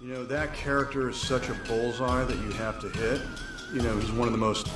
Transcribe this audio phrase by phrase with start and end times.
[0.00, 3.20] You know, that character is such a bullseye that you have to hit.
[3.70, 4.70] You know, he's one of the most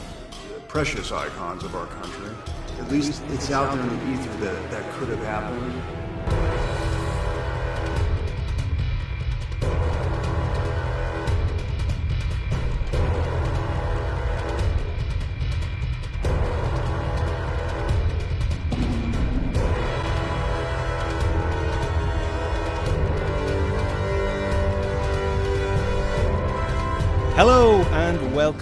[0.69, 2.29] precious icons of our country.
[2.79, 6.04] At least it's out there in the ether that that could have happened.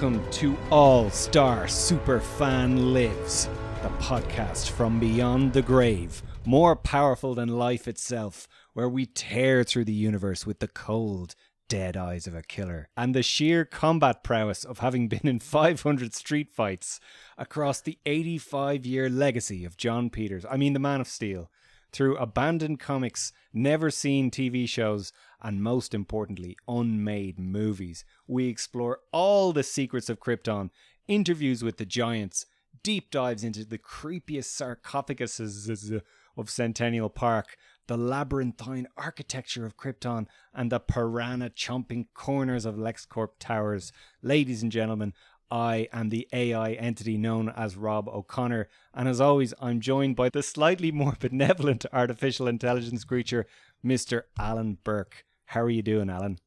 [0.03, 3.49] Welcome to All Star Superfan Lives,
[3.83, 9.85] the podcast from beyond the grave, more powerful than life itself, where we tear through
[9.85, 11.37] the universe with the cold,
[11.69, 16.13] dead eyes of a killer and the sheer combat prowess of having been in 500
[16.13, 16.99] street fights
[17.39, 21.49] across the 85 year legacy of Jon Peters, I mean, the Man of Steel
[21.93, 28.05] through abandoned comics, never seen TV shows, and most importantly, unmade movies.
[28.27, 30.71] We explore all the secrets of Krypton,
[31.07, 32.47] interviews with the giants,
[32.83, 36.01] deep dives into the creepiest sarcophaguses
[36.37, 37.57] of Centennial Park,
[37.89, 43.93] the labyrinthine architecture of Krypton, and the piranha chomping corners of LexCorp Towers.
[44.23, 45.13] Ladies and gentlemen,
[45.53, 50.31] I am the AI entity known as Rob O'Connor, and as always, I'm joined by
[50.31, 53.45] the slightly more benevolent artificial intelligence creature,
[53.85, 54.23] Mr.
[54.39, 55.27] Alan Burke.
[55.45, 56.39] How are you doing, Alan?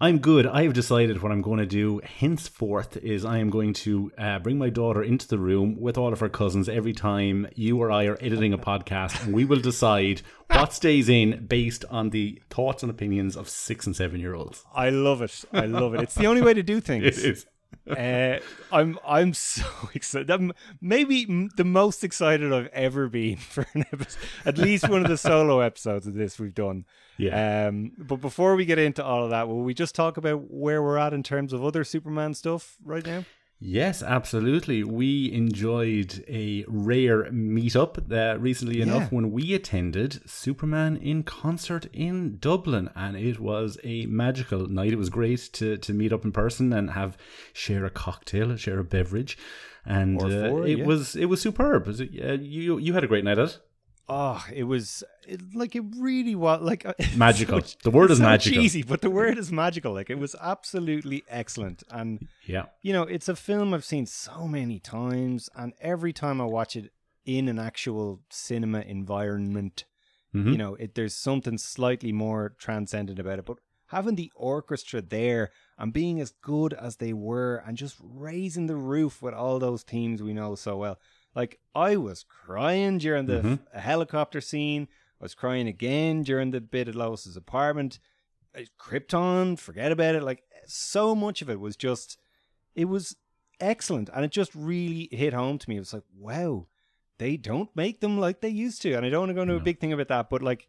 [0.00, 0.46] I'm good.
[0.46, 4.38] I have decided what I'm going to do henceforth is I am going to uh,
[4.38, 7.90] bring my daughter into the room with all of her cousins every time you or
[7.90, 12.40] I are editing a podcast, and we will decide what stays in based on the
[12.48, 14.64] thoughts and opinions of six and seven year olds.
[14.74, 15.44] I love it.
[15.52, 16.00] I love it.
[16.00, 17.04] It's the only way to do things.
[17.04, 17.46] It is.
[17.88, 18.38] Uh,
[18.72, 20.30] I'm I'm so excited.
[20.30, 25.02] I'm maybe m- the most excited I've ever been for an episode, at least one
[25.02, 26.84] of the solo episodes of this we've done.
[27.18, 27.68] Yeah.
[27.68, 30.82] Um, but before we get into all of that, will we just talk about where
[30.82, 33.24] we're at in terms of other Superman stuff right now?
[33.58, 34.84] Yes, absolutely.
[34.84, 42.36] We enjoyed a rare meetup uh, recently enough when we attended Superman in concert in
[42.38, 44.92] Dublin, and it was a magical night.
[44.92, 47.16] It was great to to meet up in person and have
[47.54, 49.38] share a cocktail, share a beverage,
[49.86, 50.84] and Or uh, it yeah.
[50.84, 51.86] was it was superb.
[51.86, 53.58] Was uh, you you had a great night at it.
[54.08, 56.84] Oh, it was it, like it really was like
[57.16, 57.60] Magical.
[57.62, 58.62] so- The word is so magical.
[58.62, 59.92] Cheesy, but the word is magical.
[59.92, 62.66] Like it was absolutely excellent, and Yeah.
[62.82, 66.76] you know, it's a film I've seen so many times, and every time I watch
[66.76, 66.92] it
[67.24, 69.84] in an actual cinema environment,
[70.34, 70.52] Mhm.
[70.52, 73.44] you know, it there's something slightly more transcendent about it.
[73.46, 78.66] But having the orchestra there and being as good as they were, and just raising
[78.66, 80.98] the roof with all those themes we know so well,
[81.36, 83.58] like I was crying during the Mhm.
[83.72, 84.88] f- helicopter scene.
[85.20, 88.00] I was crying again during the bit at Lois's apartment.
[88.78, 90.22] Krypton, forget about it.
[90.22, 92.18] Like so much of it was just,
[92.74, 93.16] it was
[93.60, 95.76] excellent, and it just really hit home to me.
[95.76, 96.66] It was like, wow,
[97.18, 99.56] they don't make them like they used to, and I don't want to go into
[99.56, 100.68] a big thing about that, but like,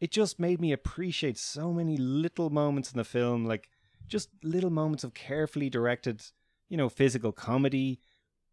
[0.00, 3.68] it just made me appreciate so many little moments in the film, like
[4.06, 6.22] just little moments of carefully directed,
[6.68, 7.98] you know, physical comedy.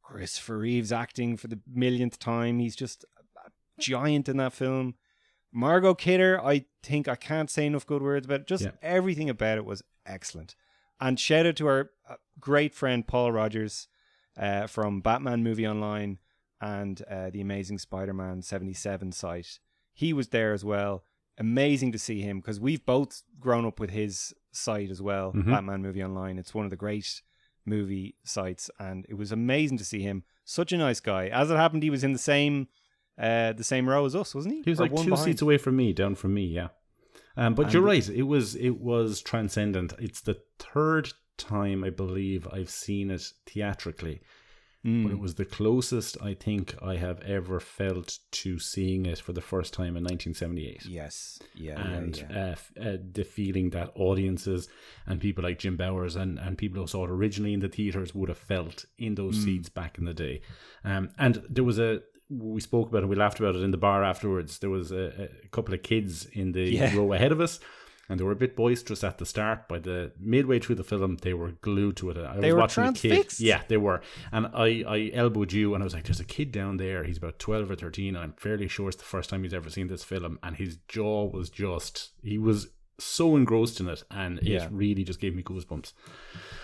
[0.06, 2.60] Christopher Reeves acting for the millionth time.
[2.60, 3.04] He's just
[3.46, 3.50] a
[3.80, 4.96] giant in that film.
[5.52, 8.48] Margot Kidder, I think I can't say enough good words about it.
[8.48, 8.72] Just Yeah.
[8.82, 10.56] everything about it was excellent.
[11.00, 13.88] And shout out to our uh, great friend Paul Rogers
[14.38, 16.20] uh, from Batman Movie Online
[16.62, 19.60] and uh, the Amazing Spider-Man 77 site.
[19.94, 21.04] He was there as well.
[21.38, 25.46] Amazing to see him because we've both grown up with his site as well, Mhm.
[25.48, 26.38] Batman Movie Online.
[26.38, 27.22] It's one of the great
[27.66, 30.24] movie sites, and it was amazing to see him.
[30.44, 31.28] Such a nice guy.
[31.28, 32.68] As it happened, he was in the same
[33.18, 34.62] uh, the same row as us, wasn't he?
[34.64, 35.20] He was Or like two behind?
[35.26, 36.68] seats away from me, down from me, yeah.
[37.38, 38.08] Um, but And- you're right.
[38.10, 39.94] It was it was transcendent.
[40.00, 44.22] It's the third time I believe I've seen it theatrically,
[44.86, 45.04] Mm.
[45.04, 49.34] but it was the closest I think I have ever felt to seeing it for
[49.34, 50.86] the first time in 1978.
[50.86, 51.40] Yes.
[51.56, 51.82] Yeah.
[51.82, 52.38] and yeah, yeah.
[52.46, 54.68] Uh, f- uh, the feeling that audiences
[55.08, 58.14] and people like Jim Bowers and, and people who saw it originally in the theaters
[58.14, 59.44] would have felt in those Mm.
[59.46, 60.42] seats back in the day.
[60.84, 63.78] Um, and there was a we spoke about it, we laughed about it in the
[63.78, 64.58] bar afterwards.
[64.60, 66.96] There was a, a couple of kids in the Yeah.
[66.96, 67.60] row ahead of us.
[68.08, 69.68] And they were a bit boisterous at the start.
[69.68, 72.18] By the midway through the film, they were glued to it.
[72.18, 73.10] I They was were watching a kid.
[73.10, 73.40] transfixed.
[73.40, 74.02] Yeah, they were.
[74.32, 77.04] And I, I elbowed you, and I was like, "There's a kid down there.
[77.04, 78.16] He's about twelve or thirteen.
[78.16, 80.78] And I'm fairly sure it's the first time he's ever seen this film." And his
[80.88, 82.68] jaw was just—he was
[83.00, 84.66] so engrossed in it, and Yeah.
[84.66, 85.92] it really just gave me goosebumps.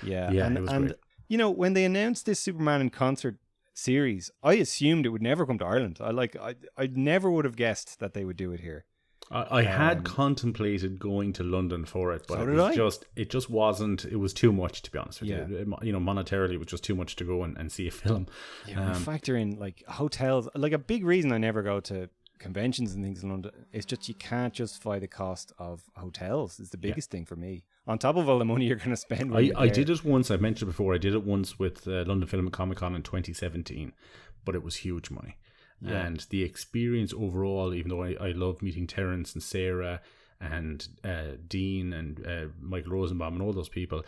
[0.04, 1.00] Yeah, Yeah, and, it was and great.
[1.28, 3.38] you know when they announced this Superman in concert
[3.74, 5.98] series, I assumed it would never come to Ireland.
[6.02, 8.86] I like I I never would have guessed that they would do it here.
[9.32, 12.76] I, I had um, contemplated going to London for it, but so it was I.
[12.76, 14.06] just it just wasn't.
[14.06, 15.48] It was too much to be honest with yeah.
[15.48, 15.56] you.
[15.58, 17.92] It, you know, monetarily, it was just too much to go and, and see a
[17.92, 18.28] film.
[18.68, 20.50] Yeah, um, factor in like hotels.
[20.56, 24.10] Like a big reason I never go to conventions and things in London is just
[24.10, 26.60] you can't justify the cost of hotels.
[26.60, 27.20] Is the biggest yeah.
[27.20, 27.64] thing for me.
[27.88, 29.36] On top of all the money you're going to spend.
[29.36, 30.30] I, I did it once.
[30.30, 30.94] I mentioned before.
[30.94, 33.94] I did it once with uh, London Film and Comic Con in 2017,
[34.44, 35.38] but it was huge money.
[35.82, 36.06] Yeah.
[36.06, 40.02] And the experience overall, even though I, I love meeting Terence and Sarah
[40.40, 44.04] and uh, Dean and uh, Michael Rosenbaum and all those people,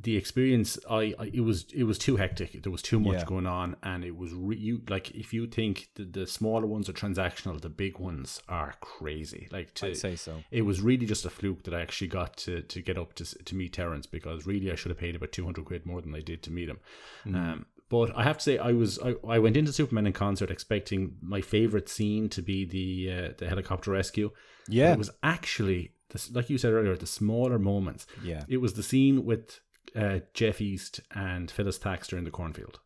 [0.00, 3.24] the experience I, I, it was it was too hectic there was too much yeah.
[3.24, 6.88] going on and it was re- you like if you think the, the smaller ones
[6.88, 11.04] are transactional the big ones are crazy like to I'd say so it was really
[11.04, 14.06] just a fluke that I actually got to to get up to to meet Terence
[14.06, 16.70] because really I should have paid about 200 quid more than I did to meet
[16.70, 16.80] him
[17.26, 17.36] mm.
[17.36, 20.50] um but I have to say, I was I, I went into Superman in concert
[20.50, 24.30] expecting my favorite scene to be the uh, the helicopter rescue.
[24.66, 28.06] Yeah, but it was actually this, like you said earlier, the smaller moments.
[28.24, 29.60] Yeah, it was the scene with
[29.94, 32.80] uh, Jeff East and Phyllis Thaxter in the cornfield.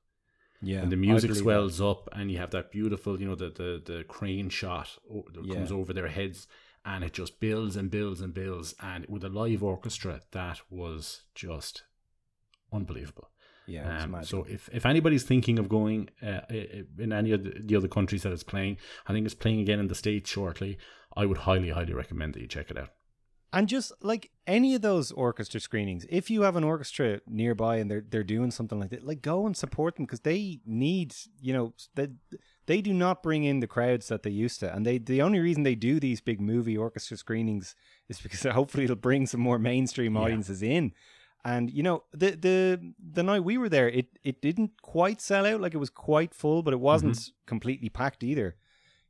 [0.61, 1.87] Yeah, and the music swells that.
[1.87, 4.99] up, and you have that beautiful, you know, the the the crane shot
[5.35, 5.55] that yeah.
[5.55, 6.49] comes over their heads,
[6.85, 11.23] and it just builds and builds and builds, and with a live orchestra, that was
[11.33, 11.85] just
[12.73, 13.31] unbelievable.
[13.67, 14.03] Yeah.
[14.03, 16.41] Um, so if, if anybody's thinking of going uh,
[16.99, 19.81] in any of the, the, other countries that it's playing, I think it's playing again
[19.81, 20.79] in the States shortly.
[21.17, 22.91] I would highly, highly recommend that you check it out.
[23.53, 27.91] And just like any of those orchestra screenings, if you have an orchestra nearby and
[27.91, 31.53] they're they're doing something like that, like go and support them because they need, you
[31.53, 32.09] know, they
[32.67, 35.39] they do not bring in the crowds that they used to, and they the only
[35.39, 37.75] reason they do these big movie orchestra screenings
[38.09, 40.73] is because hopefully it'll bring some more mainstream audiences yeah.
[40.73, 40.93] in.
[41.47, 45.47] And you know, the the the night we were there, it it didn't quite sell
[45.47, 45.61] out.
[45.61, 47.47] Like it was quite full, but it wasn't mm-hmm.
[47.47, 48.57] completely packed either.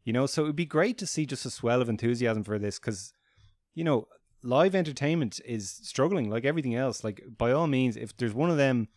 [0.05, 2.79] You know, so it'd be great to see just a swell of enthusiasm for this
[2.79, 3.15] because,
[3.75, 4.07] you know,
[4.43, 7.03] live entertainment is struggling like everything else.
[7.03, 8.89] Like by all means, if there's one of them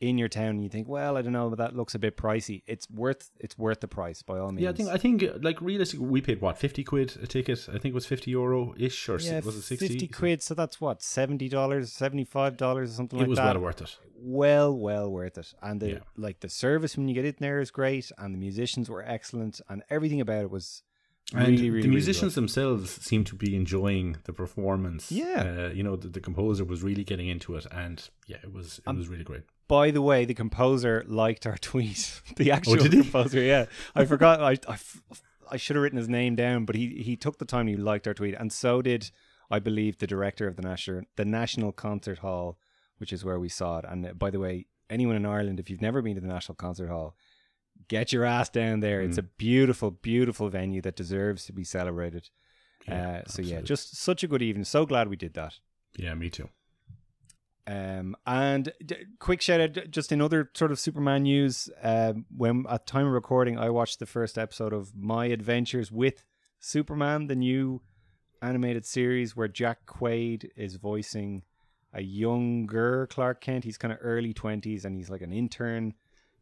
[0.00, 2.16] in your town and you think, well, I don't know, but that looks a bit
[2.16, 2.62] pricey.
[2.66, 4.62] It's worth it's worth the price by all means.
[4.62, 7.68] Yeah, I think I think like realistically, we paid what fifty quid a ticket.
[7.68, 9.88] I think it was fifty euro ish, or yeah, was it sixty?
[9.88, 10.42] Fifty quid.
[10.42, 13.56] So that's what seventy dollars, seventy five dollars, or something it like that.
[13.56, 13.98] It was well worth it.
[14.20, 15.54] Well, well worth it.
[15.62, 15.98] And the yeah.
[16.16, 19.60] like the service when you get in there is great, and the musicians were excellent,
[19.68, 20.82] and everything about it was
[21.34, 25.12] and really, really, the musicians really themselves seem to be enjoying the performance.
[25.12, 28.52] Yeah, uh, you know, the, the, composer was really getting into it, and yeah, it
[28.52, 29.42] was it um, was really great.
[29.68, 32.20] By the way, the composer liked our tweet.
[32.36, 34.40] the oh, actual oh, composer, yeah, I forgot.
[34.40, 34.78] I, I,
[35.50, 37.66] I should have written his name down, but he he took the time.
[37.66, 39.10] He liked our tweet, and so did
[39.50, 42.58] I believe the director of the national the National Concert Hall,
[42.98, 43.84] which is where we saw it.
[43.88, 46.56] And uh, by the way, anyone in Ireland, if you've never been to the National
[46.56, 47.14] Concert Hall,
[47.88, 49.00] get your ass down there.
[49.02, 49.08] Mm.
[49.08, 52.28] It's a beautiful, beautiful venue that deserves to be celebrated.
[52.86, 54.64] Yeah, uh, so yeah, just such a good evening.
[54.64, 55.58] So glad we did that.
[55.96, 56.48] Yeah, me too.
[57.68, 61.68] Um, and d- quick shout out, just in other sort of Superman news.
[61.82, 66.24] Um, when at time of recording, I watched the first episode of My Adventures with
[66.58, 67.82] Superman, the new
[68.40, 71.42] animated series where Jack Quaid is voicing
[71.92, 73.64] a younger Clark Kent.
[73.64, 75.92] He's kind of early twenties, and he's like an intern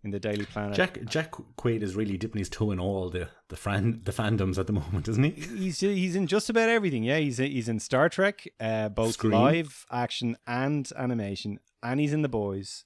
[0.06, 0.76] in the Daily Planet.
[0.76, 4.56] Jack Jack Quaid is really dipping his toe in all the the fan the fandoms
[4.56, 5.30] at the moment, isn't he?
[5.30, 7.02] He's he's in just about everything.
[7.02, 9.32] Yeah, he's he's in Star Trek, uh, both Scream.
[9.32, 12.84] live action and animation, and he's in The Boys,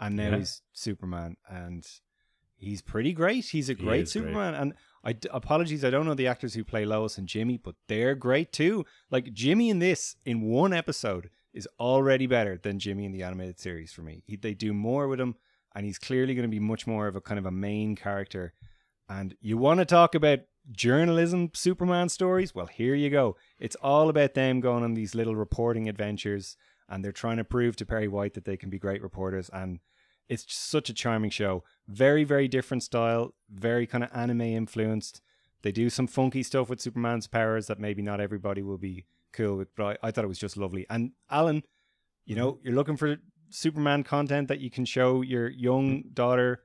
[0.00, 0.38] and now yeah.
[0.38, 1.86] he's Superman, and
[2.56, 3.44] he's pretty great.
[3.44, 4.62] He's a great Superman, great.
[4.62, 8.14] and I apologies, I don't know the actors who play Lois and Jimmy, but they're
[8.14, 8.86] great too.
[9.10, 13.60] Like Jimmy in this in one episode is already better than Jimmy in the animated
[13.60, 14.22] series for me.
[14.26, 15.36] He, they do more with him
[15.74, 18.52] and he's clearly going to be much more of a kind of a main character.
[19.08, 20.40] And you want to talk about
[20.70, 22.54] journalism Superman stories?
[22.54, 23.36] Well, here you go.
[23.58, 26.56] It's all about them going on these little reporting adventures,
[26.88, 29.50] and they're trying to prove to Perry White that they can be great reporters.
[29.52, 29.80] And
[30.28, 31.64] it's such a charming show.
[31.86, 35.20] Very, very different style, very kind of anime influenced.
[35.62, 39.56] They do some funky stuff with Superman's powers that maybe not everybody will be cool
[39.56, 40.86] with, but I, I thought it was just lovely.
[40.88, 41.62] And Alan,
[42.24, 42.66] you know, mm-hmm.
[42.66, 43.16] you're looking for
[43.54, 46.62] Superman content that you can show your young daughter.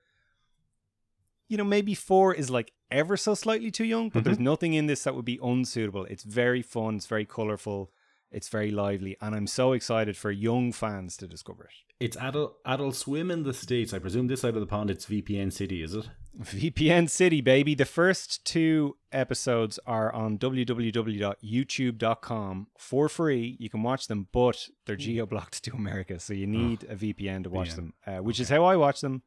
[1.47, 4.25] You know, maybe four is like ever so slightly too young, but mm-hmm.
[4.25, 6.05] there's nothing in this that would be unsuitable.
[6.05, 7.91] It's very fun, it's very colorful,
[8.31, 11.71] it's very lively, and I'm so excited for young fans to discover it.
[11.99, 13.93] It's adult adult swim in the states.
[13.93, 16.09] I presume this side of the pond it's VPN City, is it?
[16.39, 17.75] VPN City, baby.
[17.75, 23.57] The first two episodes are on www.youtube.com for free.
[23.59, 26.95] You can watch them, but they're geo blocked to America, so you need oh, a
[26.95, 27.75] VPN to watch VPN.
[27.75, 28.43] them, uh, which okay.
[28.43, 29.23] is how I watch them.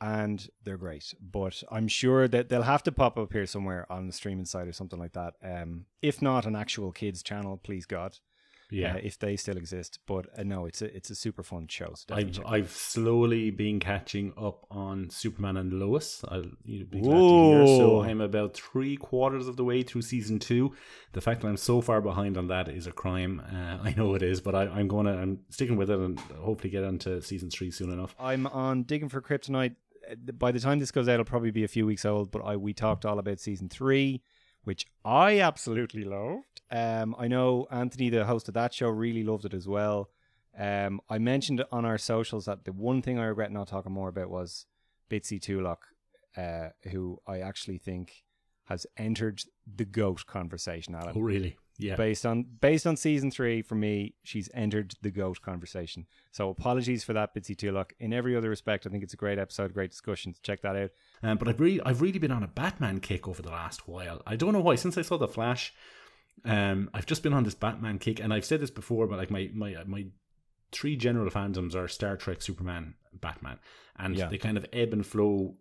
[0.00, 1.14] and they're great.
[1.20, 4.68] But I'm sure that they'll have to pop up here somewhere on the streaming side
[4.68, 5.34] or something like that.
[5.42, 8.18] Um, if not an actual kids channel, please God.
[8.70, 8.94] Yeah.
[8.94, 9.98] uh, if they still exist.
[10.06, 11.92] But uh, no, it's a it's a super fun show.
[11.94, 16.24] So I've I've slowly been catching up on Superman and Lois.
[16.28, 17.66] I'll be glad to hear.
[17.66, 20.74] So I'm about three quarters of the way through season two.
[21.12, 23.40] The fact that I'm so far behind on that is a crime.
[23.52, 26.70] Uh, I know it is, but I, I'm gonna I'm sticking with it and hopefully
[26.70, 28.14] get onto season three soon enough.
[28.18, 29.74] I'm on digging for kryptonite.
[30.10, 32.30] Uh, By the time this goes out, it'll probably be a few weeks old.
[32.30, 34.22] But I we talked all about season three,
[34.64, 36.44] which I absolutely loved.
[36.70, 40.10] Um, I know Anthony, the host of that show, really loved it as well.
[40.58, 44.08] Um, I mentioned on our socials that the one thing I regret not talking more
[44.08, 44.66] about was
[45.10, 45.86] Bitsy Tulloch,
[46.36, 48.24] uh, who I actually think
[48.64, 49.42] has entered
[49.76, 50.94] the goat conversation.
[50.94, 51.56] Alan Oh really?
[51.78, 51.96] Yeah.
[51.96, 57.04] based on based on season three for me she's entered the goat conversation so apologies
[57.04, 59.90] for that bitsy tulloch in every other respect i think it's a great episode great
[59.90, 60.90] discussion check that out
[61.22, 64.20] Um, but I've really, I've really been on a Batman kick over the last while.
[64.26, 64.74] I don't know why.
[64.74, 65.72] Since I saw the Flash,
[66.44, 69.30] um, I've just been on this Batman kick, and I've said this before, but like
[69.30, 70.06] my my my
[70.72, 73.58] three general fandoms are Star Trek, Superman, Batman,
[73.98, 74.28] and Yeah.
[74.28, 75.56] they kind of ebb and flow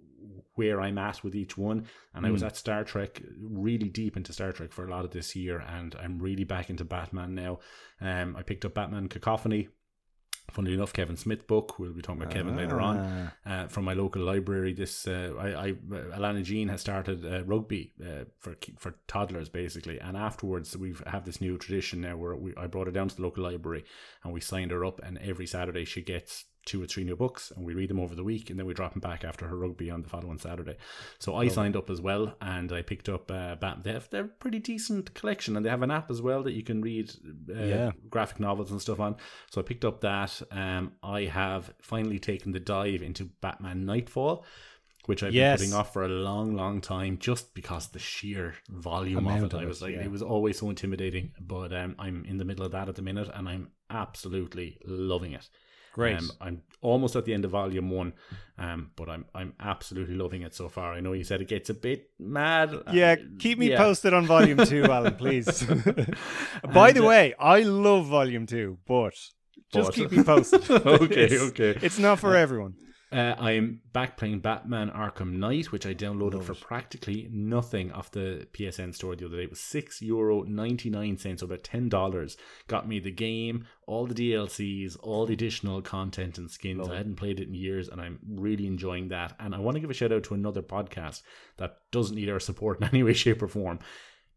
[0.54, 1.86] where I'm at with each one.
[2.14, 2.48] And I was Mm.
[2.48, 5.96] at Star Trek, really deep into Star Trek for a lot of this year, and
[5.96, 7.60] I'm really back into Batman now.
[8.02, 9.70] Um, I picked up Batman Cacophony.
[10.52, 11.78] Funnily enough, Kevin Smith book.
[11.80, 12.98] We'll be talking about Kevin later on
[13.46, 13.50] Ah.
[13.64, 14.74] uh, from my local library.
[14.74, 15.72] This uh, I, I
[16.18, 21.26] Alana Jean has started uh, rugby uh, for for toddlers basically, and afterwards we have
[21.26, 23.84] this new tradition now where we I brought her down to the local library
[24.24, 27.52] and we signed her up, and every Saturday she gets two or three new books,
[27.56, 29.58] and we read them over the week, and then we drop them back after her
[29.58, 30.76] rugby on the following Saturday.
[31.18, 33.84] So I signed up as well, and I picked up uh, Bat.
[33.84, 36.52] They have they're a pretty decent collection, and they have an app as well that
[36.54, 37.12] you can read
[37.50, 37.92] uh, Yeah.
[38.10, 39.16] graphic novels and stuff on.
[39.52, 40.42] So I picked up that.
[40.52, 44.46] Um, I have finally taken the dive into Batman Nightfall,
[45.06, 45.60] which I've Yes.
[45.60, 49.54] been putting off for a long, long time, just because the sheer volume of it.
[49.56, 50.04] I it, was like, yeah.
[50.04, 51.32] it was always so intimidating.
[51.40, 55.32] But um, I'm in the middle of that at the minute, and I'm absolutely loving
[55.34, 55.50] it.
[55.94, 58.14] Great Um, I'm almost at the end of volume one,
[58.58, 60.94] um, but I'm I'm absolutely loving it so far.
[60.94, 62.70] I know you said it gets a bit mad.
[62.94, 63.78] yeah Uh, keep me yeah.
[63.78, 65.64] posted on volume two alan please
[66.74, 69.14] by And, the uh, way i love volume two but
[69.74, 71.78] just But- keep me posted Okay, It's- okay.
[71.82, 72.74] it's not for everyone
[73.12, 78.48] Uh, I'm back playing Batman Arkham Knight, which I downloaded for practically nothing off the
[78.54, 79.44] PSN store the other day.
[79.44, 82.38] It was six euro ninety nine cents, so about ten dollars.
[82.68, 86.88] Got me the game, all the DLCs, all the additional content and skins.
[86.88, 89.36] I hadn't played it in years, and I'm really enjoying that.
[89.40, 91.24] And I want to give a shout out to another podcast
[91.58, 93.80] that doesn't need our support in any way, shape, or form.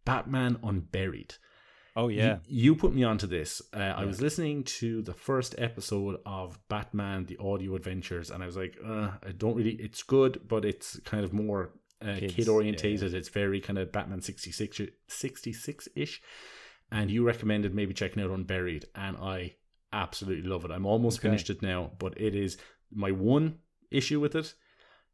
[0.07, 1.35] Batman Unburied.
[1.97, 3.63] Oh yeah You, you put me onto this.
[3.75, 8.47] Uh, I was listening to the first episode of Batman: The Audio Adventures, and I
[8.47, 9.73] was like, uh, I don't really.
[9.87, 11.71] It's good, but it's kind of more
[12.01, 13.15] uh, kid orientated.
[13.15, 16.23] It's very kind of Batman 66 66 ish.
[16.91, 19.55] And you recommended maybe checking out Unburied, and I
[19.93, 20.71] absolutely love it.
[20.71, 21.29] I'm almost Okay.
[21.29, 22.59] finished it now, but it is
[22.91, 23.59] my one
[23.91, 24.55] issue with it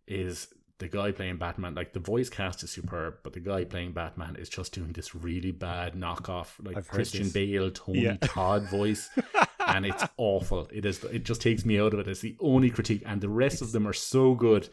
[0.06, 1.74] is the guy playing Batman.
[1.74, 5.14] Like the voice cast is superb, but the guy playing Batman is just doing this
[5.14, 7.30] really bad knockoff, like I've Christian.
[7.30, 8.16] Bale, Tony Yeah.
[8.22, 9.10] Todd voice,
[9.66, 10.68] and it's awful.
[10.72, 11.02] It is.
[11.04, 12.08] It just takes me out of it.
[12.08, 14.68] It's the only critique, and the rest of them are so good.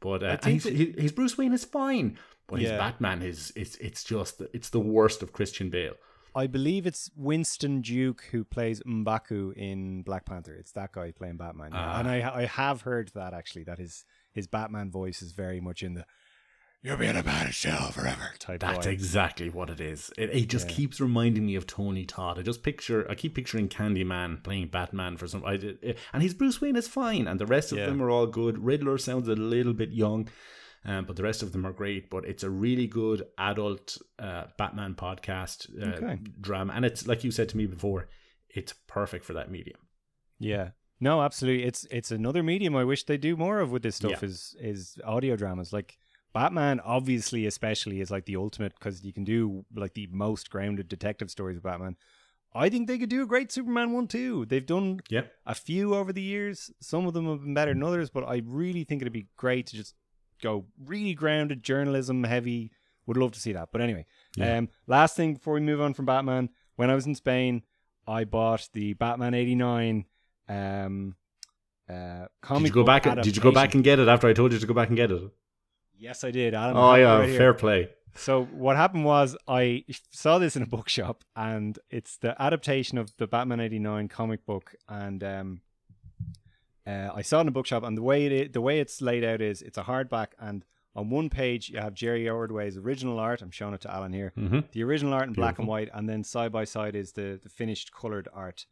[0.00, 4.04] But uh, he's, he- his Bruce Wayne is fine, but his Batman is it's it's
[4.04, 5.94] just it's the worst of Christian Bale.
[6.36, 10.52] I believe it's Winston Duke who plays M'Baku in Black Panther.
[10.54, 11.70] It's that guy playing Batman.
[11.72, 11.78] yeah.
[11.80, 12.00] Ah.
[12.00, 14.04] And I I have heard that actually that his
[14.34, 16.04] his Batman voice is very much in the
[16.82, 18.60] "You'll be in a bad shell forever" type.
[18.60, 18.92] That's vibe.
[18.92, 20.10] exactly what it is.
[20.18, 20.74] It, it just Yeah.
[20.74, 22.38] keeps reminding me of Tony Todd.
[22.38, 25.44] I just picture, I keep picturing Candyman playing Batman for some.
[25.46, 27.86] I did, it- and his Bruce Wayne is fine, and the rest of Yeah.
[27.86, 28.58] them are all good.
[28.58, 30.28] Riddler sounds a little bit young,
[30.84, 32.10] um, but the rest of them are great.
[32.10, 36.18] But it's a really good adult uh, Batman podcast uh, Okay.
[36.40, 38.08] drama, and it's like you said to me before,
[38.50, 39.78] it's perfect for that medium.
[40.38, 40.70] Yeah.
[41.00, 41.64] No, absolutely.
[41.64, 44.28] It's it's another medium I wish they do more of with this stuff Yeah.
[44.28, 45.72] is is audio dramas.
[45.72, 45.98] Like
[46.32, 50.88] Batman, obviously, especially is like the ultimate because you can do like the most grounded
[50.88, 51.96] detective stories of Batman.
[52.56, 54.44] I think they could do a great Superman one too.
[54.46, 55.32] They've done Yep.
[55.44, 56.70] a few over the years.
[56.80, 59.66] Some of them have been better than others, but I really think it'd be great
[59.68, 59.94] to just
[60.40, 62.70] go really grounded journalism heavy.
[63.06, 63.70] Would love to see that.
[63.72, 64.58] But anyway, Yeah.
[64.58, 67.62] um, last thing before we move on from Batman, when I was in Spain,
[68.06, 70.06] I bought the Batman '89
[70.48, 71.16] um,
[71.88, 72.64] uh, comic.
[72.64, 73.02] Did you go back?
[73.22, 74.96] Did you go back and get it after I told you to go back and
[74.96, 75.22] get it?
[75.96, 76.54] Yes, I did.
[76.54, 77.88] Adam, I Oh yeah, right fair play.
[78.16, 83.12] So what happened was I saw this in a bookshop, and it's the adaptation of
[83.18, 85.60] the Batman '89 comic book, and um,
[86.86, 89.24] Uh, I saw it in a bookshop, and the way it the way it's laid
[89.24, 93.40] out is it's a hardback, and on one page you have Jerry Ordway's original art.
[93.42, 94.32] I'm showing it to Alan here.
[94.38, 94.60] Mm-hmm.
[94.72, 97.48] The original art in black and white, and then side by side is the the
[97.48, 98.66] finished colored art.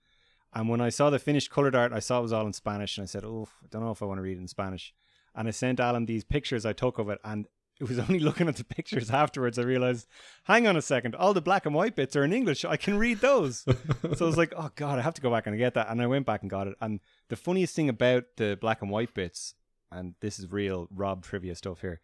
[0.54, 2.99] And when I saw the finished colored art, I saw it was all in Spanish,
[2.99, 4.92] and I said, "Oh, I don't know if I want to read it in Spanish."
[5.35, 7.47] And I sent Alan these pictures I took of it, and
[7.80, 10.06] it was only looking at the pictures afterwards I realized,
[10.44, 12.64] hang on a second, all the black and white bits are in English.
[12.64, 13.61] I can read those.
[14.16, 15.88] so I was like, oh god, I have to go back and get that.
[15.90, 16.76] And I went back and got it.
[16.80, 19.54] And the funniest thing about the black and white bits,
[19.90, 22.00] and this is real Rob trivia stuff here,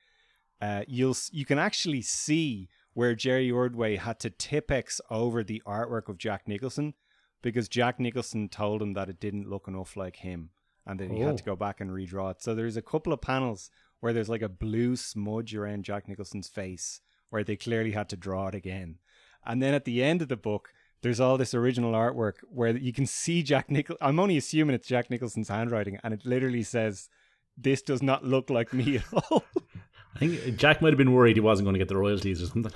[0.61, 6.09] uh, you'll you can actually see where Jerry Ordway had to tipex over the artwork
[6.09, 6.95] of Jack Nicholson
[7.43, 10.51] because Jack Nicholson told him that it didn't look enough like him
[10.87, 11.47] and then he had to Oh.
[11.53, 12.43] go back and redraw it.
[12.43, 16.49] So there's a couple of panels where there's like a blue smudge around Jack Nicholson's
[16.49, 18.97] face where they clearly had to draw it again.
[19.45, 22.93] And then at the end of the book, there's all this original artwork where you
[22.93, 23.99] can see Jack Nicholson.
[24.05, 27.09] I'm only assuming it's Jack Nicholson's handwriting, and it literally says,
[27.57, 29.45] "This does not look like me at all."
[30.21, 32.47] I think Jack might have been worried he wasn't going to get the royalties or
[32.47, 32.73] something.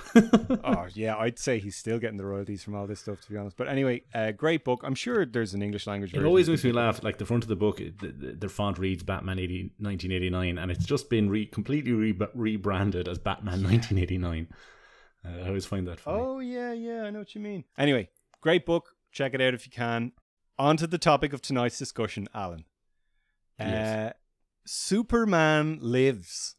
[0.63, 3.19] oh yeah, I'd say he's still getting the royalties from all this stuff.
[3.21, 4.81] To be honest, but anyway, uh, great book.
[4.83, 6.27] I'm sure there's an English language It version.
[6.27, 7.03] always makes me laugh.
[7.03, 10.71] Like the front of the book, the, the, the font reads Batman 80, 1989, and
[10.71, 14.47] it's just been re- completely re- rebranded as Batman 1989.
[15.25, 16.21] Uh, I always find that funny.
[16.21, 17.65] Oh yeah, yeah, I know what you mean.
[17.77, 18.09] Anyway,
[18.41, 18.95] great book.
[19.11, 20.13] Check it out if you can.
[20.57, 22.65] On to the topic of tonight's discussion, Alan.
[23.59, 24.13] Uh, Yes.
[24.65, 26.55] Superman lives.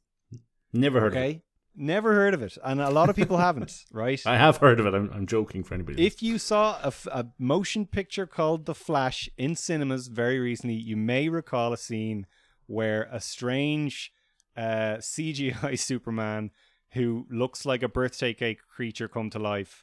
[0.75, 1.21] Never heard of it.
[1.21, 1.43] Okay,
[1.77, 3.73] never heard of it, and a lot of people haven't.
[3.93, 4.21] Right?
[4.27, 4.95] I have heard of it.
[4.95, 6.05] I'm, I'm joking for anybody.
[6.05, 10.75] If you saw a, f- a motion picture called The Flash in cinemas very recently,
[10.77, 12.27] you may recall a scene
[12.67, 14.13] where a strange
[14.57, 16.51] uh, CGI Superman
[16.93, 19.83] who looks like a birthday cake creature come to life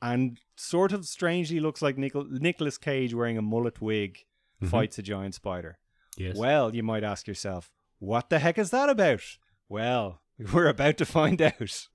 [0.00, 4.18] and sort of strangely looks like Nicol- Nicolas Cage wearing a mullet wig
[4.64, 5.78] fights a giant spider.
[6.16, 6.36] yes.
[6.36, 9.22] Well, you might ask yourself, what the heck is that about?
[9.68, 10.21] Well,
[10.52, 11.88] we're about to find out.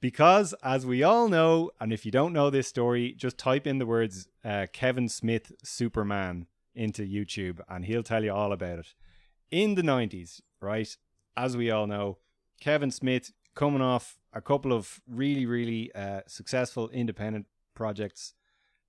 [0.00, 3.78] Because, as we all know, and if you don't know this story, just type in
[3.78, 8.94] the words uh, Kevin Smith Superman into YouTube and he'll tell you all about it.
[9.50, 10.94] In the 90s, right,
[11.36, 12.18] as we all know,
[12.60, 18.34] Kevin Smith coming off a couple of really, really uh, successful independent projects,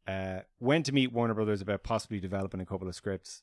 [0.07, 3.41] uh, went to meet Warner Brothers about possibly developing a couple of scripts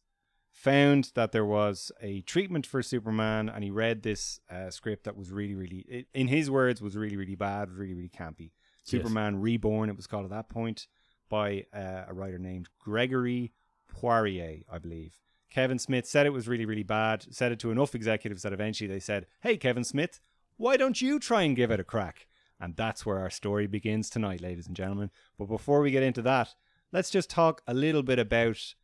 [0.52, 5.16] found that there was a treatment for Superman, and he read this uh, script that
[5.16, 8.52] was really, really, in his words, was really, really bad, really, really campy.
[8.84, 10.86] Superman Reborn, it was called at that point,
[11.28, 13.52] by uh, a writer named Gregory
[13.88, 15.18] Poirier, I believe.
[15.50, 18.88] Kevin Smith said it was really, really bad, said it to enough executives that eventually
[18.88, 20.20] they said, Hey, Kevin Smith,
[20.56, 22.26] why don't you try and give it a crack?
[22.60, 25.10] And that's where our story begins tonight, ladies and gentlemen.
[25.38, 26.54] But before we get into that,
[26.92, 28.74] let's just talk a little bit about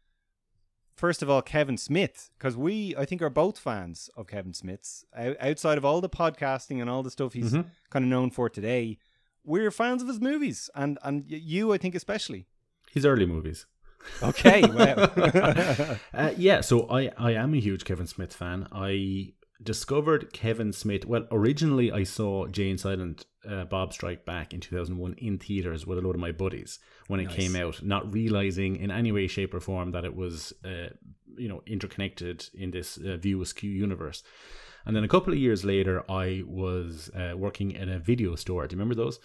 [0.99, 5.05] first of all, Kevin Smith, because we, I think, are both fans of Kevin Smith's.
[5.17, 7.67] O- outside of all the podcasting and all the stuff he's Mhm.
[7.91, 8.99] kind of known for today,
[9.45, 12.47] we're fans of his movies, and and y- you, I think, especially.
[12.91, 13.67] His early movies.
[14.23, 14.95] Okay, wow.
[16.15, 18.67] Uh, yeah, so I, I am a huge Kevin Smith fan.
[18.73, 21.05] I discovered Kevin Smith.
[21.07, 25.87] Well, originally I saw Jay and Silent uh, Bob Strike Back in 2001 in theaters
[25.87, 27.37] with a load of my buddies when it Nice.
[27.37, 30.89] came out, not realizing in any way, shape, or form that it was, uh,
[31.37, 34.23] you know, interconnected in this uh, View Askew universe.
[34.85, 38.67] And then a couple of years later, I was uh, working in a video store.
[38.67, 39.19] Do you remember those?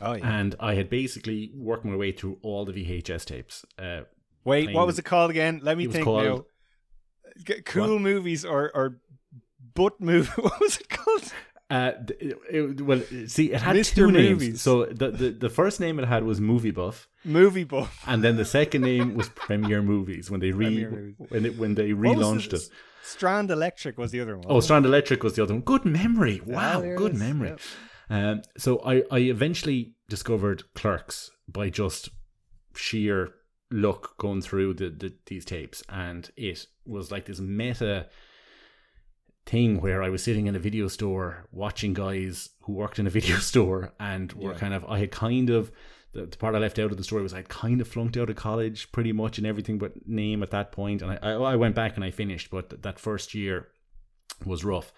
[0.00, 0.38] oh yeah.
[0.38, 3.64] And I had basically worked my way through all the VHS tapes.
[3.78, 4.02] Uh,
[4.44, 5.60] Wait, playing what was it called again?
[5.62, 6.44] Let me think called- now.
[7.64, 9.00] Cool movies or or
[9.74, 10.30] butt movie.
[10.42, 11.32] What was it called?
[11.68, 13.94] Uh, it, it- well, see, it had Mr.
[13.94, 14.62] two names.
[14.62, 18.02] So the, the the first name it had was Movie Buff, Movie buff.
[18.06, 20.84] and then the second name was Premiere Movies when they re
[21.28, 22.62] when it, when they relaunched it?
[23.02, 24.46] Strand Electric was the other one.
[24.48, 25.62] Oh, Strand Electric was the other one.
[25.62, 26.40] Good memory.
[26.44, 27.18] Wow, it good is.
[27.18, 27.48] memory.
[27.50, 27.60] Yep.
[28.10, 32.10] Um, so I I eventually discovered Clerks by just
[32.74, 33.30] sheer
[33.70, 38.06] luck going through the, the these tapes, and it was like this meta
[39.46, 43.10] thing where I was sitting in a video store watching guys who worked in a
[43.18, 44.58] video store and were Yeah.
[44.58, 45.70] kind of I had kind of
[46.12, 48.28] the, the part I left out of the story was I'd kind of flunked out
[48.30, 51.56] of college pretty much and everything but name at that point and I, I, I
[51.56, 53.68] went back and I finished but th- that first year
[54.44, 54.92] was rough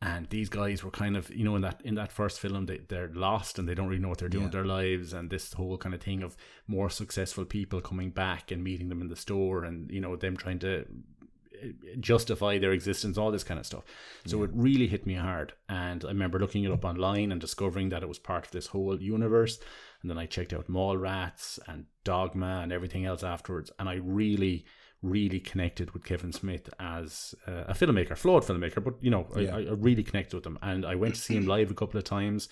[0.00, 2.78] and these guys were kind of you know in that in that first film they,
[2.88, 5.54] they're lost and they don't really know what they're doing with their lives and this
[5.54, 6.36] whole kind of thing of
[6.68, 10.36] more successful people coming back and meeting them in the store and you know them
[10.36, 10.84] trying to
[12.00, 13.84] justify their existence all this kind of stuff
[14.26, 17.88] so it really hit me hard and i remember looking it up online and discovering
[17.88, 19.58] that it was part of this whole universe
[20.02, 24.64] and then i checked out Mallrats and dogma and everything else afterwards and i really
[25.02, 29.54] really connected with Kevin Smith as uh, a filmmaker, flawed filmmaker, but you know, yeah.
[29.54, 30.58] I, I, really connected with him.
[30.62, 32.48] And I went to see him live a couple of times.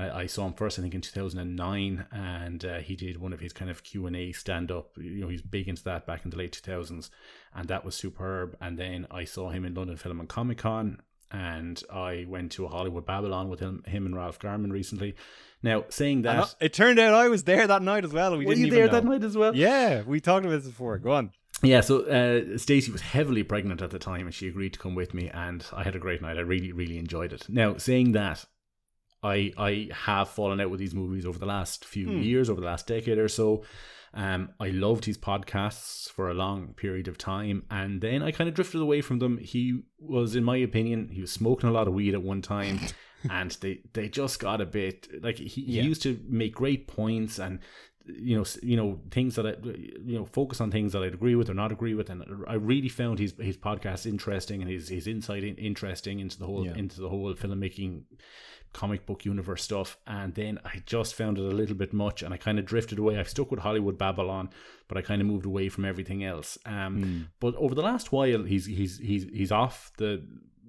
[0.00, 3.40] I, I saw him first, I think, in 2009, and uh, he did one of
[3.40, 4.92] his kind of Q&A stand-up.
[4.96, 7.10] You know, he's big into that back in the late 2000s,
[7.54, 8.56] and that was superb.
[8.60, 12.68] And then I saw him in London Film and Comic-Con, and I went to a
[12.68, 15.14] Hollywood Babble-On with him, him and Ralph Garman recently.
[15.62, 18.36] Now, saying that, it turned out I was there that night as well.
[18.38, 18.92] We Were you there know.
[18.92, 19.54] that night as well?
[19.54, 20.96] Yeah, we talked about this before.
[20.98, 21.32] Go on.
[21.62, 24.94] Yeah, so uh, Stacey was heavily pregnant at the time, and she agreed to come
[24.94, 26.38] with me, and I had a great night.
[26.38, 27.46] I really, really enjoyed it.
[27.50, 28.46] Now, saying that,
[29.22, 32.22] I I have fallen out with these movies over the last few hmm.
[32.22, 33.64] years, over the last decade or so.
[34.12, 38.48] Um, I loved his podcasts for a long period of time, and then I kind
[38.48, 39.38] of drifted away from them.
[39.38, 42.80] He was, in my opinion, he was smoking a lot of weed at one time,
[43.30, 45.82] and they they just got a bit like he, yeah.
[45.82, 47.60] he used to make great points and
[48.06, 51.34] you know you know things that I you know focus on things that I'd agree
[51.34, 54.88] with or not agree with and I really found his his podcast interesting and his
[54.88, 56.74] his insight in, interesting into the whole yeah.
[56.74, 58.02] into the whole filmmaking
[58.72, 59.98] comic book universe stuff.
[60.06, 62.98] And then I just found it a little bit much and I kind of drifted
[62.98, 63.18] away.
[63.18, 64.50] I've stuck with Hollywood Babble-On,
[64.88, 66.58] but I kind of moved away from everything else.
[66.66, 67.26] Um, mm.
[67.40, 70.22] But over the last while, he's he's he's he's off the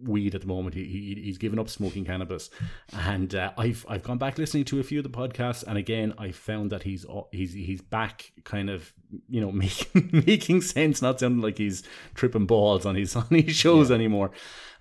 [0.04, 0.76] weed at the moment.
[0.76, 2.50] He, he he's given up smoking cannabis,
[2.94, 6.14] and uh, I've I've gone back listening to a few of the podcasts, and again
[6.18, 8.94] I found that he's he's he's back, kind of
[9.30, 11.84] you know making making sense, not sounding like he's
[12.14, 13.96] tripping balls on his on his shows yeah.
[13.96, 14.32] anymore.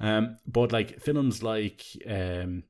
[0.00, 2.64] Um, but like films like um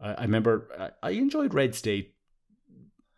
[0.00, 0.68] I, I remember
[1.02, 2.14] I, I enjoyed Red State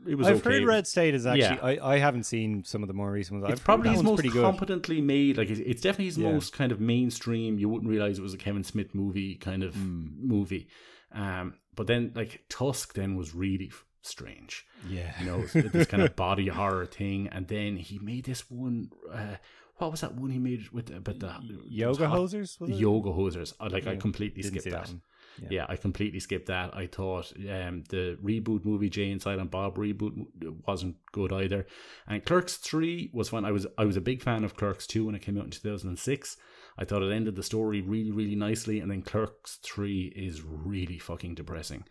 [0.06, 0.26] it was.
[0.26, 0.58] I've okay.
[0.58, 1.76] heard Red State is actually.
[1.76, 1.84] Yeah.
[1.84, 3.52] I, I haven't seen some of the more recent ones.
[3.52, 5.38] It's I've probably his most competently made.
[5.38, 6.32] Like it's definitely his yeah.
[6.32, 7.58] most kind of mainstream.
[7.58, 10.18] You wouldn't realize it was a Kevin Smith movie kind of mm.
[10.18, 10.68] movie.
[11.12, 13.70] Um, but then like Tusk then was really
[14.02, 14.64] strange.
[14.88, 18.90] Yeah, you know this kind of body horror thing, and then he made this one.
[19.12, 19.36] Uh,
[19.76, 21.34] what was that one he made with about the
[21.66, 22.56] yoga hosers?
[22.60, 23.52] Yoga hosers.
[23.58, 23.92] I like yeah.
[23.92, 24.86] I completely skipped that.
[24.86, 24.94] that
[25.40, 25.48] yeah.
[25.50, 25.66] yeah.
[25.68, 26.74] I completely skipped that.
[26.76, 30.26] I thought um, the reboot movie Jay and Silent Bob reboot
[30.66, 31.66] wasn't good either.
[32.06, 33.44] And Clerks Three was fun.
[33.44, 35.50] I was I was a big fan of Clerks Two when it came out in
[35.50, 36.36] two thousand and six.
[36.78, 40.98] I thought it ended the story really really nicely, and then Clerks Three is really
[40.98, 41.84] fucking depressing.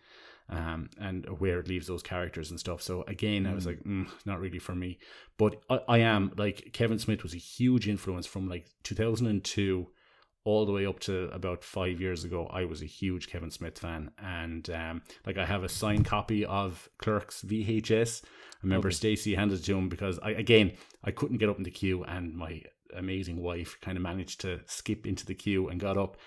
[0.49, 2.81] Um, and where it leaves those characters and stuff.
[2.81, 3.47] So again.
[3.47, 3.67] I was mm.
[3.67, 4.99] like, mm, not really for me.
[5.37, 9.87] But I, I am like Kevin Smith was a huge influence from like 2002
[10.43, 13.77] all the way up to about five years ago, I was a huge Kevin Smith
[13.77, 18.23] fan, and um, like I have a signed copy of Clerks VHS.
[18.23, 18.27] I
[18.63, 18.95] remember okay.
[18.95, 20.73] Stacey handed it to him because I again
[21.03, 22.63] I couldn't get up in the queue, and my
[22.95, 26.17] amazing wife kind of managed to skip into the queue and got up,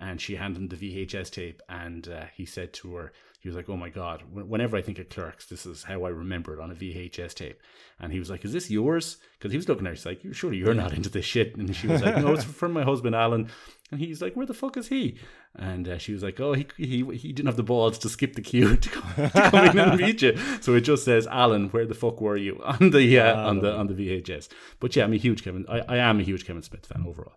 [0.00, 3.12] and she handed him the VHS tape, and uh, he said to her,
[3.44, 4.22] he was like, "Oh my god!
[4.32, 7.60] Whenever I think of Clerks, this is how I remember it on a VHS tape."
[8.00, 10.22] And he was like, "Is this yours?" Because he was looking at her, he's like,
[10.32, 13.14] "Surely you're not into this shit." And she was like, "No, it's from my husband
[13.14, 13.50] Alan."
[13.90, 15.18] And he's like, "Where the fuck is he?"
[15.54, 18.32] And uh, she was like, "Oh, he, he he didn't have the balls to skip
[18.32, 21.68] the queue to come, to come in and meet you." So it just says, "Alan,
[21.68, 24.48] where the fuck were you on the uh, on the on the VHS?"
[24.80, 25.66] But yeah, I'm a huge Kevin.
[25.68, 27.34] I, I am a huge Kevin Smith fan overall.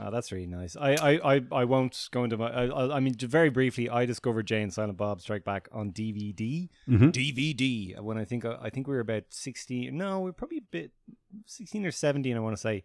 [0.00, 0.76] Oh, that's really nice.
[0.76, 2.50] I, I, I, I won't go into my.
[2.50, 6.68] I, I mean, very briefly, I discovered Jay and Silent Bob Strike Back on DVD.
[6.88, 7.08] Mm-hmm.
[7.10, 8.00] DVD.
[8.00, 9.96] When I think I think we were about sixteen.
[9.96, 10.90] No, we are probably a bit
[11.46, 12.36] sixteen or seventeen.
[12.36, 12.82] I want to say,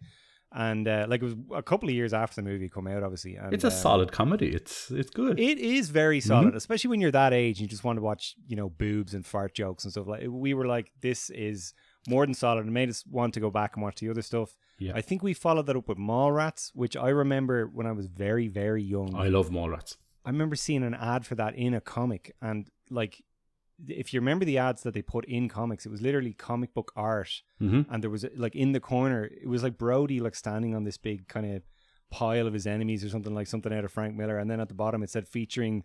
[0.52, 3.34] and uh, like it was a couple of years after the movie come out, obviously.
[3.34, 4.48] And, it's a uh, solid comedy.
[4.48, 5.40] It's it's good.
[5.40, 6.56] It is very solid, mm-hmm.
[6.56, 9.26] especially when you're that age and you just want to watch, you know, boobs and
[9.26, 10.24] fart jokes and stuff like.
[10.28, 11.74] We were like, this is
[12.08, 12.66] more than solid.
[12.66, 14.56] It made us want to go back and watch the other stuff.
[14.78, 14.92] Yeah.
[14.94, 18.48] I think we followed that up with Mallrats, which I remember when I was very,
[18.48, 19.14] very young.
[19.14, 19.96] I love Mallrats.
[20.24, 23.22] I remember seeing an ad for that in a comic, and like,
[23.88, 26.92] if you remember the ads that they put in comics, it was literally comic book
[26.94, 27.90] art, mm-hmm.
[27.92, 30.98] and there was like in the corner, it was like Brody like standing on this
[30.98, 31.62] big kind of
[32.10, 34.68] pile of his enemies or something like something out of Frank Miller, and then at
[34.68, 35.84] the bottom it said featuring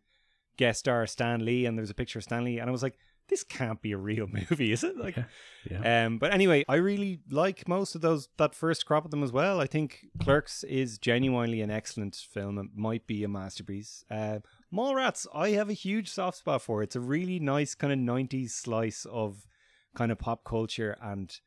[0.57, 2.83] guest star Stan Lee, and there was a picture of Stan Lee, and I was
[2.83, 4.97] like, this can't be a real movie, is it?
[4.97, 5.25] Like, yeah,
[5.69, 6.05] yeah.
[6.05, 9.31] um, but anyway, I really like most of those that first crop of them as
[9.31, 9.59] well.
[9.59, 12.57] I think Clerks is genuinely an excellent film.
[12.57, 14.03] It might be a masterpiece.
[14.09, 14.39] Uh,
[14.73, 16.81] Mallrats, I have a huge soft spot for.
[16.81, 16.85] It.
[16.85, 19.47] It's a really nice kind of '90s slice of
[19.95, 21.39] kind of pop culture and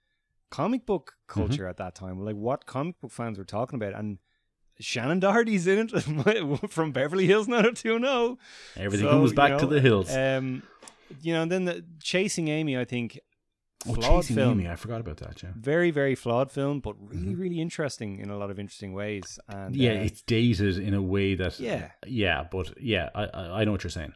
[0.50, 1.40] comic book mm-hmm.
[1.40, 1.70] culture mm-hmm.
[1.70, 2.18] at that time.
[2.20, 4.18] Like what comic book fans were talking about, and
[4.82, 8.38] Shannen Doherty's in it from Beverly Hills 90210.
[8.82, 10.14] Everything so, comes back you know, to the hills.
[10.14, 10.62] Um,
[11.20, 13.18] you know, and then the Chasing Amy, I think,
[13.88, 14.60] oh, flawed Chasing film.
[14.60, 15.42] Amy, I forgot about that.
[15.42, 17.40] Yeah, very very flawed film, but really mm-hmm.
[17.40, 19.38] really interesting in a lot of interesting ways.
[19.48, 23.28] And yeah, uh, it's dated in a way that yeah yeah, but yeah, I
[23.60, 24.14] I know what you're saying.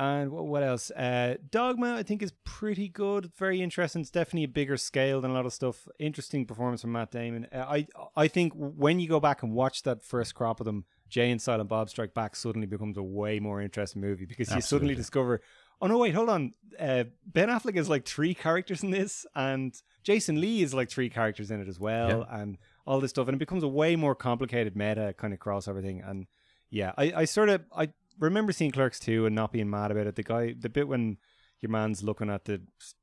[0.00, 0.92] And what, what else?
[0.92, 3.32] Uh, Dogma, I think, is pretty good.
[3.36, 4.00] Very interesting.
[4.00, 5.88] It's definitely a bigger scale than a lot of stuff.
[5.98, 7.48] Interesting performance from Matt Damon.
[7.52, 10.84] Uh, I I think when you go back and watch that first crop of them,
[11.08, 14.60] Jay and Silent Bob Strike Back suddenly becomes a way more interesting movie because you
[14.60, 15.40] suddenly discover,
[15.80, 16.54] oh no, wait, hold on.
[16.78, 21.10] Uh, ben Affleck is like three characters in this, and Jason Lee is like three
[21.10, 22.40] characters in it as well, yeah.
[22.40, 25.82] and all this stuff, and it becomes a way more complicated meta kind of crossover
[25.82, 26.02] thing.
[26.04, 26.26] And
[26.70, 27.88] yeah, I, I sort of I
[28.18, 30.16] remember seeing Clerks 2 and not being mad about it.
[30.16, 31.18] The guy, the bit when
[31.60, 32.60] your man's looking at the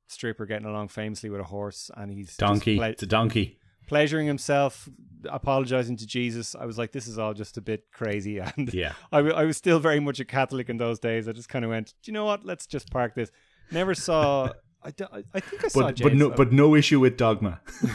[0.08, 2.78] stripper getting along famously with a horse and he's donkey.
[2.78, 3.60] Ple- it's a donkey.
[3.86, 4.90] Pleasuring himself,
[5.30, 6.56] apologizing to Jesus.
[6.56, 8.40] I was like, this is all just a bit crazy.
[8.58, 11.28] And yeah, I, w- I was still very much a Catholic in those days.
[11.28, 12.46] I just kind of went, do you know what?
[12.46, 13.32] Let's just park this.
[13.72, 14.50] Never saw.
[14.84, 14.94] I,
[15.34, 17.60] I think I saw but, But no, but no issue with dogma.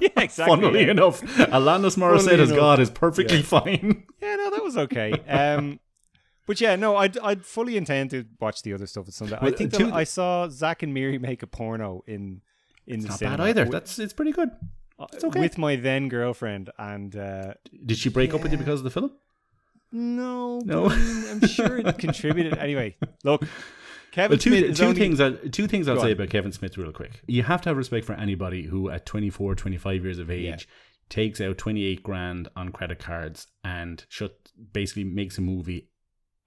[0.00, 0.56] yeah, exactly.
[0.56, 0.90] Funnily yeah.
[0.90, 3.42] enough, Alanis Morissette as God is perfectly yeah.
[3.42, 4.04] fine.
[4.20, 5.12] Yeah, no, that was okay.
[5.28, 5.78] Um,
[6.46, 9.38] but yeah, no, I'd I'd fully intend to watch the other stuff at some Well,
[9.42, 12.42] I think I saw Zack and Miri make a porno in
[12.86, 13.36] in it's the not cinema.
[13.36, 13.64] bad either.
[13.66, 14.50] That's it's pretty good.
[15.02, 15.40] Uh, it's okay.
[15.40, 18.36] With my then girlfriend, and uh, did she break yeah.
[18.36, 19.12] up with you because of the film?
[19.90, 20.88] No, no.
[20.88, 22.56] I'm sure it contributed.
[22.58, 23.44] Anyway, look,
[24.12, 25.20] Kevin well, two, Smith two things.
[25.20, 26.12] I, two things I'll Go say on.
[26.12, 27.22] about Kevin Smith real quick.
[27.26, 30.56] You have to have respect for anybody who, at 24, 25 years of age, yeah.
[31.08, 35.88] takes out 28 grand on credit cards and shut, basically makes a movie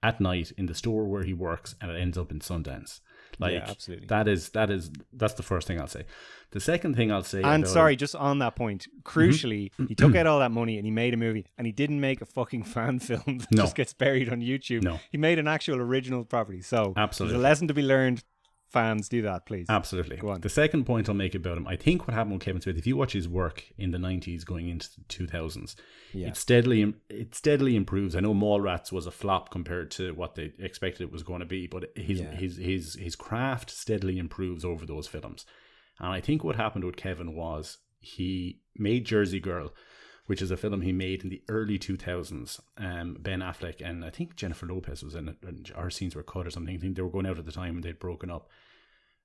[0.02, 3.00] at night in the store where he works and it ends up in Sundance.
[3.38, 4.06] Like yeah, absolutely.
[4.06, 6.04] that is that is that's the first thing I'll say.
[6.52, 9.86] The second thing I'll say And sorry, just on that point, crucially, mm-hmm.
[9.86, 12.20] he took out all that money and he made a movie and he didn't make
[12.22, 13.62] a fucking fan film that no.
[13.62, 14.82] just gets buried on YouTube.
[14.82, 14.98] No.
[15.10, 16.62] He made an actual original property.
[16.62, 17.34] So absolutely.
[17.34, 18.22] there's a lesson to be learned
[18.68, 19.66] fans do that, please.
[19.68, 20.16] Absolutely.
[20.16, 20.40] Go on.
[20.40, 22.86] The second point I'll make about him, I think what happened with Kevin Smith, if
[22.86, 25.76] you watch his work in the nineties going into the two thousands,
[26.12, 26.28] yeah.
[26.28, 28.16] it steadily it steadily improves.
[28.16, 31.46] I know Mallrats was a flop compared to what they expected it was going to
[31.46, 32.32] be, but his yeah.
[32.32, 35.46] his his his craft steadily improves over those films.
[35.98, 39.72] And I think what happened with Kevin was he made Jersey Girl
[40.26, 42.60] which is a film he made in the early 2000s.
[42.76, 46.22] Um, ben Affleck and I think Jennifer Lopez was in it, and our scenes were
[46.22, 46.74] cut or something.
[46.74, 48.48] I think they were going out at the time and they'd broken up.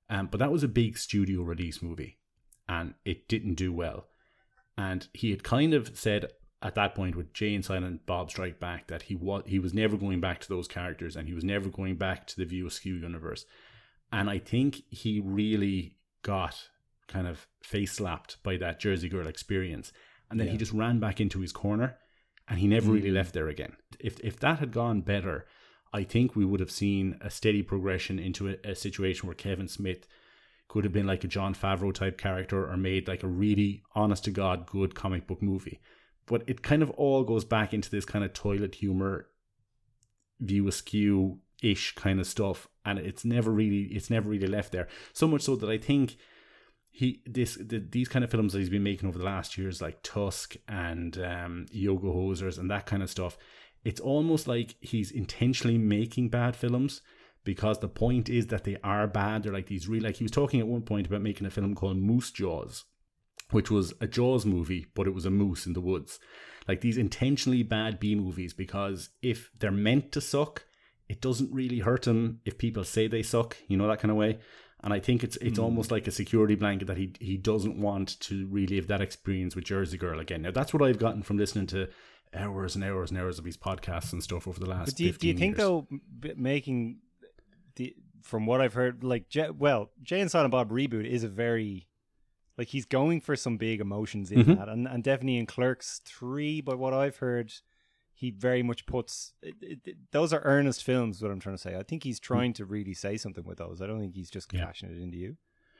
[0.08, 2.18] Um, but that was a big studio release movie,
[2.68, 4.06] and it didn't do well.
[4.76, 6.28] And he had kind of said
[6.62, 9.74] at that point with Jay and Silent Bob Strike Back that he was he was
[9.74, 12.66] never going back to those characters and he was never going back to the View
[12.66, 13.44] Askew universe.
[14.12, 16.68] And I think he really got
[17.08, 19.92] kind of face slapped by that Jersey Girl experience
[20.32, 20.52] and then yeah.
[20.52, 21.98] he just ran back into his corner
[22.48, 22.94] and he never mm.
[22.94, 23.76] really left there again.
[24.00, 25.46] If if that had gone better,
[25.92, 29.68] I think we would have seen a steady progression into a, a situation where Kevin
[29.68, 30.08] Smith
[30.68, 34.24] could have been like a Jon Favreau type character or made like a really honest
[34.24, 35.80] to god good comic book movie.
[36.24, 39.26] But it kind of all goes back into this kind of toilet humor,
[40.40, 44.88] view askew ish kind of stuff, and it's never really it's never really left there.
[45.12, 46.16] So much so that I think
[46.92, 49.80] he this the, these kind of films that he's been making over the last years,
[49.80, 53.38] like Tusk and um, Yoga Hosers and that kind of stuff,
[53.82, 57.00] it's almost like he's intentionally making bad films
[57.44, 59.42] because the point is that they are bad.
[59.42, 61.74] They're like these real like he was talking at one point about making a film
[61.74, 62.84] called Moose Jaws,
[63.50, 66.20] which was a Jaws movie, but it was a moose in the woods.
[66.68, 70.66] Like these intentionally bad B movies because if they're meant to suck,
[71.08, 74.18] it doesn't really hurt them if people say they suck, you know that kind of
[74.18, 74.40] way
[74.82, 75.62] and I think it's it's mm.
[75.62, 79.64] almost like a security blanket that he he doesn't want to relive that experience with
[79.64, 80.42] Jersey Girl again.
[80.42, 81.88] Now that's what I've gotten from listening to
[82.34, 84.86] hours and hours and hours of these podcasts and stuff over the last.
[84.86, 85.66] But do you, do you think years.
[85.66, 85.86] though
[86.36, 86.98] making
[87.76, 89.26] the from what I've heard, like
[89.58, 91.88] well, Jay and Silent Bob reboot is a very
[92.58, 94.54] like he's going for some big emotions in mm-hmm.
[94.54, 97.52] that, and and definitely in Clerks three, by what I've heard
[98.14, 101.22] he very much puts it, it, those are earnest films.
[101.22, 102.34] What I'm trying to say, I think he's hmm.
[102.34, 103.80] trying to really say something with those.
[103.82, 104.66] I don't think he's just yeah.
[104.66, 105.36] cashing it into you.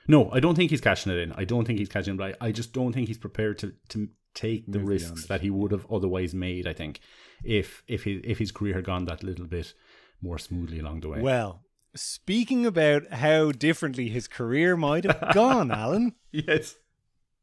[0.08, 1.32] No, I don't think he's cashing it in.
[1.32, 3.74] I don't think he's cashing it, but I, I just don't think he's prepared to
[3.90, 6.66] to take the Move risks that he would have otherwise made.
[6.66, 7.00] I think
[7.44, 9.74] if if his if his career had gone that little bit
[10.20, 11.20] more smoothly along the way.
[11.20, 11.62] Well,
[11.94, 16.14] speaking about how differently his career might have gone, Alan.
[16.30, 16.76] Yes.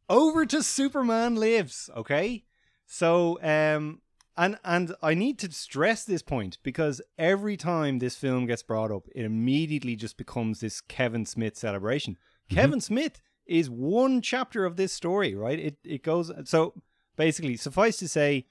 [0.09, 1.89] Over to Superman Lives.
[1.95, 2.45] Okay,
[2.85, 4.01] so um
[4.39, 8.89] and and I need to stress this point because every time this film gets brought
[8.89, 12.13] up, it immediately just becomes this Kevin Smith celebration.
[12.13, 12.55] Mm-hmm.
[12.55, 15.59] Kevin Smith is one chapter of this story, right?
[15.59, 16.73] It it goes so
[17.17, 18.45] basically suffice to say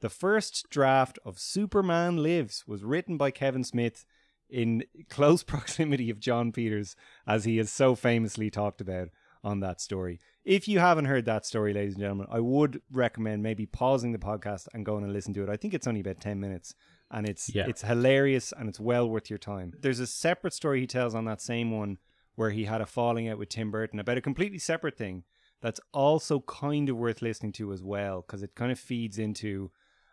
[0.00, 4.06] the first draft of Superman Lives was written by Kevin Smith
[4.48, 9.08] in close proximity of Jon Peters as he has so famously talked about
[9.42, 10.20] on that story.
[10.44, 14.18] If you haven't heard that story, ladies and gentlemen, I would recommend maybe pausing the
[14.18, 15.48] podcast and going and listen to it.
[15.48, 16.74] I think it's only about 10 minutes
[17.10, 17.66] and it's Yeah.
[17.66, 19.72] it's hilarious and it's well worth your time.
[19.80, 21.98] There's a separate story he tells on that same one
[22.34, 25.24] where he had a falling out with Tim Burton about a completely separate thing
[25.62, 29.70] that's also kind of worth listening to as well because it kind of feeds into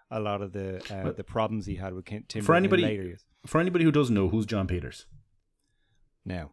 [0.09, 3.17] a lot of the uh, the problems he had with Tim For Burton anybody- later.
[3.47, 5.07] For anybody who doesn't know, who's Jon Peters?
[6.23, 6.51] now.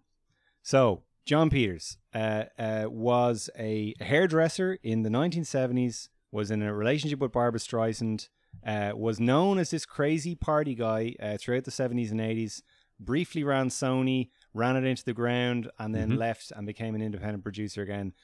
[0.63, 7.19] So, Jon Peters uh, uh, was a hairdresser in the 1970s, was in a relationship
[7.19, 8.31] with Barbra Streisand,
[8.67, 12.63] uh, was known as this crazy party guy uh, throughout the 70s and 80s,
[12.99, 16.17] briefly ran Sony, ran it into the ground, and then Mhm.
[16.17, 18.15] left and became an independent producer again.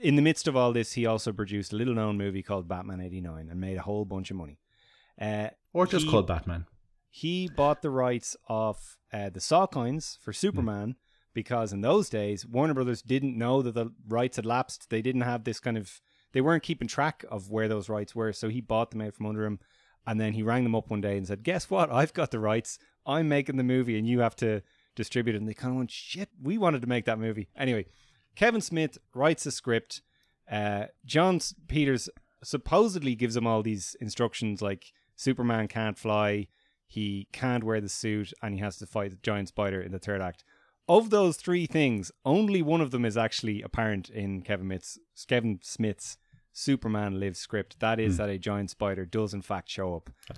[0.00, 3.02] In the midst of all this, he also produced a little known movie called Batman
[3.02, 4.58] 89 and made a whole bunch of money.
[5.20, 6.64] Uh, Or just He- called Batman?
[7.10, 10.96] he bought the rights of uh, the Salkinds for Superman
[11.34, 14.90] because in those days Warner Brothers didn't know that the rights had lapsed.
[14.90, 16.00] They didn't have this kind of
[16.32, 19.26] they weren't keeping track of where those rights were, so he bought them out from
[19.26, 19.60] under him.
[20.06, 21.92] And then he rang them up one day and said, "Guess what?
[21.92, 22.78] I've got the rights.
[23.06, 24.62] I'm making the movie, and you have to
[24.96, 27.86] distribute it." And they kind of went, "Shit, we wanted to make that movie." Anyway,
[28.34, 30.02] Kevin Smith writes a script.
[30.50, 32.08] Uh, Jon Peters
[32.42, 36.48] supposedly gives him all these instructions, like Superman can't fly,
[36.86, 39.98] he can't wear the suit, and he has to fight the giant spider in the
[39.98, 40.44] third act.
[40.88, 45.60] Of those three things, only one of them is actually apparent in Kevin Smith's, Kevin
[45.62, 46.16] Smith's
[46.52, 47.80] Superman Lives script.
[47.80, 48.18] That is hmm.
[48.18, 50.10] that a giant spider does in fact show up.
[50.30, 50.34] A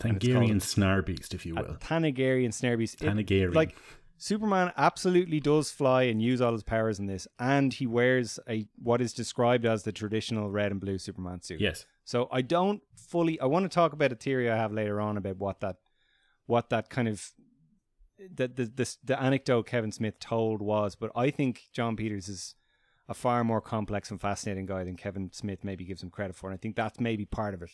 [0.50, 1.74] And it's snare beast, if you a will.
[1.74, 3.02] Thanagarian snare beast.
[3.02, 3.76] It- like
[4.16, 8.66] Superman absolutely does fly and use all his powers in this, and he wears a
[8.82, 11.60] what is described as the traditional red and blue Superman suit.
[11.60, 11.84] Yes.
[12.04, 13.40] So I don't fully.
[13.40, 15.76] I want to talk about a theory I have later on about what that,
[16.46, 17.32] what that kind of,
[18.18, 20.94] the the the, the anecdote Kevin Smith told was.
[20.94, 22.54] But I think Jon Peters is
[23.08, 26.48] a far more complex and fascinating guy than Kevin Smith maybe gives him credit for,
[26.48, 27.70] and I think that's maybe part of it.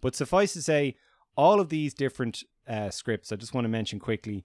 [0.00, 0.96] But suffice to say,
[1.36, 4.44] all of these different uh, scripts, I just want to mention quickly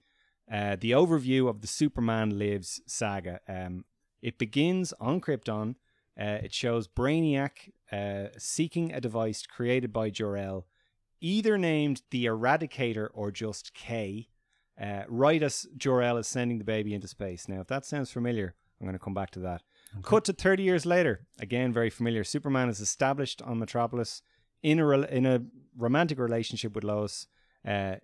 [0.50, 3.40] uh, the overview of the Superman Lives saga.
[3.48, 3.84] Um,
[4.22, 5.74] it begins on Krypton.
[6.18, 10.66] Uh, it shows Brainiac uh, seeking a device created by Jor-El,
[11.20, 14.28] either named the Eradicator or just K.
[14.80, 17.48] Uh, right as Jor-El is sending the baby into space.
[17.48, 19.62] Now, if that sounds familiar, I'm going to come back to that.
[20.02, 22.22] Cut to 30 years later, again very familiar.
[22.22, 24.22] Superman is established on Metropolis
[24.62, 25.42] in a rel in a
[25.76, 27.26] romantic relationship with Lois.
[27.66, 27.96] Uh,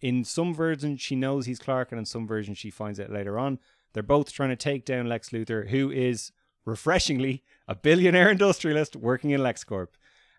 [0.00, 3.38] in some versions, she knows he's Clark, and in some versions, she finds out later
[3.38, 3.58] on.
[3.92, 6.32] They're both trying to take down Lex Luthor, who is
[6.64, 9.88] refreshingly a billionaire industrialist working in LexCorp.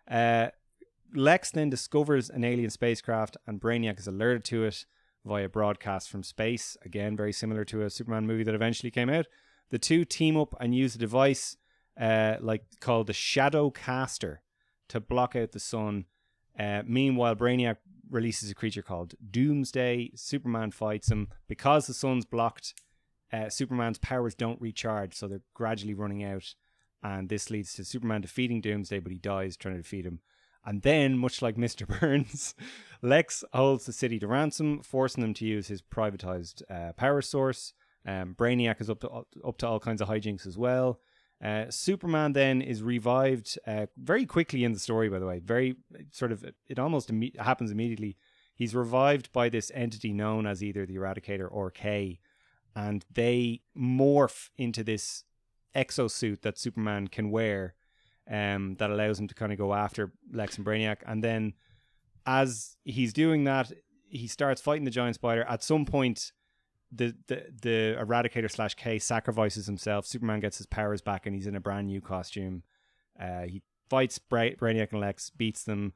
[0.10, 0.50] Uh,
[1.14, 4.86] Lex then discovers an alien spacecraft, and Brainiac is alerted to it
[5.26, 6.78] via broadcast from space.
[6.86, 9.26] Again, very similar to a Superman movie that eventually came out.
[9.72, 11.58] The two team up and use a device
[12.00, 14.42] uh, like called the Shadow Caster
[14.90, 16.06] to block out the sun.
[16.58, 17.78] Uh, meanwhile, Brainiac
[18.10, 20.12] releases a creature called Doomsday.
[20.16, 22.74] Superman fights him because the sun's blocked.
[23.34, 26.54] Uh, Superman's powers don't recharge, so they're gradually running out,
[27.02, 30.20] and this leads to Superman defeating Doomsday, but he dies trying to defeat him.
[30.66, 31.88] And then, much like Mr.
[32.00, 32.56] Burns,
[33.02, 37.74] Lex holds the city to ransom, forcing them to use his privatized uh, power source.
[38.08, 41.00] Um, Brainiac is up to up to all kinds of hijinks as well.
[41.44, 45.10] Uh, Superman then is revived uh, very quickly in the story.
[45.10, 45.76] By the way, very
[46.12, 48.18] sort of it almost imme- happens immediately.
[48.56, 52.20] He's revived by this entity known as either the Eradicator or K,
[52.76, 55.26] and they morph into this
[55.76, 57.76] exosuit that Superman can wear,
[58.30, 60.98] um, that allows him to kind of go after Lex and Brainiac.
[61.06, 61.54] And then,
[62.26, 63.72] as he's doing that,
[64.08, 65.44] he starts fighting the giant spider.
[65.48, 66.32] At some point,
[66.92, 70.06] the the the Eradicator slash K sacrifices himself.
[70.06, 72.64] Superman gets his powers back, and he's in a brand new costume.
[73.20, 75.94] Uh, he fights Bra- Brainiac and Lex, beats them,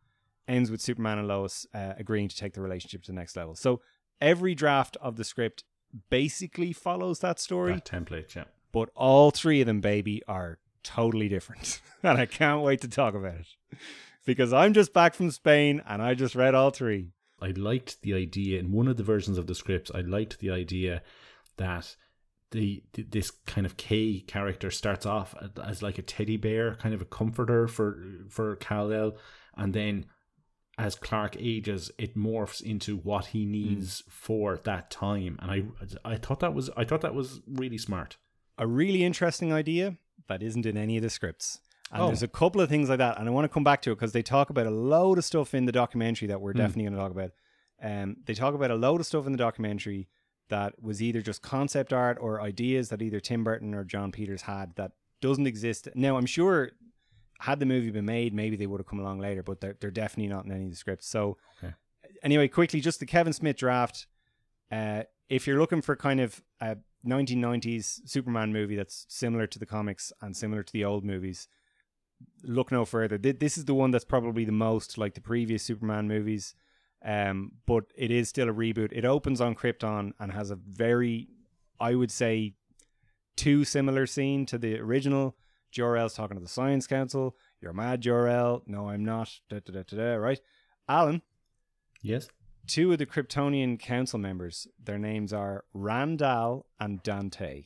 [0.47, 3.55] ends with Superman and Lois uh, agreeing to take the relationship to the next level.
[3.55, 3.81] So
[4.21, 5.63] every draft of the script
[6.09, 8.43] basically follows that story, That template, yeah.
[8.71, 13.13] but all three of them, baby, are totally different, and I can't wait to talk
[13.13, 13.77] about it
[14.25, 17.09] because I'm just back from Spain and I just read all three.
[17.41, 19.91] I liked the idea in one of the versions of the scripts.
[19.93, 21.01] I liked the idea
[21.57, 21.95] that
[22.51, 26.93] the, th this kind of K character starts off as like a teddy bear, kind
[26.93, 29.17] of a comforter for for Kal El,
[29.55, 30.05] and then
[30.77, 33.51] as Clark ages, it morphs into what he hmm.
[33.51, 35.37] needs for that time.
[35.41, 35.63] And I
[36.13, 38.17] I thought that was I thought that was really smart.
[38.57, 39.97] a really interesting idea
[40.27, 41.59] that isn't in any of the scripts.
[41.91, 42.07] And Oh.
[42.07, 43.95] there's a couple of things like that, and I want to come back to it
[43.95, 46.59] because they talk about a load of stuff in the documentary that we're Hmm.
[46.59, 47.31] definitely going to talk about.
[47.81, 50.07] Um, they talk about a load of stuff in the documentary
[50.49, 54.43] that was either just concept art or ideas that either Tim Burton or Jon Peters
[54.43, 54.91] had that
[55.21, 55.87] doesn't exist.
[55.95, 56.71] Now, I'm sure
[57.39, 59.91] had the movie been made, maybe they would have come along later, but they're, they're
[59.91, 61.07] definitely not in any of the scripts.
[61.07, 61.73] So Okay.
[62.21, 64.07] anyway, quickly, just the Kevin Smith draft.
[64.71, 69.65] Uh, if you're looking for kind of a 1990s Superman movie that's similar to the
[69.65, 71.47] comics and similar to the old movies,
[72.43, 73.17] look no further.
[73.17, 76.55] This is the one that's probably the most like the previous Superman movies,
[77.03, 78.91] um, but it is still a reboot.
[78.91, 81.29] It opens on Krypton and has a very,
[81.79, 82.55] I would say,
[83.37, 85.35] too similar scene to the original.
[85.71, 87.35] Jor-El's talking to the Science Council.
[87.61, 88.63] You're mad, Jor-El.
[88.65, 89.29] No, I'm not.
[89.49, 90.39] Da, da, da, da, da, right?
[90.87, 91.21] Alan.
[92.01, 92.27] Yes.
[92.69, 97.65] Two of the Kryptonian council members, their names are Randall and Dante.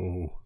[0.00, 0.40] Oh.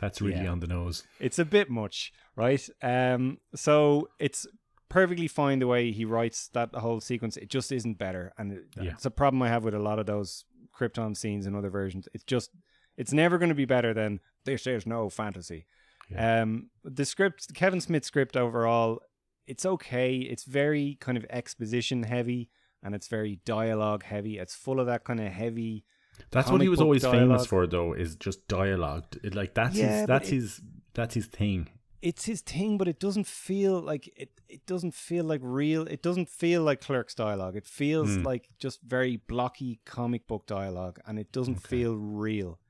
[0.00, 0.50] That's really yeah.
[0.50, 1.04] on the nose.
[1.20, 2.68] It's a bit much, right?
[2.82, 4.46] Um, so it's
[4.88, 7.36] perfectly fine the way he writes that whole sequence.
[7.36, 8.90] It just isn't better, and it, yeah.
[8.90, 10.44] it's a problem I have with a lot of those
[10.78, 12.08] Krypton scenes in other versions.
[12.12, 12.50] It's just
[12.96, 15.66] it's never going to be better than this is no fantasy.
[16.10, 16.42] Yeah.
[16.42, 19.00] Um, the script, Kevin Smith's script overall,
[19.46, 20.16] it's okay.
[20.16, 22.50] It's very kind of exposition heavy
[22.82, 24.38] and it's very dialogue heavy.
[24.38, 25.84] It's full of that kind of heavy.
[26.30, 27.20] That's what he was always dialogue.
[27.20, 29.04] famous for, though, is just dialogue.
[29.22, 30.60] It, like that's yeah, his that's it, his
[30.94, 31.68] that's his thing.
[32.02, 34.40] It's his thing, but it doesn't feel like it.
[34.48, 35.86] It doesn't feel like real.
[35.86, 37.56] It doesn't feel like Clerks dialogue.
[37.56, 38.24] It feels mm.
[38.24, 41.68] like just very blocky comic book dialogue, and it doesn't okay.
[41.68, 42.60] feel real.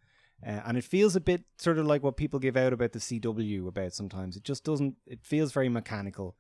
[0.45, 2.99] Uh, and it feels a bit sort of like what people give out about the
[2.99, 4.37] CW about sometimes.
[4.37, 6.37] It just doesn't, it feels very mechanical.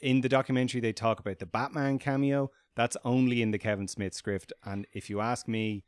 [0.00, 2.50] In the documentary, they talk about the Batman cameo.
[2.76, 4.52] That's only in the Kevin Smith script.
[4.64, 5.84] And if you ask me,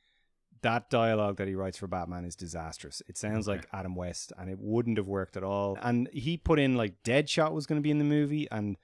[0.62, 3.02] that dialogue that he writes for Batman is disastrous.
[3.08, 3.58] It sounds okay.
[3.58, 5.78] like Adam West and it wouldn't have worked at all.
[5.80, 8.76] And he put in like Deadshot was going to be in the movie and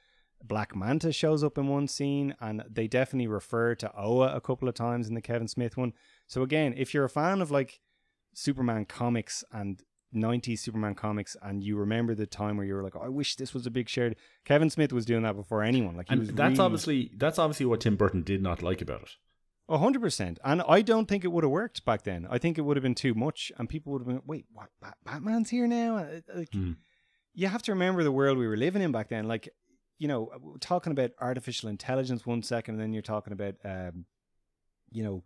[0.43, 4.69] Black Manta shows up in one scene and they definitely refer to Oa a couple
[4.69, 5.93] of times in the Kevin Smith one.
[6.27, 7.81] So again, if you're a fan of like
[8.33, 9.83] Superman comics and
[10.15, 13.37] 90s Superman comics and you remember the time where you were like, oh, I wish
[13.37, 14.17] this was a big shared.
[14.45, 15.97] Kevin Smith was doing that before anyone.
[15.97, 16.61] Like, and that's really...
[16.61, 19.11] obviously that's obviously what Tim Burton did not like about it.
[19.69, 22.29] A hundred percent, and I don't think it would have worked back then.
[22.31, 24.69] I think it would have been too much, and people would have been, "Wait, what?
[25.05, 26.77] Batman's here now?" Uh, like, mm.
[27.35, 29.27] you have to remember the world we were living in back then.
[29.27, 29.49] Like,
[29.99, 30.31] you know,
[30.61, 34.05] talking about artificial intelligence one second, and then you're talking about, um,
[34.93, 35.25] you know,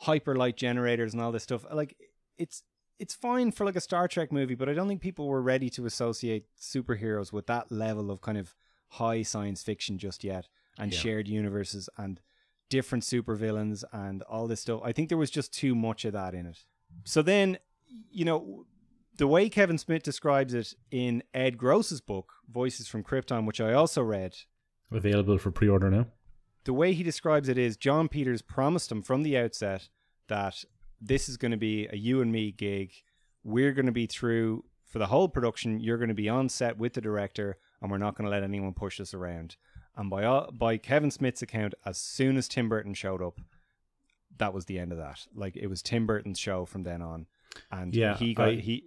[0.00, 1.64] hyper light generators and all this stuff.
[1.72, 1.96] Like,
[2.36, 2.64] it's
[2.98, 5.70] it's fine for like a Star Trek movie, but I don't think people were ready
[5.70, 8.54] to associate superheroes with that level of kind of
[8.88, 10.98] high science fiction just yet, and yeah.
[10.98, 12.20] shared universes and
[12.68, 14.80] different supervillains and all this stuff.
[14.84, 16.58] I think there was just too much of that in it.
[17.04, 17.58] So then,
[18.10, 18.66] you know,
[19.16, 23.72] the way Kevin Smith describes it in Ed Gross's book, Voices from Krypton, which I
[23.72, 24.36] also read,
[24.90, 26.06] available for pre-order now.
[26.64, 29.88] The way he describes it is Jon Peters promised him from the outset
[30.28, 30.64] that
[31.00, 32.92] this is going to be a you and me gig.
[33.44, 35.80] We're going to be through for the whole production.
[35.80, 38.42] You're going to be on set with the director, and we're not going to let
[38.42, 39.56] anyone push us around.
[39.96, 43.40] And by all, by Kevin Smith's account, as soon as Tim Burton showed up,
[44.38, 45.26] that was the end of that.
[45.34, 47.26] Like it was Tim Burton's show from then on,
[47.70, 48.84] and yeah, he got I, he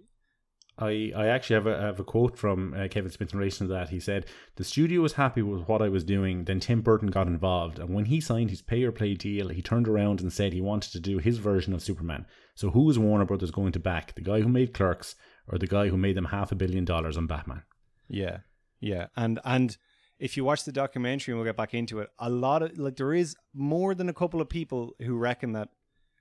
[0.78, 3.72] I, I actually have a, have a quote from uh, Kevin Smith in relation to
[3.74, 3.90] that.
[3.90, 6.44] He said, The studio was happy with what I was doing.
[6.44, 7.78] Then Tim Burton got involved.
[7.78, 10.60] And when he signed his pay or play deal, he turned around and said he
[10.60, 12.26] wanted to do his version of Superman.
[12.54, 14.14] So who is Warner Brothers going to back?
[14.14, 15.14] The guy who made Clerks
[15.46, 17.62] or the guy who made them half a billion dollars on Batman?
[18.08, 18.38] Yeah.
[18.80, 19.08] Yeah.
[19.14, 19.76] And, and,
[20.18, 22.94] if you watch the documentary and we'll get back into it, a lot of like
[22.94, 25.70] there is more than a couple of people who reckon that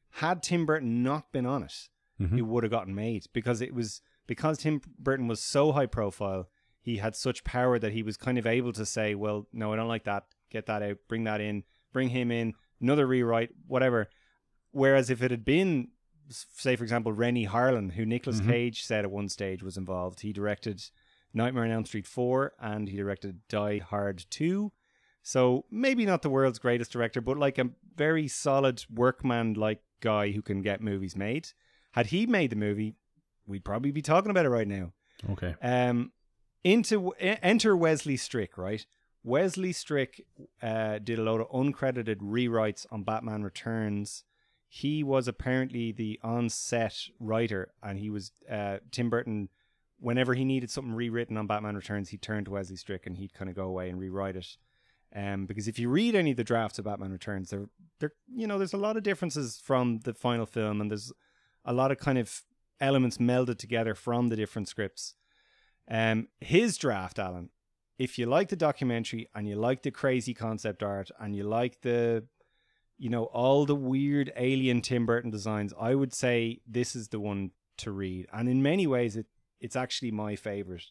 [0.09, 1.73] had Tim Burton not been on it,
[2.19, 2.35] mm-hmm.
[2.35, 4.01] it would have gotten made because it was
[4.32, 6.47] because Tim Burton was so high profile,
[6.79, 9.75] he had such power that he was kind of able to say, "Well, no, I
[9.75, 10.23] don't like that.
[10.49, 10.99] Get that out.
[11.09, 11.65] Bring that in.
[11.91, 12.53] Bring him in.
[12.79, 13.49] Another rewrite.
[13.67, 14.07] Whatever."
[14.71, 15.89] Whereas if it had been,
[16.29, 18.51] say for example, Renny Harlin, who Nicolas mm-hmm.
[18.51, 20.82] Cage said at one stage was involved, he directed
[21.34, 24.71] Nightmare on Elm Street four and he directed Die Hard two.
[25.23, 30.32] So maybe not the world's greatest director, but like a very solid workman like guy
[30.32, 31.49] who can get movies made.
[31.91, 32.95] Had he made the movie,
[33.45, 34.93] we'd probably be talking about it right now.
[35.29, 35.55] Okay.
[35.61, 36.11] Um,
[36.63, 38.85] into enter Wesley Strick, right?
[39.23, 40.25] Wesley Strick
[40.61, 44.23] uh, did a load of uncredited rewrites on Batman Returns.
[44.67, 49.49] He was apparently the on-set writer, and he was uh, Tim Burton.
[49.99, 53.33] Whenever he needed something rewritten on Batman Returns, he turned to Wesley Strick, and he'd
[53.33, 54.57] kind of go away and rewrite it.
[55.13, 57.65] Um, because if you read any of the drafts of Batman Returns, there,
[57.99, 61.11] there, you know, there's a lot of differences from the final film, and there's
[61.65, 62.41] a lot of kind of
[62.82, 65.15] elements melded together from the different scripts.
[65.89, 67.49] Um, his draft, Alan,
[67.97, 71.82] if you like the documentary and you like the crazy concept art and you like
[71.82, 72.25] the,
[72.97, 77.19] you know, all the weird alien Tim Burton designs, I would say this is the
[77.19, 78.27] one to read.
[78.34, 79.27] And in many ways, it
[79.59, 80.86] it's actually my favorite.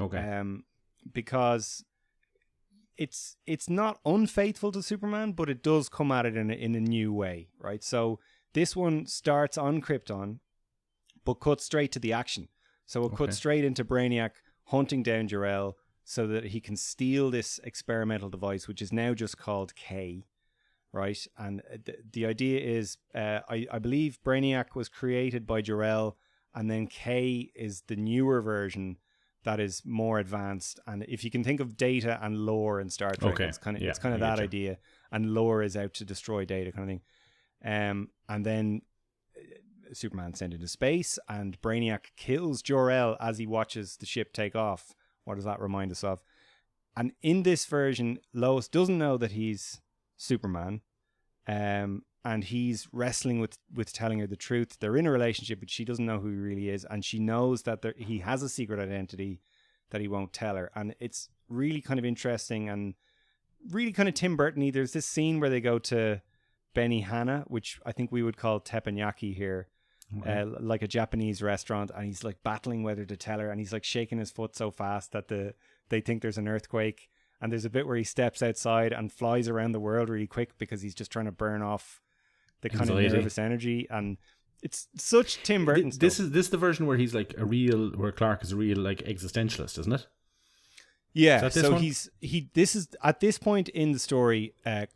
[0.00, 0.18] Okay.
[0.18, 0.64] Um,
[1.12, 1.84] because
[2.96, 6.74] it's it's not unfaithful to Superman, but it does come at it in a, in
[6.74, 7.84] a new way, right?
[7.84, 8.18] So
[8.54, 10.38] this one starts on Krypton,
[11.24, 12.48] but cut straight to the action.
[12.86, 13.16] So it Okay.
[13.16, 14.30] cuts straight into Brainiac
[14.64, 19.38] hunting down Jor-El so that he can steal this experimental device, which is now just
[19.38, 20.24] called K,
[20.92, 21.26] right?
[21.38, 26.16] And uh, the, the idea is, uh, I, I believe Brainiac was created by Jor-El,
[26.54, 28.98] and then K is the newer version
[29.44, 30.78] that is more advanced.
[30.86, 33.44] And if you can think of Data and Lore in Star Trek, Okay.
[33.44, 34.78] it's kind of Yeah, it's kind of that idea.
[35.10, 37.02] And Lore is out to destroy Data, kind of thing.
[37.64, 38.82] Um, and then
[39.96, 44.94] Superman sent into space, and Brainiac kills Jor-El as he watches the ship take off.
[45.24, 46.22] What does that remind us of?
[46.96, 49.80] And in this version, Lois doesn't know that he's
[50.16, 50.82] Superman,
[51.46, 54.78] um, and he's wrestling with with telling her the truth.
[54.78, 57.62] They're in a relationship, but she doesn't know who he really is, and she knows
[57.62, 59.40] that there, he has a secret identity
[59.90, 60.70] that he won't tell her.
[60.74, 62.94] And it's really kind of interesting and
[63.70, 64.70] really kind of Tim Burton-y.
[64.70, 66.22] There's this scene where they go to
[66.74, 69.68] Benihana, which I think we would call teppanyaki here,
[70.26, 73.72] uh, like a Japanese restaurant, and he's like battling whether to tell her, and he's
[73.72, 75.54] like shaking his foot so fast that the
[75.88, 77.08] they think there's an earthquake.
[77.40, 80.56] And there's a bit where he steps outside and flies around the world really quick
[80.56, 82.00] because he's just trying to burn off
[82.62, 83.06] the kind Anxiety.
[83.08, 83.86] of nervous energy.
[83.90, 84.16] And
[84.62, 86.26] it's such Tim Burton Th- this stuff.
[86.26, 88.78] is this is the version where he's like a real where Clark is a real
[88.78, 90.06] like existentialist, isn't it?
[91.12, 91.82] Yeah, Is so one?
[91.82, 92.48] he's he.
[92.54, 94.54] This is at this point in the story.
[94.64, 94.86] Uh,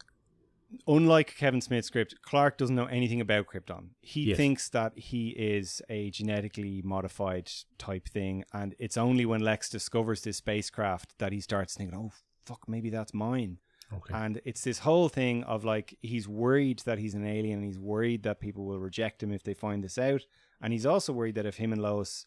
[0.86, 3.90] unlike Kevin Smith's script, Clark doesn't know anything about Krypton.
[4.00, 4.36] He Yes.
[4.36, 10.22] thinks that he is a genetically modified type thing, and it's only when Lex discovers
[10.22, 12.12] this spacecraft that he starts thinking, "Oh
[12.44, 13.58] fuck, maybe that's mine."
[13.90, 14.12] Okay.
[14.14, 17.78] And it's this whole thing of like he's worried that he's an alien, and he's
[17.78, 20.26] worried that people will reject him if they find this out,
[20.60, 22.26] and he's also worried that if him and Lois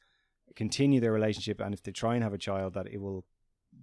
[0.55, 3.25] continue their relationship, and if they try and have a child, that it will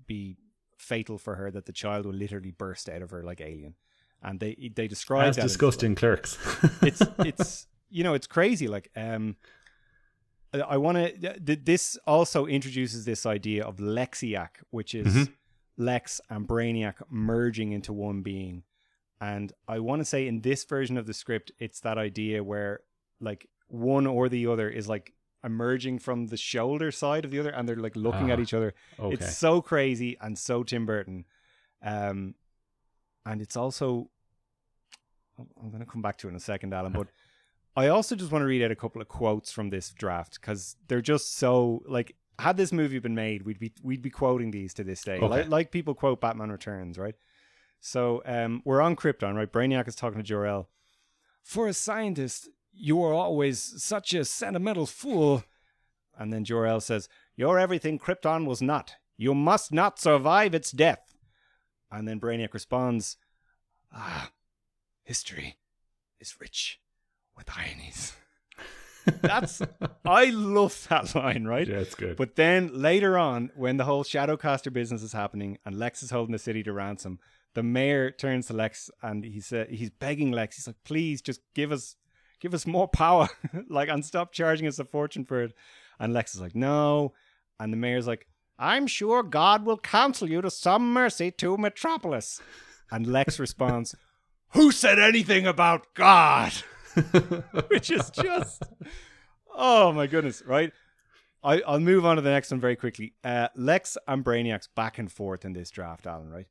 [0.07, 0.37] be
[0.77, 3.75] fatal for her that the child will literally burst out of her like alien.
[4.23, 6.37] And they they describe As that as, discussed in Clerks.
[6.83, 9.37] it's it's you know it's crazy like um
[10.53, 11.11] i want to
[11.41, 15.33] th- this also introduces this idea of lexiac which is Mhm.
[15.77, 18.63] lex and brainiac merging into one being
[19.21, 22.81] and i want to say in this version of the script it's that idea where
[23.21, 25.15] like one or the other is like
[25.45, 28.55] emerging from the shoulder side of the other and they're like looking at Ah, each
[28.55, 29.15] other okay.
[29.15, 31.25] it's so crazy and so Tim Burton.
[31.83, 32.35] Um,
[33.31, 34.09] and it's also,
[35.39, 37.09] I'm going to come back to it in a second, Alan, but
[37.77, 40.77] I also just want to read out a couple of quotes from this draft because
[40.89, 42.15] they're just so like.
[42.41, 45.27] Had this movie been made, we'd be we'd be quoting these to this day, Okay.
[45.27, 47.17] like, like people quote Batman Returns, right?
[47.81, 49.53] So um, we're on Krypton, right?
[49.53, 50.69] Brainiac is talking to Jor-El.
[51.43, 55.43] For a scientist, you are always such a sentimental fool.
[56.17, 58.95] And then Jor-El says, You're everything Krypton was not.
[59.17, 61.17] You must not survive its death.
[61.91, 63.17] And then Brainiac responds,
[63.93, 64.31] Ah,
[65.05, 65.57] history
[66.21, 66.81] is rich
[67.37, 68.15] with ironies.
[69.23, 69.63] That's,
[70.05, 71.67] I love that line, right?
[71.67, 72.17] yeah, it's good.
[72.17, 76.33] But then later on, when the whole Shadowcaster business is happening and Lex is holding
[76.33, 77.19] the city to ransom,
[77.55, 80.57] the mayor turns to Lex and he said he's begging Lex.
[80.57, 81.97] He's like, "Please, just give us,
[82.39, 83.29] give us more power,
[83.71, 85.55] like, and stop charging us a fortune for it."
[85.99, 87.15] And Lex is like, "No,"
[87.59, 88.27] and the mayor's like,
[88.59, 92.41] "I'm sure God will counsel you to some mercy to Metropolis."
[92.91, 93.95] And Lex responds,
[94.51, 96.53] "Who said anything about God?"
[97.69, 98.63] Which is just,
[99.55, 100.73] oh my goodness, right?
[101.43, 103.15] I, I'll move on to the next one very quickly.
[103.23, 106.47] Uh, Lex and Brainiac's back and forth in this draft, Alan, right?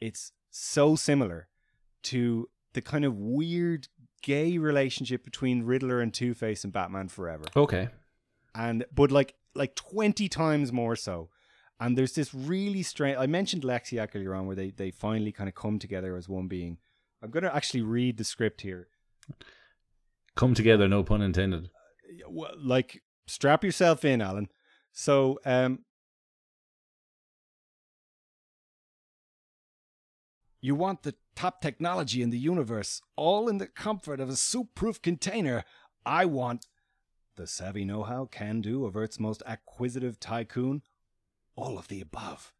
[0.00, 1.48] It's so similar
[2.04, 3.88] to the kind of weird
[4.22, 7.88] gay relationship between Riddler and Two Face and Batman Forever, okay.
[8.54, 11.28] and but like like twenty times more so.
[11.82, 13.18] And there's this really strange.
[13.18, 16.46] I mentioned Lexiac earlier on, where they they finally kind of come together as one
[16.46, 16.78] being.
[17.20, 18.86] I'm going to actually read the script here.
[20.36, 21.70] Come together, no pun intended.
[22.28, 24.48] well, like strap yourself in, Alan.
[24.92, 25.80] So, um,
[30.60, 35.02] you want the top technology in the universe, all in the comfort of a soup-proof
[35.02, 35.64] container.
[36.06, 36.66] I want
[37.36, 40.82] the savvy know-how, can-do of Earth's most acquisitive tycoon.
[41.62, 42.52] All of the above.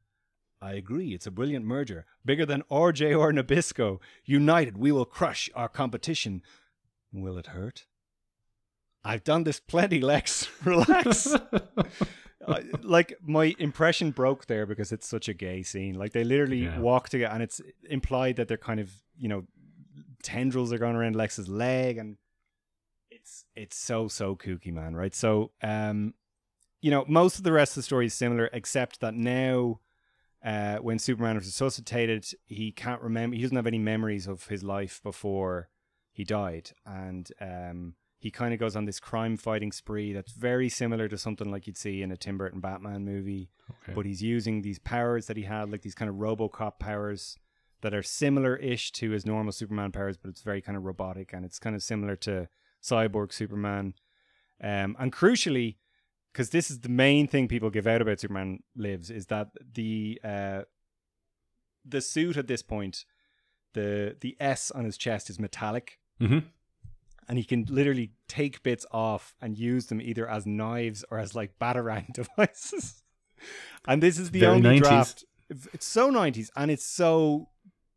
[0.60, 1.12] I agree.
[1.12, 3.98] It's a brilliant merger, bigger than RJR Nabisco.
[4.24, 6.40] United, we will crush our competition.
[7.12, 7.86] Will it hurt?
[9.04, 10.48] I've done this plenty, Lex.
[10.64, 11.34] Relax.
[12.82, 15.94] Like my impression broke there because it's such a gay scene.
[15.94, 16.80] Like they literally Yeah.
[16.80, 19.44] walk together, and it's implied that they're kind of you know
[20.24, 22.16] tendrils are going around Lex's leg, and
[23.12, 24.96] it's it's so so kooky, man.
[24.96, 25.14] Right?
[25.14, 26.14] So um,
[26.82, 29.80] you know, most of the rest of the story is similar, except that now
[30.44, 33.36] uh, when Superman is resuscitated, he can't remember.
[33.36, 35.68] He doesn't have any memories of his life before
[36.10, 40.68] he died, and um, he kind of goes on this crime fighting spree that's very
[40.68, 43.50] similar to something like you'd see in a Tim Burton Batman movie.
[43.70, 43.94] Okay.
[43.94, 47.38] But he's using these powers that he had, like these kind of RoboCop powers
[47.80, 51.44] that are similar-ish to his normal Superman powers, but it's very kind of robotic and
[51.44, 52.48] it's kind of similar to
[52.82, 53.94] Cyborg Superman.
[54.62, 55.76] Um, and crucially,
[56.32, 60.20] because this is the main thing people give out about Superman Lives, is that the
[60.24, 60.62] uh,
[61.84, 63.04] the suit at this point,
[63.74, 65.98] the the S on his chest is metallic.
[66.20, 66.38] Mm-hmm
[67.28, 71.34] and he can literally take bits off and use them either as knives or as
[71.34, 73.02] like batarang devices.
[73.86, 74.82] and this is the Very only 90s.
[74.82, 75.24] draft.
[75.72, 77.48] It's so nineties and it's so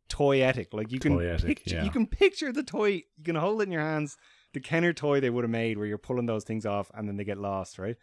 [0.08, 0.72] toyetic.
[0.72, 1.84] Like you can toyetic, picture, yeah.
[1.84, 3.02] you can picture the toy.
[3.16, 4.16] You can hold it in your hands.
[4.52, 7.16] The Kenner toy they would have made, where you're pulling those things off and then
[7.16, 7.96] they get lost, right?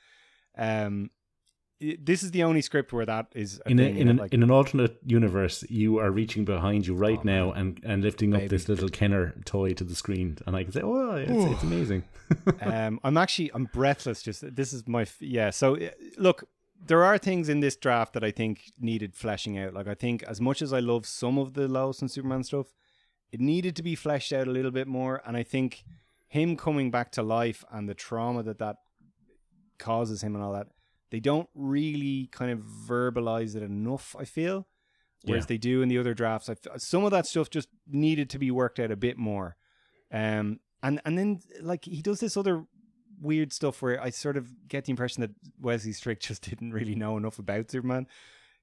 [0.57, 1.09] Um,
[1.79, 4.51] this is the only script where that is in a, in, an, like, in an
[4.51, 5.65] alternate universe.
[5.69, 8.45] You are reaching behind you right oh, now and, and lifting Baby.
[8.45, 11.63] up this little Kenner toy to the screen, and I can say, "Oh, it's, it's
[11.63, 12.03] amazing."
[12.61, 14.21] um, I'm actually I'm breathless.
[14.21, 15.49] Just this is my yeah.
[15.49, 16.47] So uh, look,
[16.85, 19.73] there are things in this draft that I think needed fleshing out.
[19.73, 22.67] Like I think as much as I love some of the Lois and Superman stuff,
[23.31, 25.21] it needed to be fleshed out a little bit more.
[25.25, 25.83] And I think
[26.27, 28.77] him coming back to life and the trauma that that
[29.77, 30.67] causes him and all that
[31.13, 34.15] they don't really kind of verbalize it enough.
[34.17, 34.65] I feel,
[35.23, 35.49] whereas yeah.
[35.49, 36.49] they do in the other drafts.
[36.49, 39.55] I, some of that stuff just needed to be worked out a bit more.
[40.11, 42.65] Um, and and then like he does this other
[43.21, 45.29] weird stuff where I sort of get the impression that
[45.61, 48.07] Wesley Strick just didn't really know enough about Superman.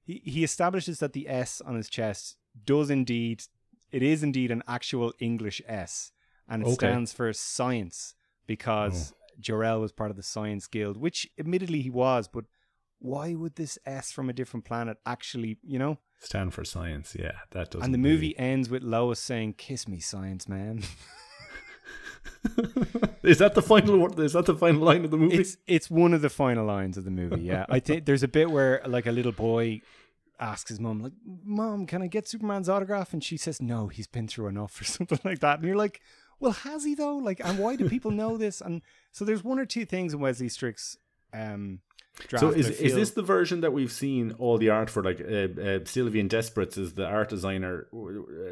[0.03, 2.35] He he establishes that the S on his chest
[2.65, 3.43] does indeed
[3.93, 6.11] it is indeed an actual English S
[6.49, 6.73] and it okay.
[6.73, 8.13] stands for science
[8.45, 9.20] because oh.
[9.39, 12.45] Jor-El was part of the Science Guild, which admittedly he was, but
[12.99, 15.97] why would this S from a different planet actually, you know?
[16.19, 17.31] Stand for science, yeah.
[17.51, 18.37] That does And the movie really...
[18.37, 20.83] ends with Lois saying, Kiss me, science man.
[23.23, 25.37] is that the final is that the final line of the movie?
[25.37, 27.65] It's it's one of the final lines of the movie, yeah.
[27.69, 29.81] I think there's a bit where like a little boy
[30.41, 31.13] asks his mom, like,
[31.43, 33.13] Mom, can I get Superman's autograph?
[33.13, 35.59] And she says, No, he's been through enough or something like that.
[35.59, 36.01] And you're like,
[36.41, 37.15] well, has he though?
[37.15, 38.59] Like, and why do people know this?
[38.59, 38.81] And
[39.11, 40.97] so there's one or two things in Wesley Strick's
[41.33, 41.79] um,
[42.37, 45.01] so is is this the version that we've seen all the art for?
[45.01, 47.87] Like uh, uh, Sylvain Despretz is the art designer.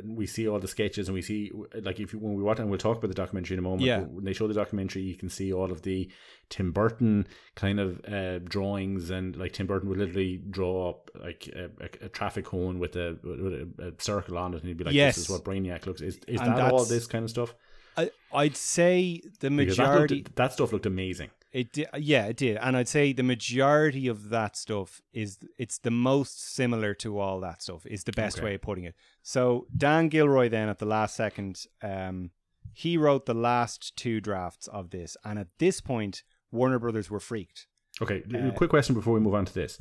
[0.03, 2.69] We see all the sketches and we see like if you, when we watch and
[2.69, 3.83] we'll talk about the documentary in a moment.
[3.83, 3.99] Yeah.
[3.99, 6.09] When they show the documentary, you can see all of the
[6.49, 11.47] Tim Burton kind of uh, drawings and like Tim Burton would literally draw up like
[11.53, 14.85] a, a, a traffic cone with a, with a, circle on it and he'd be
[14.85, 15.15] like, yes.
[15.15, 17.53] "This is what Brainiac looks." Is is and that all this kind of stuff?
[17.99, 21.29] I, I'd say the majority that, looked, that, stuff looked amazing.
[21.51, 25.79] It did, yeah, it did, and I'd say the majority of that stuff is it's
[25.79, 27.85] the most similar to all that stuff.
[27.87, 28.45] Is the best okay.
[28.45, 28.95] way of putting it.
[29.23, 32.29] So Dan Gilroy then at the last second, um,
[32.71, 37.19] he wrote the last two drafts of this, and at this point, Warner Brothers were
[37.19, 37.67] freaked.
[38.01, 39.79] Okay, uh, quick question before we move on to this: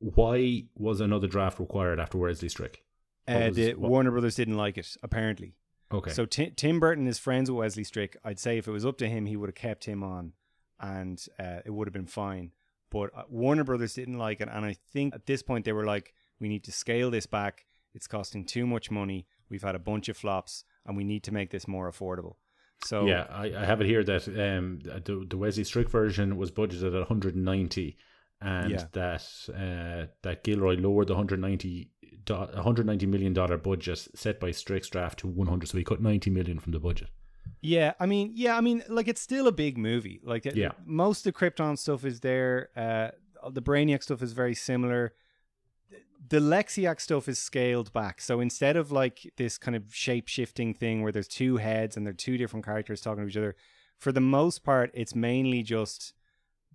[0.00, 2.82] Why was another draft required after Wesley Strick?
[3.28, 5.54] Uh, was, the, Warner Brothers didn't like it apparently.
[5.94, 6.10] Okay.
[6.10, 8.16] So T- Tim Burton is friends with Wesley Strick.
[8.24, 10.32] I'd say if it was up to him, he would have kept him on,
[10.80, 12.50] and uh, it would have been fine.
[12.90, 15.84] But uh, Warner Brothers didn't like it, and I think at this point they were
[15.84, 17.66] like, "We need to scale this back.
[17.94, 19.26] It's costing too much money.
[19.48, 22.36] We've had a bunch of flops, and we need to make this more affordable."
[22.84, 26.50] So yeah, I, I have it here that um, the, the Wesley Strick version was
[26.50, 27.96] budgeted at 190
[28.40, 28.84] and yeah.
[28.92, 31.90] that uh, that Gilroy lowered the 190
[32.32, 36.58] 190 million dollar budget set by Strick's draft to 100 so he cut 90 million
[36.58, 37.08] from the budget.
[37.60, 40.20] Yeah i mean yeah i mean like it's still a big movie.
[40.22, 40.72] Like it, yeah.
[40.84, 43.10] most of the krypton stuff is there uh
[43.50, 45.14] the brainiac stuff is very similar.
[46.26, 48.22] The lexiac stuff is scaled back.
[48.22, 52.06] So instead of like this kind of shape shifting thing where there's two heads and
[52.06, 53.56] they're two different characters talking to each other
[53.98, 56.14] for the most part it's mainly just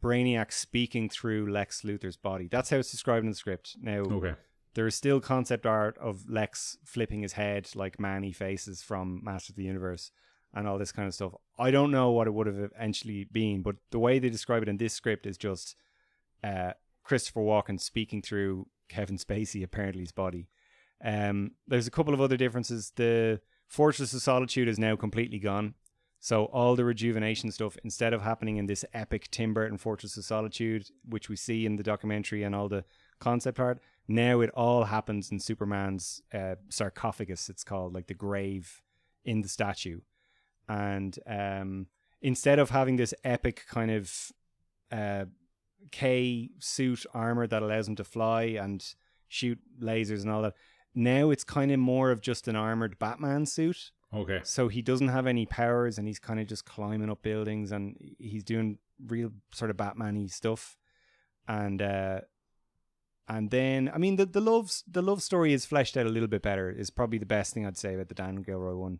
[0.01, 2.47] brainiac speaking through lex luthor's body.
[2.47, 3.75] That's how it's described in the script.
[3.81, 4.35] Now okay
[4.75, 9.55] there is still concept art of Lex flipping his head like Man-E-Faces from Master of
[9.55, 10.11] the Universe
[10.53, 11.33] and all this kind of stuff.
[11.57, 14.69] I don't know what it would have eventually been, but the way they describe it
[14.69, 15.75] in this script is just
[16.43, 20.47] uh, Christopher Walken speaking through Kevin Spacey, apparently his body.
[21.03, 22.91] Um, there's a couple of other differences.
[22.95, 25.75] The Fortress of Solitude is now completely gone.
[26.19, 30.25] So all the rejuvenation stuff, instead of happening in this epic Tim Burton Fortress of
[30.25, 32.83] Solitude, which we see in the documentary and all the
[33.19, 33.79] concept art,
[34.09, 37.49] now it all happens in Superman's uh, sarcophagus.
[37.49, 38.81] It's called like the grave
[39.23, 40.01] in the statue,
[40.67, 41.87] and um,
[42.21, 44.31] instead of having this epic kind of
[44.91, 45.25] uh,
[45.91, 48.83] K suit armor that allows him to fly and
[49.27, 50.55] shoot lasers and all that.
[50.95, 53.91] Now it's kind of more of just an armored Batman suit.
[54.13, 54.41] Okay.
[54.43, 57.95] So he doesn't have any powers and he's kind of just climbing up buildings and
[58.17, 60.77] he's doing real sort of Batman-y stuff.
[61.47, 62.21] And uh
[63.29, 66.27] and then I mean the the love the love story is fleshed out a little
[66.27, 68.99] bit better is probably the best thing I'd say about the Dan Gilroy one.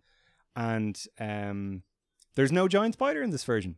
[0.56, 1.84] And um
[2.36, 3.76] there's no giant spider in this version.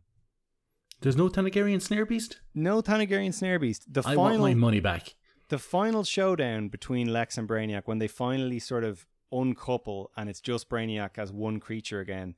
[1.00, 2.40] There's no Thanagarian Snare Beast?
[2.54, 3.92] No Thanagarian Snare Beast.
[3.92, 5.14] The I final want my money back.
[5.48, 10.40] the final showdown between Lex and Brainiac when they finally sort of uncouple and it's
[10.40, 12.34] just Brainiac as one creature again.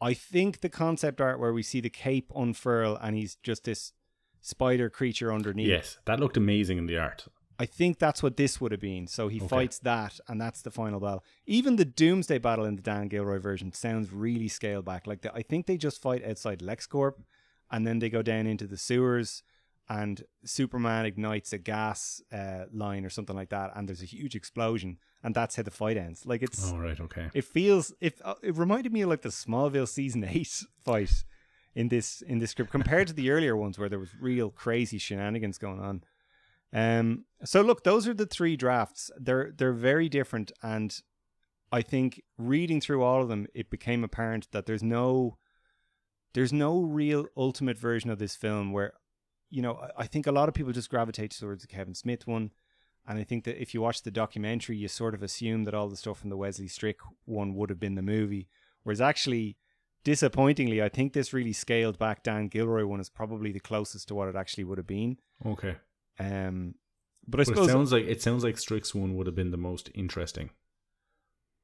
[0.00, 3.92] I think the concept art where we see the cape unfurl and he's just this
[4.40, 5.66] spider creature underneath.
[5.68, 7.26] Yes, that looked amazing in the art.
[7.58, 9.06] I think that's what this would have been.
[9.08, 9.48] So he Okay.
[9.48, 11.24] fights that, and that's the final battle.
[11.46, 15.06] Even the Doomsday battle in the Dan Gilroy version sounds really scaled back.
[15.06, 17.14] Like the, I think they just fight outside LexCorp,
[17.70, 19.42] and then they go down into the sewers,
[19.88, 24.36] and Superman ignites a gas uh, line or something like that, and there's a huge
[24.36, 26.24] explosion, and that's how the fight ends.
[26.26, 27.28] Like it's All right, okay.
[27.34, 31.24] it feels if uh, it reminded me of like the Smallville season eight fight
[31.74, 34.98] in this in this script compared to the earlier ones where there was real crazy
[34.98, 36.04] shenanigans going on.
[36.72, 37.24] Um.
[37.44, 39.10] So look, those are the three drafts.
[39.18, 40.94] They're they're very different, and
[41.72, 45.38] I think reading through all of them, it became apparent that there's no
[46.34, 48.92] there's no real ultimate version of this film where
[49.50, 52.26] you know I, I think a lot of people just gravitate towards the Kevin Smith
[52.26, 52.52] one.
[53.06, 55.88] And I think that if you watch the documentary, you sort of assume that all
[55.88, 58.48] the stuff from the Wesley Strick one would have been the movie.
[58.82, 59.56] Whereas actually,
[60.04, 64.14] disappointingly, I think this really scaled back Dan Gilroy one is probably the closest to
[64.14, 65.16] what it actually would have been.
[65.46, 65.76] Okay.
[66.18, 66.74] Um,
[67.26, 69.56] but I But it sounds like it sounds like Strick's one would have been the
[69.56, 70.50] most interesting.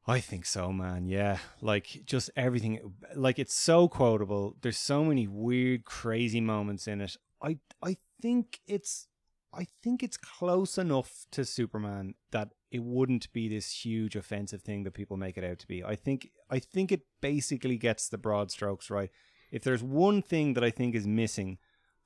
[0.06, 1.08] I think so, man.
[1.08, 2.94] Yeah, like just everything.
[3.14, 4.56] Like it's so quotable.
[4.60, 7.16] There's so many weird, crazy moments in it.
[7.42, 9.08] I I think it's
[9.52, 14.82] I think it's close enough to Superman that it wouldn't be this huge offensive thing
[14.82, 15.82] that people make it out to be.
[15.82, 19.10] I think I think it basically gets the broad strokes right.
[19.50, 21.58] If there's one thing that I think is missing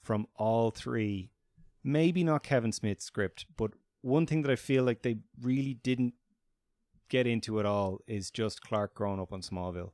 [0.03, 1.33] from all three,
[1.83, 3.73] maybe not Kevin Smith's script, but
[4.03, 6.15] one thing that I feel like they really didn't
[7.09, 9.93] get into at all is just Clark growing up on Smallville.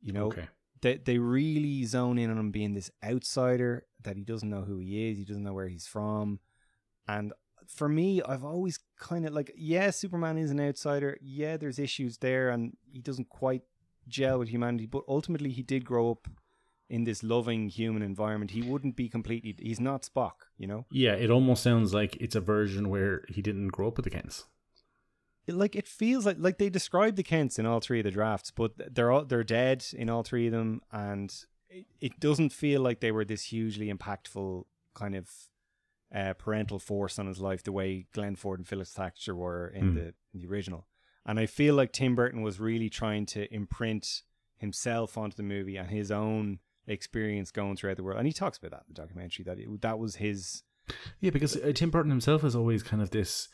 [0.00, 0.48] You know, Okay.
[0.80, 4.78] they they really zone in on him being this outsider that he doesn't know who
[4.78, 6.40] he is, he doesn't know where he's from,
[7.08, 7.32] and
[7.68, 11.16] for me, I've always kind of like, yeah, Superman is an outsider.
[11.22, 13.62] Yeah, there's issues there, and he doesn't quite
[14.08, 14.84] gel with humanity.
[14.86, 16.28] But ultimately, he did grow up
[16.92, 18.50] in this loving human environment.
[18.52, 19.56] He wouldn't be completely.
[19.58, 20.84] He's not Spock, you know.
[20.90, 24.10] Yeah, it almost sounds like it's a version where he didn't grow up with the
[24.10, 24.44] Kents.
[25.46, 28.10] It- like it feels like like they describe the Kents in all three of the
[28.10, 31.34] drafts, but they're all they're dead in all three of them, and
[31.68, 34.64] it, it doesn't feel like they were this hugely impactful
[34.94, 35.28] kind of
[36.14, 39.88] uh, parental force on his life the way Glenn Ford and Phyllis Thaxter were in
[39.88, 39.94] Hmm.
[39.94, 40.86] the in the original.
[41.24, 44.22] And I feel like Tim Burton was really trying to imprint
[44.56, 48.18] himself onto the movie and his own experience going throughout the world.
[48.18, 50.62] And he talks about that in the documentary that it, that was his
[51.20, 53.48] Yeah, because uh, Tim Burton himself is always kind of this.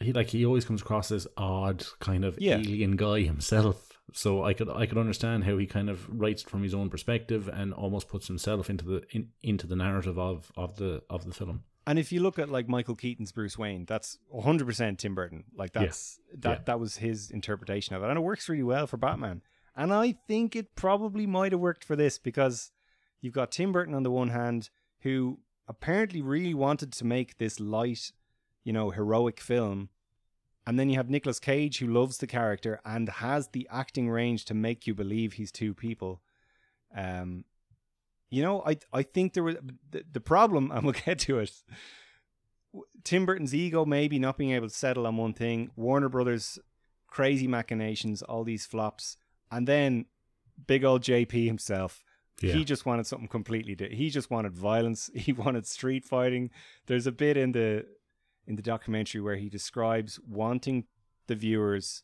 [0.00, 2.56] He like he always comes across as odd kind of Yeah.
[2.56, 3.86] alien guy himself.
[4.12, 7.48] So I could I could understand how he kind of writes from his own perspective
[7.48, 11.32] and almost puts himself into the in, into the narrative of, of the of the
[11.34, 11.64] film.
[11.86, 15.44] And if you look at like Michael Keaton's Bruce Wayne, that's 100% Tim Burton.
[15.56, 16.62] Like that's that Yeah.
[16.66, 19.42] that was his interpretation of it, and it works really well for Batman.
[19.80, 22.70] And I think it probably might have worked for this because
[23.22, 24.68] you've got Tim Burton on the one hand,
[25.00, 28.12] who apparently really wanted to make this light,
[28.62, 29.88] you know, heroic film,
[30.66, 34.44] and then you have Nicolas Cage who loves the character and has the acting range
[34.44, 36.20] to make you believe he's two people.
[36.94, 37.46] Um,
[38.28, 39.56] you know, I I think there was
[39.90, 41.52] the, the problem, and we'll get to it.
[43.02, 46.58] Tim Burton's ego maybe not being able to settle on one thing, Warner Brothers
[47.06, 49.16] crazy machinations, all these flops,
[49.50, 50.06] and then
[50.66, 52.04] big old JP himself.
[52.40, 52.54] Yeah.
[52.54, 53.98] He just wanted something completely different.
[53.98, 55.10] He just wanted violence.
[55.14, 56.50] He wanted street fighting.
[56.86, 57.86] There's a bit in the
[58.46, 60.84] in the documentary where he describes wanting
[61.26, 62.02] the viewers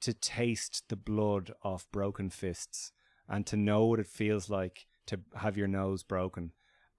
[0.00, 2.92] to taste the blood of broken fists
[3.28, 6.52] and to know what it feels like to have your nose broken.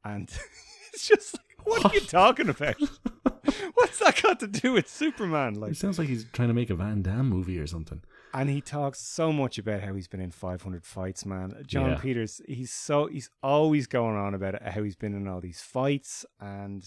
[0.03, 0.29] And
[0.93, 2.75] it's just like, what, are you talking about?
[3.73, 5.55] What's that got to do with Superman?
[5.55, 8.01] Like, It sounds like he's trying to make a Van Damme movie or something.
[8.33, 11.63] And he talks so much about how he's been in 500 fights, man.
[11.65, 11.97] Jon Yeah.
[11.97, 15.61] Peters, he's so he's always going on about it, how he's been in all these
[15.61, 16.85] fights and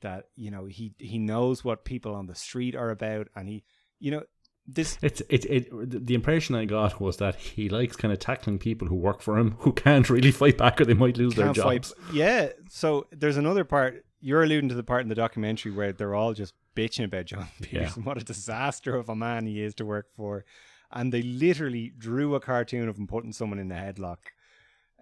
[0.00, 3.64] that you know he he knows what people on the street are about, and he
[4.00, 4.22] you know
[4.66, 8.58] this It's it, it the impression I got was that he likes kind of tackling
[8.58, 11.46] people who work for him who can't really fight back or they might lose their
[11.46, 11.82] can't fight.
[11.82, 11.94] jobs.
[12.12, 12.48] Yeah.
[12.68, 14.04] So there's another part.
[14.20, 17.48] You're alluding to the part in the documentary where they're all just bitching about Jon
[17.62, 18.08] Peterson, yeah.
[18.08, 20.44] what a disaster of a man he is to work for.
[20.90, 24.18] And they literally drew a cartoon of him putting someone in the headlock.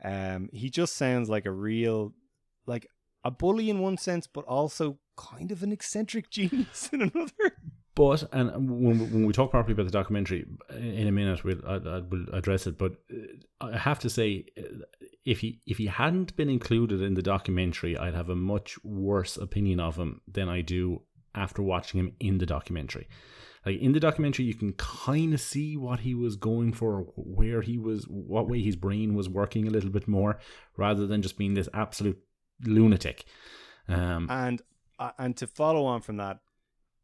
[0.02, 2.14] Um, he just sounds like a real,
[2.66, 2.86] like
[3.24, 7.56] a bully in one sense, but also kind of an eccentric genius in another.
[7.94, 11.74] But and when when we talk properly about the documentary in a minute, we'll I,
[11.74, 12.78] I will address it.
[12.78, 14.46] But uh, I have to say,
[15.24, 19.36] if he if he hadn't been included in the documentary, I'd have a much worse
[19.36, 21.02] opinion of him than I do
[21.35, 23.09] after watching him in the documentary.
[23.66, 27.61] Like in the documentary, you can kind of see what he was going for, where
[27.61, 30.39] he was, what way his brain was working a little bit more,
[30.76, 32.18] rather than just being this absolute
[32.64, 33.24] lunatic.
[33.87, 34.62] Um, and
[34.99, 36.39] uh, and to follow on from that,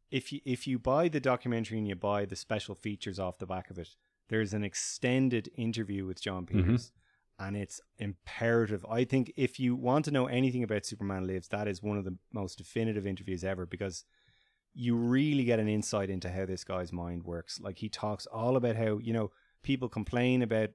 [0.09, 3.45] if you if you buy the documentary and you buy the special features off the
[3.45, 3.89] back of it,
[4.29, 6.59] there's an extended interview with Jon mm-hmm.
[6.59, 6.85] Peters.
[6.87, 6.93] Mm-hmm.
[7.39, 8.83] And it's imperative.
[8.89, 12.03] I think if you want to know anything about Superman Lives, that is one of
[12.03, 14.05] the most definitive interviews ever because
[14.73, 17.59] you really get an insight into how this guy's mind works.
[17.59, 19.31] Like he talks all about how, you know,
[19.63, 20.69] people complain about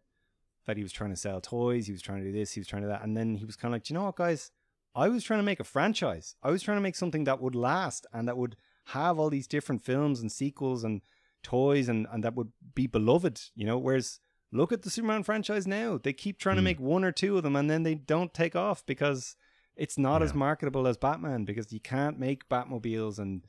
[0.66, 2.68] that he was trying to sell toys, he was trying to do this, he was
[2.68, 3.02] trying to that.
[3.02, 4.50] And then he was kind of like, you know what, guys?
[4.94, 6.36] I was trying to make a franchise.
[6.42, 9.46] I was trying to make something that would last and that would have all these
[9.46, 11.00] different films and sequels and
[11.42, 13.78] toys and, and that would be beloved, you know.
[13.78, 14.20] Whereas
[14.52, 15.98] look at the Superman franchise now.
[16.02, 16.58] They keep trying mm.
[16.58, 16.64] to hmm.
[16.64, 19.36] make one or two of them and then they don't take off because
[19.76, 20.26] it's not yeah.
[20.26, 23.46] as marketable as Batman because you can't make Batmobiles and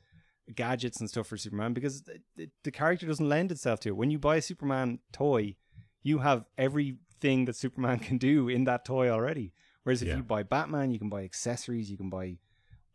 [0.52, 2.02] gadgets and stuff for Superman because
[2.36, 3.96] the, the character doesn't lend itself to it.
[3.96, 5.56] When you buy a Superman toy,
[6.02, 9.52] you have everything that Superman can do in that toy already.
[9.82, 10.16] Whereas if yeah.
[10.16, 12.38] you buy Batman, you can buy accessories, you can buy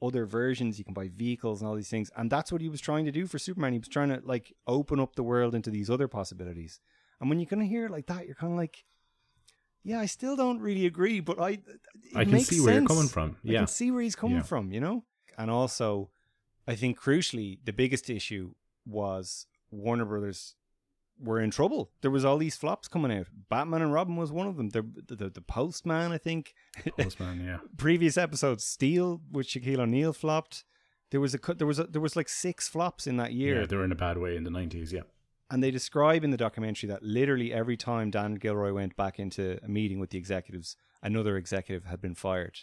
[0.01, 2.09] other versions, you can buy vehicles and all these things.
[2.15, 3.73] And that's what he was trying to do for Superman.
[3.73, 6.79] He was trying to like open up the world into these other possibilities.
[7.19, 8.85] And when you kind of hear it like that, you're kind of like,
[9.83, 11.59] yeah, I still don't really agree, but I
[12.15, 12.65] I can see sense.
[12.65, 13.37] where you're coming from.
[13.43, 14.43] Yeah, I can see where he's coming yeah.
[14.43, 14.71] from.
[14.71, 15.03] You know,
[15.37, 16.09] and also,
[16.69, 18.53] I think crucially, the biggest issue
[18.85, 20.55] was Warner Brothers
[21.19, 21.89] were in trouble.
[22.01, 23.25] There was all these flops coming out.
[23.49, 24.69] Batman and Robin was one of them.
[24.69, 26.53] The the, the Postman, I think.
[26.97, 27.57] Postman, yeah.
[27.75, 30.63] Previous episodes, Steel with Shaquille O'Neal flopped.
[31.09, 33.61] There was a there was a, there was like six flops in that year.
[33.61, 34.93] Yeah, they were in a bad way in the nineties.
[34.93, 35.01] Yeah.
[35.49, 39.57] And they describe in the documentary that literally every time Dan Gilroy went back into
[39.63, 42.59] a meeting with the executives, another executive had been fired.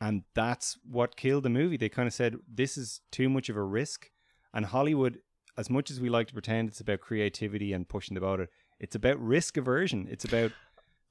[0.00, 1.76] And that's what killed the movie.
[1.76, 4.10] They kind of said, this is too much of a risk.
[4.54, 5.18] And Hollywood
[5.60, 8.48] as much as we like to pretend it's about creativity and pushing the boat,
[8.78, 10.08] it's about risk aversion.
[10.10, 10.52] It's about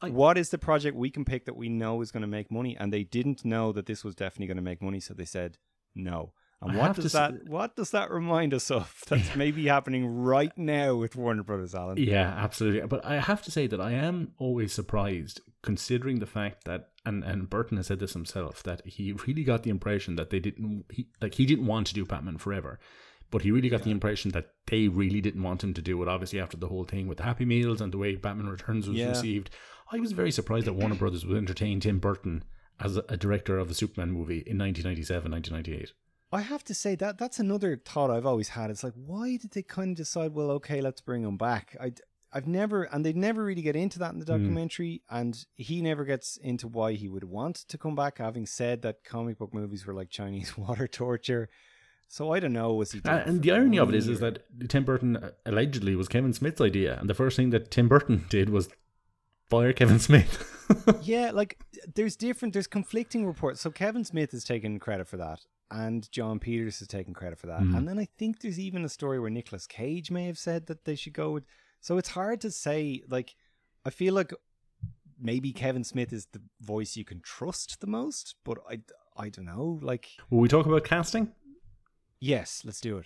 [0.02, 2.52] I, what is the project we can pick that we know is going to make
[2.52, 5.26] money, and they didn't know that this was definitely going to make money, so they
[5.26, 5.58] said
[5.94, 6.34] no.
[6.62, 9.02] And I what does that s- what does that remind us of?
[9.08, 11.98] That's maybe happening right now with Warner Brothers, Alan.
[11.98, 12.86] Yeah, absolutely.
[12.88, 17.24] But I have to say that I am always surprised, considering the fact that and
[17.24, 20.86] and Burton has said this himself that he really got the impression that they didn't
[20.92, 22.80] he, like he didn't want to do Batman Forever
[23.32, 23.86] but he really got yeah.
[23.86, 26.08] the impression that they really didn't want him to do it.
[26.08, 28.98] Obviously, after the whole thing with the Happy Meals and the way Batman Returns was
[28.98, 29.10] yeah.
[29.10, 29.50] received,
[29.92, 32.44] I was very surprised that Warner Brothers would entertain Tim Burton
[32.80, 35.94] as a, a director of a Superman movie in 1997, 1998.
[36.32, 38.70] I have to say that that's another thought I've always had.
[38.70, 41.76] It's like, why did they kind of decide, well, okay, let's bring him back?
[41.82, 41.94] I,
[42.32, 44.38] I've never, and they never really get into that in the hmm.
[44.38, 45.20] documentary, mm.
[45.20, 49.04] and he never gets into why he would want to come back, having said that
[49.04, 51.50] comic book movies were like Chinese water torture.
[52.08, 52.74] So I don't know.
[52.74, 53.02] Was he?
[53.06, 56.34] Uh, and the irony of it is, is that Tim Burton uh, allegedly was Kevin
[56.34, 58.70] Smith's idea, and the first thing that Tim Burton did was
[59.48, 60.44] fire Kevin Smith.
[61.02, 61.60] yeah, like
[61.96, 63.62] there's different, there's conflicting reports.
[63.62, 65.42] So Kevin Smith is taking credit for that,
[65.72, 67.76] and Jon Peters has taken credit for that, mm.
[67.78, 70.86] and then I think there's even a story where Nicolas Cage may have said that
[70.86, 71.46] they should go with.
[71.82, 73.04] So it's hard to say.
[73.08, 73.36] Like,
[73.86, 74.34] I feel like
[75.20, 78.80] maybe Kevin Smith is the voice you can trust the most, but I,
[79.18, 79.80] I don't know.
[79.82, 81.32] Like, will we talk about casting?
[82.20, 83.06] Yes, let's do it.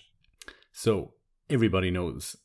[0.72, 1.14] So
[1.50, 2.38] everybody knows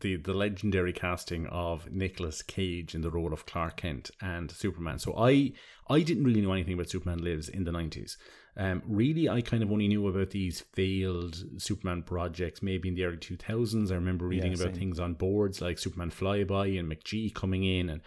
[0.00, 4.98] the the legendary casting of Nicolas Cage in the role of Clark Kent and Superman.
[4.98, 5.52] So I
[5.88, 8.16] I didn't really know anything about Superman Lives in the nineties.
[8.58, 13.04] Um, really, I kind of only knew about these failed Superman projects maybe in the
[13.04, 13.92] early two thousands.
[13.92, 17.90] I remember reading yeah, about things on boards like Superman Flyby and McG coming in
[17.90, 18.00] and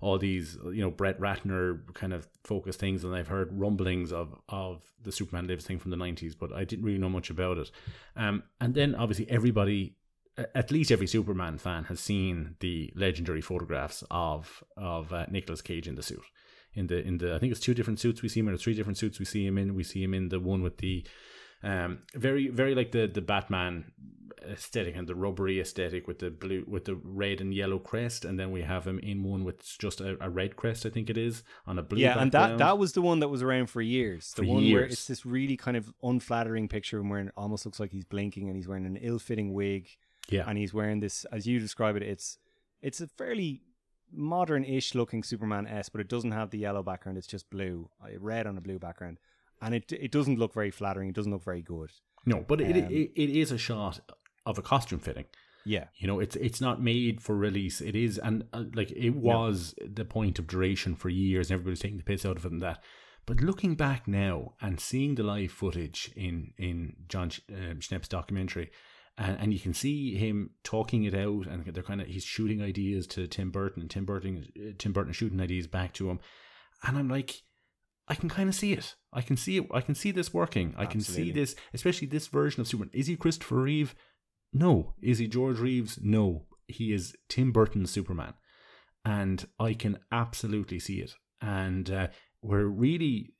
[0.00, 4.34] all these you know Brett Ratner kind of focused things, and I've heard rumblings of
[4.48, 7.58] of the Superman Lives thing from the nineties, but I didn't really know much about
[7.58, 7.70] it.
[8.16, 9.96] Um, and then obviously everybody,
[10.54, 15.88] at least every Superman fan, has seen the legendary photographs of of uh, Nicolas Cage
[15.88, 16.22] in the suit.
[16.74, 18.58] In the in the I think it's two different suits we see him in, or
[18.58, 19.74] three different suits we see him in.
[19.74, 21.04] We see him in the one with the
[21.62, 23.92] Um, very very like the the Batman
[24.46, 28.38] aesthetic and the rubbery aesthetic with the blue with the red and yellow crest and
[28.38, 31.16] then we have him in one with just a, a red crest i think it
[31.18, 32.22] is on a blue yeah background.
[32.22, 34.82] and that that was the one that was around for years the For one where
[34.82, 34.92] years.
[34.92, 38.46] it's this really kind of unflattering picture of him wearing almost looks like he's blinking
[38.48, 39.88] and he's wearing an ill-fitting wig
[40.28, 40.44] yeah.
[40.46, 42.38] And he's wearing this as you describe it it's
[42.82, 43.62] it's a fairly
[44.12, 47.18] modern-ish looking superman s but it doesn't have the yellow background.
[47.18, 49.18] It's just blue uh, red on a blue background.
[49.60, 51.08] And it it doesn't look very flattering.
[51.08, 51.90] It doesn't look very good.
[52.24, 54.00] No but it, Um, it it is a shot
[54.44, 55.26] of a costume fitting.
[55.64, 55.86] Yeah.
[55.96, 57.80] You know it's it's not made for release.
[57.80, 61.80] It is and uh, like it was the point of duration for years and everybody's
[61.80, 62.82] taking the piss out of it and that.
[63.26, 68.08] But looking back now and seeing the live footage in in john Sch- uh, schnepp's
[68.08, 68.70] documentary
[69.18, 72.62] and, and you can see him talking it out and they're kind of he's shooting
[72.62, 76.20] ideas to tim burton and tim burton uh, tim burton shooting ideas back to him
[76.84, 77.42] and i'm like
[78.08, 78.94] I can kind of see it.
[79.12, 79.66] I can see it.
[79.72, 80.74] I can see this working.
[80.76, 82.90] I can see this, especially this version of Superman.
[82.92, 83.94] Is he Christopher Reeve?
[84.52, 84.94] No.
[85.02, 85.98] Is he George Reeves?
[86.00, 86.44] No.
[86.68, 88.34] He is Tim Burton's Superman.
[89.04, 91.14] And I can absolutely see it.
[91.40, 92.08] And uh,
[92.40, 93.32] where it really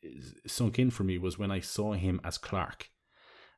[0.46, 2.90] sunk in for me was when I saw him as Clark.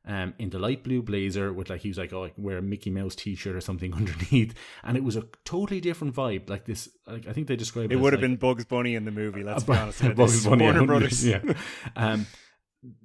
[0.07, 2.57] Um, in the light blue blazer with like he was like oh I can wear
[2.57, 6.65] a Mickey Mouse t-shirt or something underneath and it was a totally different vibe like
[6.65, 9.03] this like I think they described it as would have like- been bugs bunny in
[9.05, 10.15] the movie let's be honest with.
[10.15, 11.41] Bugs Bunny, warner brothers Yeah.
[11.97, 12.25] Um,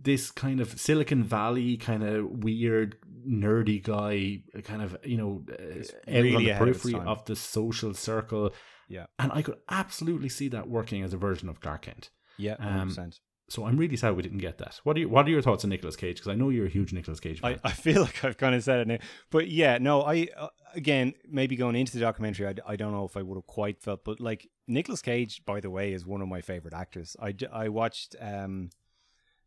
[0.01, 2.97] this kind of Silicon Valley kind of weird
[3.29, 7.35] nerdy guy, kind of you know, uh, really on the ahead of periphery of, the
[7.35, 8.53] social circle.
[8.89, 9.07] Yeah.
[9.19, 12.11] and I could absolutely see that working as a version of Clark Kent.
[12.39, 13.19] yeah Um, 100%.
[13.49, 14.81] So I'm really sad we didn't get that.
[14.85, 16.17] What are you, What are your thoughts on Nicolas Cage?
[16.17, 17.61] Because I know you're a huge Nicolas Cage fan.
[17.63, 18.99] I, I feel like I've kind of said it now,
[19.31, 23.05] but yeah, no, I uh, again maybe going into the documentary, I, I don't know
[23.05, 26.23] if I would have quite felt, but like Nicolas Cage, by the way, is one
[26.23, 27.17] of my favorite actors.
[27.21, 28.71] I I watched um,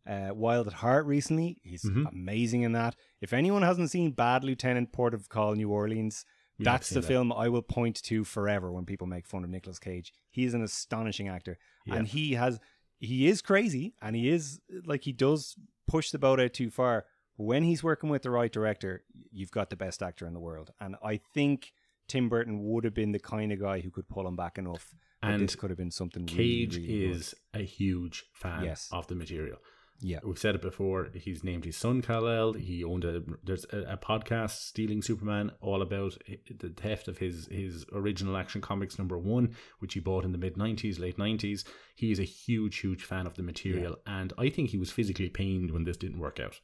[0.08, 1.58] uh, Wild at Heart recently.
[1.64, 2.10] He's Mhm.
[2.12, 2.96] amazing in that.
[3.20, 6.24] If anyone hasn't seen Bad Lieutenant, Port of Call, New Orleans,
[6.60, 7.08] I've that's the that.
[7.08, 10.14] film I will point to forever when people make fun of Nicolas Cage.
[10.30, 11.96] He is an astonishing actor, Yeah.
[11.96, 12.60] and he has
[13.00, 15.56] he is crazy, and he is like he does
[15.88, 17.06] push the boat out too far.
[17.36, 20.72] When he's working with the right director, you've got the best actor in the world,
[20.80, 21.74] and I think
[22.08, 24.96] Tim Burton would have been the kind of guy who could pull him back enough.
[25.22, 26.26] And this could have been something.
[26.26, 27.16] Cage really, really good.
[27.18, 28.88] is a huge fan Yes.
[28.92, 29.58] of the material.
[30.00, 31.10] Yeah, We've said it before.
[31.14, 32.54] He's named his son Kal-El.
[32.54, 36.18] He owned a there's a, a podcast, Stealing Superman, all about
[36.60, 40.38] the theft of his his original Action Comics number one, which he bought in the
[40.38, 41.64] mid '90s, late '90s.
[41.96, 45.30] He is a huge, huge fan of the material, and I think he was physically
[45.30, 46.60] pained when this didn't work out.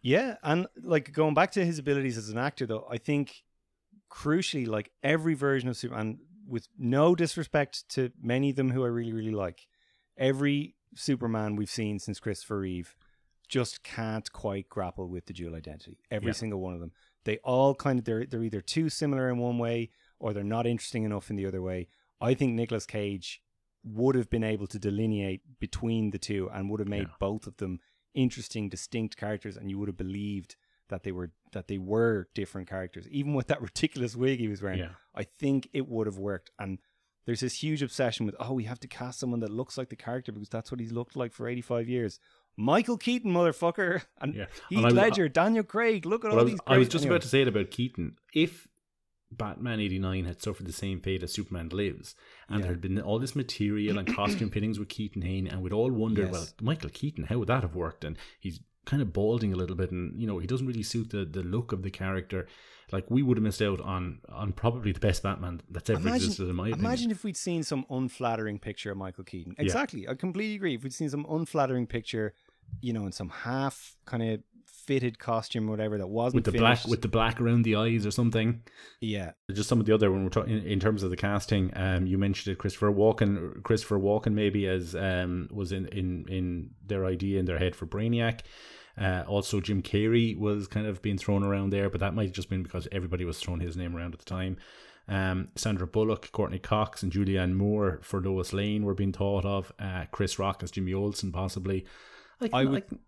[0.00, 3.42] Yeah, and like going back to his abilities as an actor, though, I think
[4.10, 8.88] crucially, like every version of Superman, with no disrespect to many of them who I
[8.88, 9.66] really, really like,
[10.16, 12.94] every Superman we've seen since Christopher Reeve
[13.48, 15.98] just can't quite grapple with the dual identity.
[16.10, 16.32] Every Yeah.
[16.34, 16.92] single one of them,
[17.24, 20.66] they all kind of they're they're either too similar in one way or they're not
[20.66, 21.88] interesting enough in the other way.
[22.20, 23.42] I think Nicolas Cage
[23.82, 27.14] would have been able to delineate between the two and would have made Yeah.
[27.18, 27.80] both of them
[28.14, 30.56] interesting, distinct characters, and you would have believed
[30.88, 34.62] that they were that they were different characters, even with that ridiculous wig he was
[34.62, 34.78] wearing.
[34.80, 34.94] Yeah.
[35.14, 36.50] I think it would have worked.
[36.58, 36.78] And
[37.30, 39.94] there's this huge obsession with oh, we have to cast someone that looks like the
[39.94, 42.18] character because that's what he's looked like for 85 years.
[42.56, 44.46] Michael Keaton, motherfucker, and Yeah.
[44.68, 46.04] Heath And I was- uh, Ledger, Daniel Craig.
[46.06, 46.60] Look at Well, all I was, these.
[46.66, 47.14] I was just anyway.
[47.16, 48.16] about to say it about Keaton.
[48.34, 48.66] If
[49.30, 52.16] Batman 89 had suffered the same fate as Superman Lives,
[52.48, 52.62] and Yeah.
[52.62, 55.92] there had been all this material and costume fittings with Keaton Hain, and we'd all
[55.92, 56.32] wondered, Yes.
[56.32, 58.02] well, Michael Keaton, how would that have worked?
[58.02, 58.58] And he's
[58.90, 61.42] kind of balding a little bit, and you know, he doesn't really suit the, the
[61.42, 62.48] look of the character.
[62.92, 66.48] Like, we would have missed out on on probably the best Batman that's ever existed,
[66.48, 66.84] in my opinion.
[66.86, 69.54] imagine if we'd seen some unflattering picture of Michael Keaton.
[69.58, 70.08] Exactly.
[70.08, 70.74] I completely agree.
[70.74, 72.34] If we'd seen some unflattering picture,
[72.80, 76.50] you know, in some half kind of fitted costume or whatever that wasn't with the
[76.52, 76.82] finished.
[76.82, 78.60] black with the black around the eyes or something.
[79.00, 79.30] yeah.
[79.52, 82.06] just some of the other when we're talking in, in terms of the casting um
[82.06, 87.04] you mentioned it christopher walken christopher walken maybe as um was in in in their
[87.04, 88.40] idea in their head for brainiac
[89.00, 92.32] uh, also Jim Carrey was kind of being thrown around there, but that might have
[92.34, 94.56] just been because everybody was throwing his name around at the time.
[95.08, 99.72] Um, Sandra Bullock, Courtney Cox, and Julianne Moore for Lois Lane were being thought of.
[99.78, 101.84] Uh, Chris Rock as Jimmy Olsen, possibly.
[102.40, 103.00] Like, I would- like-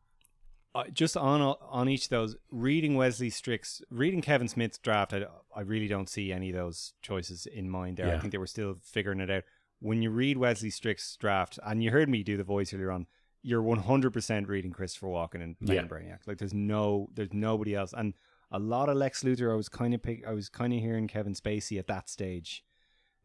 [0.74, 5.26] Uh, just on on each of those, reading Wesley Strick's, reading Kevin Smith's draft, I,
[5.54, 8.06] I really don't see any of those choices in mind there.
[8.16, 9.44] I think they were still figuring it out.
[9.80, 13.06] When you read Wesley Strick's draft, and you heard me do the voice earlier on,
[13.42, 15.86] you're 100% reading Christopher Walken and playing Yeah.
[15.88, 16.26] Brainiac.
[16.26, 17.92] Like there's no, there's nobody else.
[17.96, 18.14] And
[18.50, 21.08] a lot of Lex Luthor, I was kind of pick, I was kind of hearing
[21.08, 22.64] Kevin Spacey at that stage,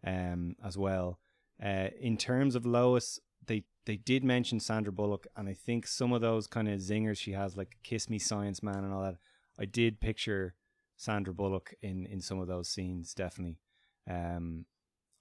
[0.05, 1.19] um, as well.
[1.63, 6.11] Uh, in terms of Lois, they they did mention Sandra Bullock, and I think some
[6.13, 9.15] of those kind of zingers she has, like "Kiss Me, Science Man" and all that.
[9.57, 10.53] I did picture
[10.97, 13.57] Sandra Bullock in in some of those scenes, definitely.
[14.09, 14.65] Um,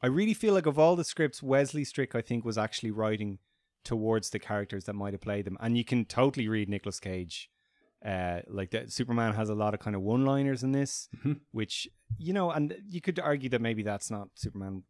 [0.03, 3.39] I really feel like of all the scripts, Wesley Strick, I think, was actually writing
[3.87, 7.49] towards the characters that might have played them, and you can totally read Nicolas Cage.
[8.05, 11.35] Uh, like that, Superman has a lot of kind of one-liners in this, mm-hmm.
[11.53, 14.83] which you know, and you could argue that maybe that's not Superman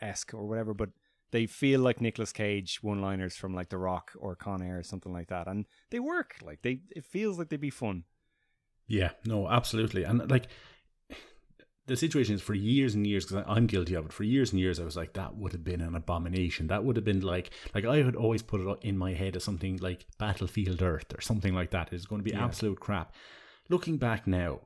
[0.00, 0.90] esque or whatever, but
[1.30, 5.12] they feel like Nicolas Cage one-liners from like The Rock or Con Air or something
[5.12, 6.36] like that, and they work.
[6.42, 8.04] Like they, it feels like they'd be fun.
[8.88, 10.48] Yeah, no, absolutely, and like
[11.86, 14.12] the situation is for years and years because I'm guilty of it.
[14.12, 16.66] For years and years, I was like, that would have been an abomination.
[16.66, 19.44] That would have been like, like I had always put it in my head as
[19.44, 21.92] something like Battlefield Earth or something like that.
[21.92, 22.44] It's going to be yeah.
[22.44, 23.14] absolute crap.
[23.68, 24.62] Looking back now,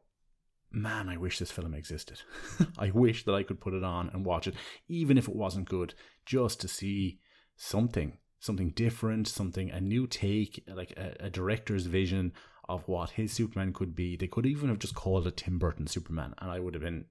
[0.73, 2.23] man, I wish this film existed.
[2.79, 4.55] I wish that I could put it on and watch it,
[4.89, 5.95] even if it wasn't good,
[6.25, 7.21] just to see
[7.57, 12.33] something, something different, something a new take, like a, a director's vision
[12.71, 14.17] of what his Superman could be.
[14.17, 17.07] They could even have just called it Tim Burton Superman, and I would have been.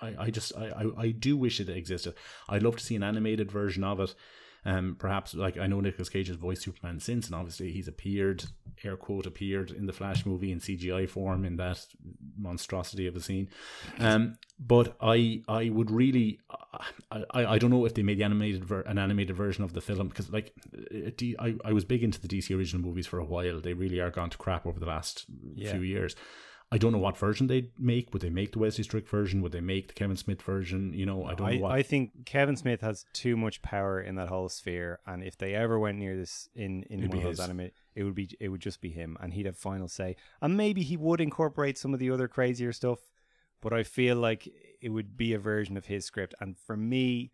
[0.00, 2.14] I, I just I, I, I do wish it existed.
[2.48, 4.14] I'd love to see an animated version of it.
[4.64, 8.44] Um, perhaps like I know Nicolas Cage has voiced Superman since, and obviously he's appeared,
[8.84, 11.84] air quote, appeared in the Flash movie in CGI form in that
[12.38, 13.48] monstrosity of a scene.
[13.98, 16.38] Um, but I I would really
[17.10, 19.80] I, I, don't know if they made the animated ver- an animated version of the
[19.80, 20.54] film because like
[21.38, 23.60] I, I was big into the DC original movies for a while.
[23.60, 25.72] They really are gone to crap over the last yeah.
[25.72, 26.14] few years.
[26.72, 28.14] I don't know what version they'd make.
[28.14, 29.42] Would they make the Wesley Strick version?
[29.42, 30.94] Would they make the Kevin Smith version?
[30.94, 31.72] You know, I don't I, know what.
[31.72, 35.54] I think Kevin Smith has too much power in that whole sphere, and if they
[35.54, 38.48] ever went near this in in It'd one of those anime, it would be it
[38.48, 40.16] would just be him, and he'd have final say.
[40.40, 43.00] And maybe he would incorporate some of the other crazier stuff,
[43.60, 44.48] but I feel like
[44.80, 47.32] it would be a version of his script, and for me,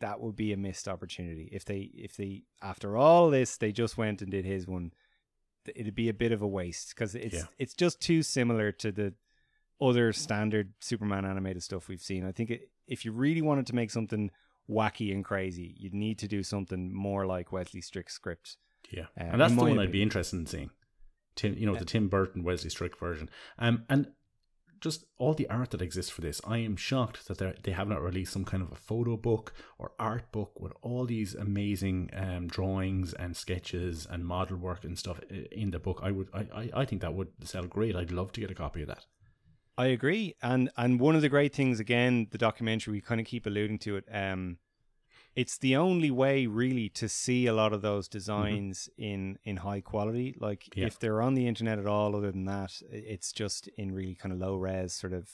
[0.00, 3.96] that would be a missed opportunity if they if they after all this they just
[3.96, 4.92] went and did his one
[5.66, 7.44] it'd be a bit of a waste because it's yeah.
[7.58, 9.14] it's just too similar to the
[9.80, 12.26] other standard Superman animated stuff we've seen.
[12.26, 14.30] I think it, if you really wanted to make something
[14.68, 18.56] wacky and crazy, you'd need to do something more like Wesley Strick's script.
[18.90, 19.86] Yeah, uh, and that's the one opinion.
[19.86, 20.70] I'd be interested in seeing.
[21.36, 23.30] Tim, you know, the Tim Burton Wesley Strick version.
[23.58, 24.08] Um, and
[24.80, 26.40] just all the art that exists for this.
[26.44, 29.92] I am shocked that they have not released some kind of a photo book or
[29.98, 35.20] art book with all these amazing um, drawings and sketches and model work and stuff
[35.52, 36.00] in the book.
[36.02, 37.94] I would, I, I think that would sell great.
[37.94, 39.06] I'd love to get a copy of that.
[39.78, 43.26] I agree, and and one of the great things again, the documentary we kind of
[43.26, 44.04] keep alluding to it.
[44.12, 44.58] Um,
[45.36, 48.18] it's the only way really to see a lot of those mm-hmm.
[48.18, 49.12] designs mm-hmm.
[49.12, 50.86] in in high quality like yeah.
[50.86, 54.32] if they're on the internet at all other than that it's just in really kind
[54.32, 55.28] of low res sort of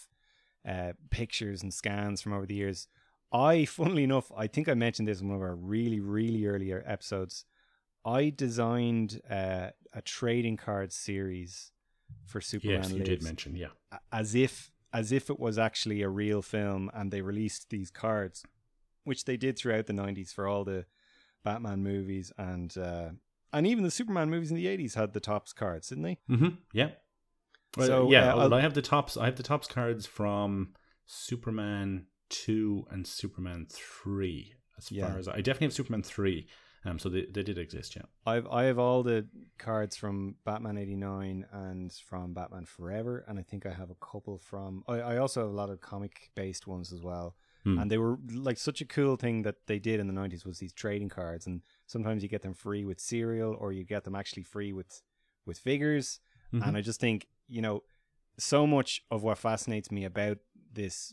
[0.68, 2.88] uh, pictures and scans from over the years
[3.32, 6.82] i funnily enough i think i mentioned this in one of our really really earlier
[6.86, 7.44] episodes
[8.05, 11.70] i designed uh, a trading card series
[12.24, 13.68] for superman yes you Lives, did mention yeah
[14.12, 18.44] as if as if it was actually a real film and they released these cards
[19.07, 20.84] which they did throughout the 90s for all the
[21.44, 23.11] Batman movies and uh,
[23.52, 26.18] and even the Superman movies in the 80s had the Topps cards, didn't they?
[26.28, 26.48] Mm-hmm.
[26.72, 26.90] Yeah.
[27.76, 29.16] Well, so yeah, uh, I have the Topps.
[29.16, 30.74] I have the Topps cards from
[31.07, 34.54] Superman two and Superman three.
[34.78, 35.09] As yeah.
[35.09, 36.48] far as I definitely have Superman three.
[36.84, 38.02] Um, so they, they did exist, yeah.
[38.24, 39.26] I've I have all the
[39.59, 43.96] cards from Batman eighty nine and from Batman Forever, and I think I have a
[43.96, 44.84] couple from.
[44.86, 47.34] I, I also have a lot of comic based ones as well.
[47.67, 47.81] Hmm.
[47.81, 50.61] And they were like such a cool thing that they did in the 90s was
[50.61, 51.49] these trading cards.
[51.49, 55.03] And sometimes you get them free with cereal or you get them actually free with,
[55.45, 56.21] with figures.
[56.55, 56.62] Mm-hmm.
[56.62, 57.83] And I just think, you know,
[58.39, 60.39] so much of what fascinates me about
[60.73, 61.12] this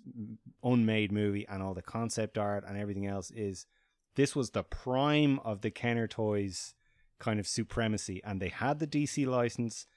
[0.64, 3.66] unmade movie and all the concept art and everything else is
[4.14, 6.76] this was the prime of the Kenner Toys
[7.18, 8.22] kind of supremacy.
[8.24, 9.88] And they had the DC license.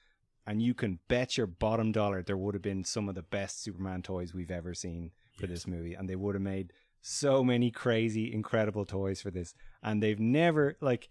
[0.47, 3.61] And you can bet your bottom dollar there would have been some of the best
[3.61, 5.51] Superman toys we've ever seen for yes.
[5.51, 10.01] this movie, and they would have made so many crazy, incredible toys for this, and
[10.01, 11.09] they've never like.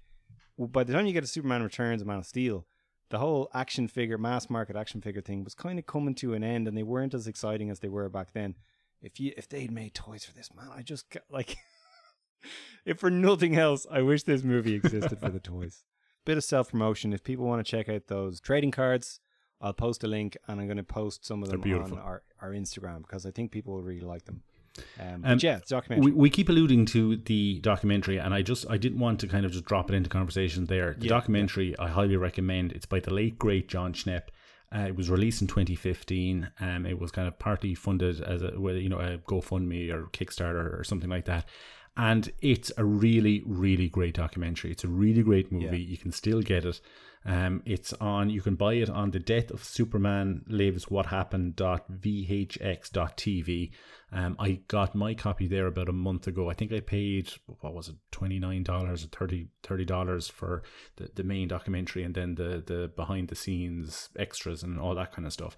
[0.58, 2.66] By the time you get to Superman Returns and Man of Steel,
[3.10, 6.42] the whole action figure, mass market action figure thing was kind of coming to an
[6.42, 8.54] end, and they weren't as exciting as they were back then.
[9.02, 11.56] If you if they'd made toys for this, man, I just like.
[12.84, 15.84] if for nothing else, I wish this movie existed for the toys.
[16.24, 17.12] Bit of self promotion.
[17.12, 19.20] If people want to check out those trading cards,
[19.60, 22.50] I'll post a link and I'm going to post some of them on our, our
[22.50, 24.42] Instagram because I think people will really like them.
[25.00, 26.12] Um, um, yeah, documentary.
[26.12, 29.46] We, we, keep alluding to the documentary, and I just I didn't want to kind
[29.46, 30.94] of just drop it into conversation there.
[30.98, 31.84] The yeah, documentary yeah.
[31.84, 32.72] I highly recommend.
[32.72, 34.24] It's by the late great Jon Schnepp,
[34.74, 36.50] Uh, it was released in 2015.
[36.60, 40.78] Um, it was kind of partly funded as a, you know, a GoFundMe or Kickstarter
[40.78, 41.46] or something like that.
[41.96, 44.70] And it's a really, really great documentary.
[44.70, 45.78] It's a really great movie.
[45.78, 45.90] Yeah.
[45.90, 46.80] You can still get it.
[47.26, 48.30] Um, it's on.
[48.30, 51.90] You can buy it on the Death of Superman Lives What Happened .vhx.tv.
[54.12, 56.48] Um, I got my copy there about a month ago.
[56.48, 59.48] I think I paid what was it twenty nine dollars or 30
[59.84, 60.62] dollars for
[60.96, 65.12] the, the main documentary and then the the behind the scenes extras and all that
[65.12, 65.56] kind of stuff.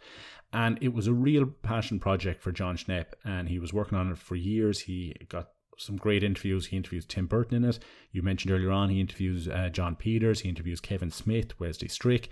[0.54, 4.10] And it was a real passion project for Jon Schnepp, and he was working on
[4.10, 4.80] it for years.
[4.80, 6.66] He got some great interviews.
[6.66, 7.78] He interviews Tim Burton in it.
[8.12, 10.40] You mentioned earlier on, he interviews uh, Jon Peters.
[10.40, 12.28] He interviews Kevin Smith, Wesley Strick.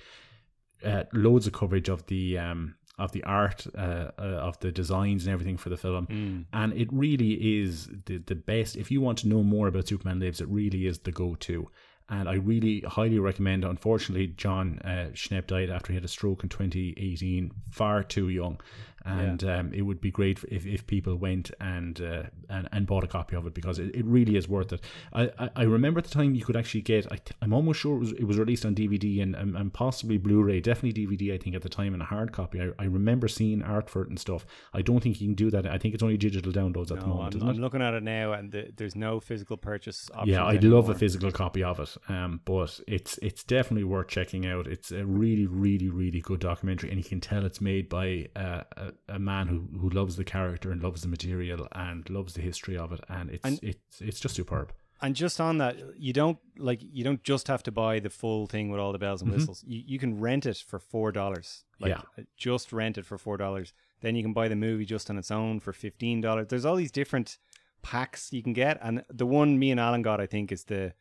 [0.85, 5.27] Uh, loads of coverage of the um, of the art, uh, uh, of the designs
[5.27, 6.07] and everything for the film.
[6.07, 6.45] Mm.
[6.53, 8.77] And it really is the, the best.
[8.77, 11.69] If you want to know more about Superman Lives, it really is the go to.
[12.09, 13.65] And I really highly recommend.
[13.65, 18.61] Unfortunately, Jon uh, Schnepp died after he had a stroke in 2018, far too young
[19.07, 19.59] and yeah.
[19.59, 23.07] um, it would be great if, if people went and, uh, and and bought a
[23.07, 24.81] copy of it because it, it really is worth it.
[25.13, 27.11] I, I, I remember at the time you could actually get.
[27.11, 30.19] I, am almost sure it was it was released on DVD and, and, and possibly
[30.19, 31.35] Blu-ray, definitely DVD.
[31.35, 32.61] I think at the time in a hard copy.
[32.61, 34.47] I, I remember seeing art for it and stuff.
[34.75, 35.67] I don't think you can do that.
[35.67, 37.35] I think it's only digital downloads at no, the moment.
[37.37, 40.11] I'm, I'm looking at it now, and the, there's no physical purchase.
[40.25, 40.81] Yeah, I'd anymore.
[40.81, 41.97] love a physical copy of it.
[42.09, 44.67] Um, but it's it's definitely worth checking out.
[44.67, 48.63] It's a really really really good documentary, and you can tell it's made by uh,
[48.77, 52.43] a, a man who who loves the character and loves the material and loves the
[52.43, 54.73] history of it, and it's and, it's it's just superb.
[55.03, 58.47] And just on that, you don't like you don't just have to buy the full
[58.47, 59.39] thing with all the bells and mm-hmm.
[59.39, 59.61] whistles.
[59.61, 59.73] Mm-hmm.
[59.73, 61.65] You you can rent it for four dollars.
[61.79, 63.73] Like, yeah, uh, just rent it for four dollars.
[64.01, 66.47] Then you can buy the movie just on its own for fifteen dollars.
[66.49, 67.39] There's all these different
[67.83, 70.95] packs you can get, and the one me and Alan got, I think, is the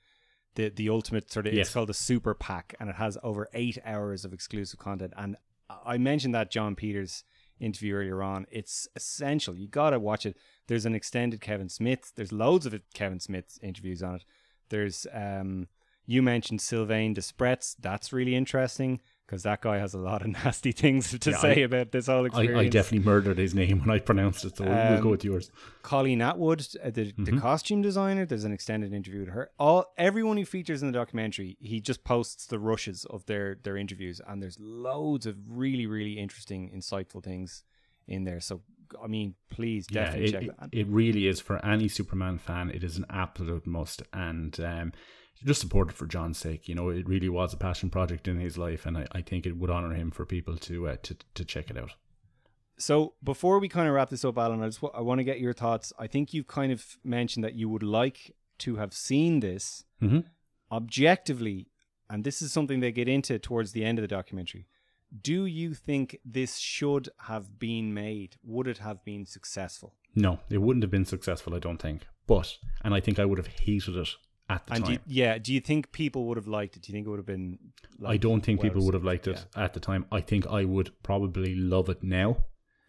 [0.55, 1.53] the the ultimate sort of.
[1.53, 1.67] Yes.
[1.67, 5.13] It's called the Super Pack, and it has over eight hours of exclusive content.
[5.15, 5.37] And
[5.85, 7.23] I mentioned that Jon Peters
[7.59, 8.45] interview earlier on.
[8.51, 9.55] It's essential.
[9.55, 10.37] You got to watch it.
[10.67, 12.11] There's an extended Kevin Smith.
[12.15, 14.25] There's loads of Kevin Smith interviews on it.
[14.69, 15.67] There's um,
[16.05, 17.75] you mentioned Sylvain Despretz.
[17.79, 21.61] That's really interesting because that guy has a lot of nasty things to yeah, say
[21.61, 22.57] I, about this whole experience.
[22.57, 25.23] I, I, definitely murdered his name when I pronounced it, so um, we'll go with
[25.23, 25.51] yours.
[25.81, 27.23] Colleen Atwood, uh, the, mm-hmm.
[27.23, 29.51] the costume designer, there's an extended interview with her.
[29.57, 33.77] All everyone who features in the documentary, he just posts the rushes of their their
[33.77, 37.63] interviews, and there's loads of really really interesting, insightful things
[38.07, 38.39] in there.
[38.39, 38.61] So
[39.03, 40.69] I mean, please definitely yeah, it, check that.
[40.71, 42.69] It really is for any Superman fan.
[42.69, 44.93] It is an absolute must, and um,
[45.43, 46.67] just support it for Jon's sake.
[46.67, 49.45] You know, it really was a passion project in his life, and I, I think
[49.45, 51.91] it would honor him for people to uh, to to check it out.
[52.77, 55.23] So before we kind of wrap this up, Alan, I just w- I want to
[55.23, 55.93] get your thoughts.
[55.97, 60.19] I think you've kind of mentioned that you would like to have seen this mm-hmm.
[60.71, 61.67] objectively,
[62.09, 64.67] and this is something they get into towards the end of the documentary.
[65.21, 68.35] Do you think this should have been made?
[68.43, 69.93] Would it have been successful?
[70.13, 71.55] No, it wouldn't have been successful.
[71.55, 72.07] I don't think.
[72.27, 74.09] But and I think I would have hated it
[74.49, 74.93] at the and time.
[74.93, 76.83] You, yeah, do you think people would have liked it?
[76.83, 77.59] Do you think it would have been?
[77.99, 79.63] Like I don't think people would have liked it yeah.
[79.63, 80.05] at the time.
[80.11, 82.37] I think I would probably love it now.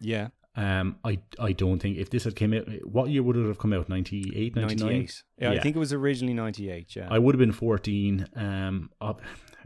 [0.00, 0.28] Yeah.
[0.56, 3.58] Um, I I don't think if this had came out, what year would it have
[3.58, 3.90] come out?
[3.90, 4.86] 98, 99?
[4.86, 5.22] 98.
[5.38, 6.96] Yeah, yeah, I think it was originally ninety eight.
[6.96, 8.26] Yeah, I would have been fourteen.
[8.34, 9.20] Um, up,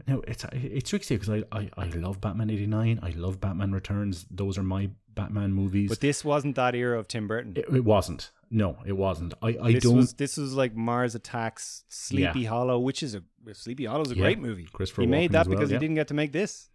[0.05, 2.99] no, it's it's tricky because I, I I love Batman eighty nine.
[3.01, 4.25] I love Batman Returns.
[4.29, 5.89] Those are my Batman movies.
[5.89, 7.53] But this wasn't that era of Tim Burton.
[7.55, 8.31] It, it wasn't.
[8.53, 9.33] No, it wasn't.
[9.41, 9.95] I, I this don't.
[9.95, 12.49] Was, this was like Mars Attacks, Sleepy yeah.
[12.49, 13.23] Hollow, which is a
[13.53, 14.23] Sleepy Hollow is a yeah.
[14.23, 14.67] great movie.
[14.73, 15.77] Christopher he made that because yeah.
[15.77, 16.69] he didn't get to make this.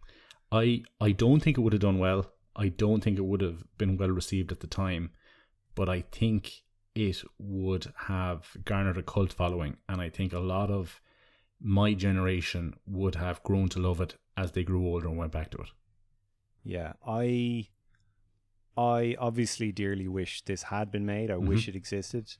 [0.51, 2.31] I I don't think it would have done well.
[2.55, 5.11] I don't think it would have been well received at the time,
[5.75, 6.63] but I think
[6.95, 10.99] it would have garnered a cult following, and I think a lot of
[11.61, 15.51] my generation would have grown to love it as they grew older and went back
[15.51, 15.69] to it.
[16.63, 17.67] Yeah, I
[18.77, 21.31] I obviously dearly wish this had been made.
[21.31, 21.47] I mm-hmm.
[21.47, 22.35] wish it existed.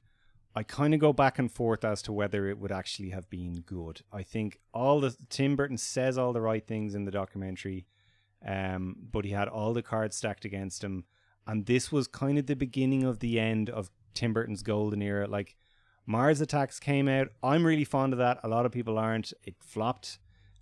[0.55, 3.61] I kind of go back and forth as to whether it would actually have been
[3.61, 4.01] good.
[4.11, 7.85] I think all the Tim Burton says all the right things in the documentary,
[8.45, 11.05] um, but he had all the cards stacked against him,
[11.45, 15.27] and this was kind of the beginning of the end of Tim Burton's golden era.
[15.27, 15.55] Like
[16.07, 17.27] Mars Attacks came out.
[17.43, 18.39] I'm really fond of that.
[18.43, 19.33] A lot of people aren't.
[19.43, 20.17] It flopped.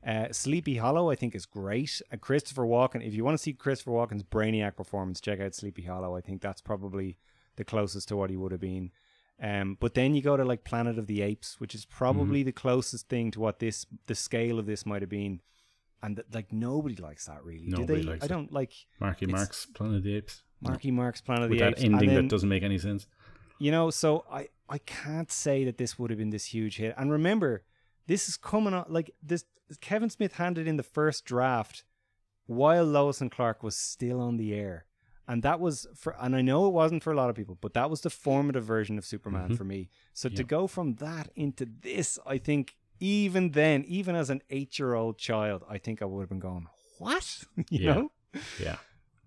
[0.05, 2.01] Uh, Sleepy Hollow, I think, is great.
[2.11, 5.81] And Christopher Walken, if you want to see Christopher Walken's Brainiac performance, check out Sleepy
[5.81, 6.15] Hollow.
[6.15, 7.17] I think that's probably
[7.55, 8.91] the closest to what he would have been.
[9.41, 12.47] Um, but then you go to like Planet of the Apes, which is probably mm-hmm.
[12.47, 15.41] the closest thing to what this the scale of this might have been.
[16.01, 17.65] And th- like nobody likes that really.
[17.67, 18.21] Nobody Do they?
[18.21, 20.43] I don't like Marky Mark's Planet of the Apes.
[20.61, 21.81] Marky Mark's Planet of With the Apes.
[21.81, 23.07] that ending then, that doesn't make any sense.
[23.59, 26.93] You know, so I I can't say that this would have been this huge hit.
[26.97, 27.63] And remember,
[28.07, 29.45] this is coming on like this.
[29.81, 31.83] Kevin Smith handed in the first draft
[32.45, 34.85] while Lois and Clark was still on the air.
[35.27, 37.73] And that was for, and I know it wasn't for a lot of people, but
[37.73, 39.57] that was the formative version of Superman Mhm.
[39.57, 39.89] for me.
[40.13, 44.77] So to go from that into this, I think even then, even as an eight
[44.77, 46.67] year old child, I think I would have been going,
[46.99, 47.43] what?
[47.71, 47.93] you Yeah.
[47.95, 48.11] know?
[48.59, 48.77] Yeah.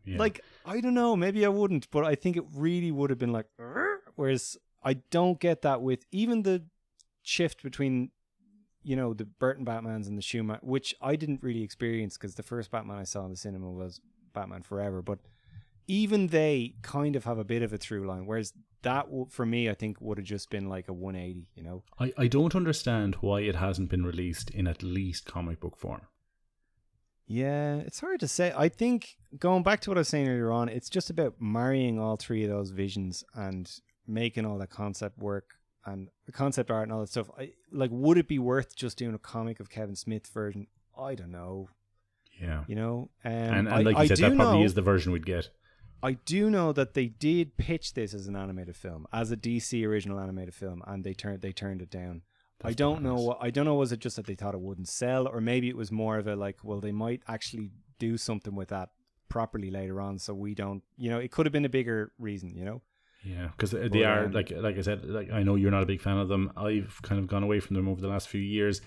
[0.04, 0.18] yeah.
[0.18, 3.32] Like, I don't know, maybe I wouldn't, but I think it really would have been
[3.32, 3.46] like,
[4.14, 6.62] whereas I don't get that with even the
[7.22, 8.12] shift between,
[8.88, 12.42] you know, the Burton Batmans and the Schumacher, which I didn't really experience because the
[12.42, 14.00] first Batman I saw in the cinema was
[14.32, 15.18] Batman Forever, but
[15.86, 19.68] even they kind of have a bit of a through line, whereas that for me,
[19.68, 21.82] I think would have just been like a 180, you know?
[21.98, 26.06] I, I don't understand why it hasn't been released in at least comic book form.
[27.26, 28.54] Yeah, it's hard to say.
[28.56, 32.00] I think going back to what I was saying earlier on, it's just about marrying
[32.00, 33.70] all three of those visions and
[34.06, 37.30] making all that concept work and the concept art and all that stuff.
[37.38, 40.66] I like would it be worth just doing a comic of Kevin Smith version?
[40.98, 41.68] I don't know.
[42.40, 42.64] Yeah.
[42.66, 44.82] You know, um, and I, and like you I said, that probably know, is the
[44.82, 45.50] version we'd get.
[46.02, 49.84] I do know that they did pitch this as an animated film, as a DC
[49.84, 52.22] original animated film, and they turned they turned it down.
[52.62, 53.14] I don't know.
[53.14, 53.74] What, I don't know.
[53.74, 56.26] Was it just that they thought it wouldn't sell, or maybe it was more of
[56.26, 58.90] a like, well, they might actually do something with that
[59.28, 60.82] properly later on, so we don't.
[60.96, 62.54] You know, it could have been a bigger reason.
[62.56, 62.82] You know.
[63.24, 65.04] Yeah, because they But, are um, like like I said.
[65.04, 66.52] Like I know you're not a big fan of them.
[66.56, 68.80] I've kind of gone away from them over the last few years.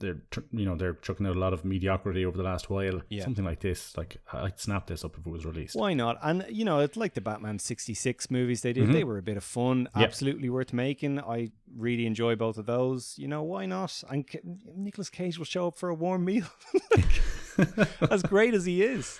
[0.00, 0.18] They're
[0.52, 3.00] you know they're chucking out a lot of mediocrity over the last while.
[3.08, 3.24] Yeah.
[3.24, 5.74] Something like this, like I'd snap this up if it was released.
[5.74, 6.18] Why not?
[6.22, 8.88] And you know, it's like the Batman '66 movies they did.
[8.88, 8.92] Mhm.
[8.92, 10.04] They were a bit of fun, Yep.
[10.06, 11.18] absolutely worth making.
[11.18, 13.14] I really enjoy both of those.
[13.18, 14.04] You know, why not?
[14.08, 14.24] And
[14.76, 16.46] Nicolas Cage will show up for a warm meal,
[18.10, 19.18] as great as he is.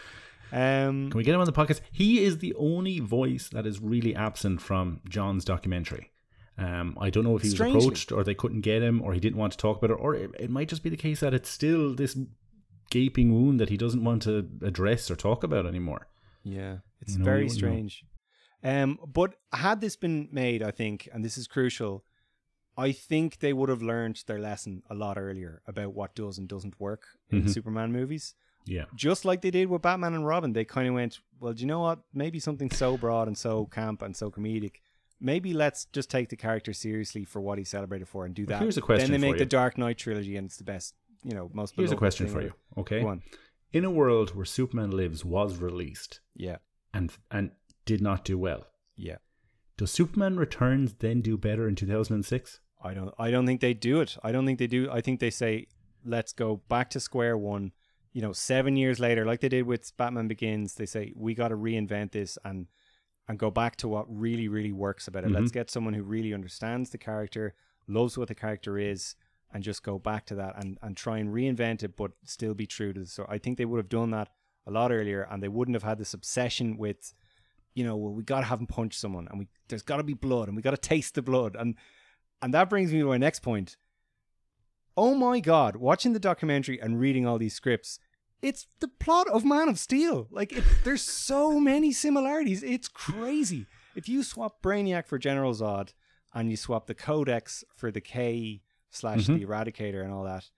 [0.53, 1.81] Um, Can we get him on the podcast?
[1.93, 6.11] He is the only voice that is really absent from Jon's documentary.
[6.57, 7.79] Um, I don't know if he was Strangely.
[7.81, 10.15] approached or they couldn't get him or he didn't want to talk about it, or
[10.15, 12.19] it, it might just be the case that it's still this
[12.91, 16.09] gaping wound that he doesn't want to address or talk about anymore.
[16.43, 18.05] Yeah, it's You know, very strange.
[18.65, 22.05] Um, but had this been made, I think, and this is crucial,
[22.77, 26.49] I think they would have learned their lesson a lot earlier about what does and
[26.49, 27.51] doesn't work in Mhm.
[27.51, 28.35] Superman movies.
[28.69, 28.85] Yeah.
[28.95, 31.67] Just like they did with Batman and Robin, they kind of went, well, do you
[31.67, 32.01] know what?
[32.13, 34.77] Maybe something so broad and so camp and so comedic.
[35.21, 38.59] Maybe let's just take the character seriously for what he's celebrated for and do Well,
[38.59, 38.63] that.
[38.63, 39.45] here's a question Then they for make you.
[39.47, 41.75] the Dark Knight trilogy, and it's the best, you know, most.
[41.77, 42.53] Here's a question for you.
[42.77, 43.01] Okay.
[43.01, 43.23] Go on.
[43.73, 46.57] In a world where Superman Lives was released Yeah,
[46.95, 47.51] and and
[47.85, 48.67] did not do well,
[48.97, 49.17] yeah.
[49.77, 52.61] does Superman Returns then do better in 2006?
[52.83, 54.17] I don't I don't think they do it.
[54.23, 54.89] I don't think they do.
[54.91, 55.67] I think they say
[56.05, 57.73] let's go back to square one.
[58.19, 61.49] You know, 7 years later like they did with Batman Begins, they say we got
[61.49, 62.67] to reinvent this and
[63.29, 65.31] and go back to what really really works about it.
[65.31, 65.61] Let's mm-hmm.
[65.61, 67.55] get someone who really understands the character,
[67.87, 69.15] loves what the character is
[69.53, 72.67] and just go back to that and and try and reinvent it but still be
[72.67, 73.29] true to the story.
[73.31, 74.31] I think they would have done that
[74.67, 77.15] a lot earlier and they wouldn't have had this obsession with
[77.75, 80.03] you know, well, we got to have him punch someone and we there's got to
[80.03, 81.77] be blood and we got to taste the blood and
[82.43, 83.77] and that brings me to my next point.
[84.97, 88.01] Oh my god, watching the documentary and reading all these scripts,
[88.43, 90.29] it's the plot of Man of Steel.
[90.31, 92.63] Like it, there's so many similarities.
[92.63, 93.67] It's crazy.
[93.97, 95.93] If you swap Brainiac for General Zod
[96.35, 99.39] and you swap the Codex for the K slash Mhm.
[99.39, 100.51] the Eradicator and all that,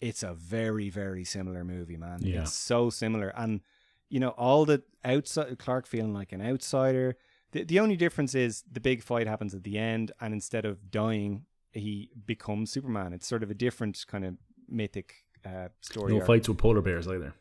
[0.00, 2.20] it's a very very similar movie, man.
[2.22, 2.42] Yeah.
[2.42, 3.60] It's so similar, and
[4.08, 7.16] you know all the outside Clark feeling like an outsider.
[7.52, 10.90] The, the only difference is the big fight happens at the end, and instead of
[10.90, 13.12] dying, he becomes Superman.
[13.12, 14.36] It's sort of a different kind of
[14.68, 16.12] mythic uh, story.
[16.12, 16.26] No arc.
[16.26, 17.34] fights with polar bears either.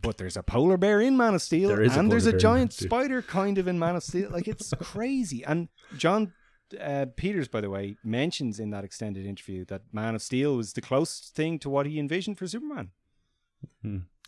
[0.00, 2.32] But there's a polar bear in Man of Steel, There is a and there's a
[2.32, 4.30] bear in Man giant spider kind of in Man of Steel.
[4.30, 5.42] Like it's crazy.
[5.44, 6.32] And Jon
[6.78, 10.74] uh, Peters, by the way, mentions in that extended interview that Man of Steel was
[10.74, 12.90] the closest thing to what he envisioned for Superman.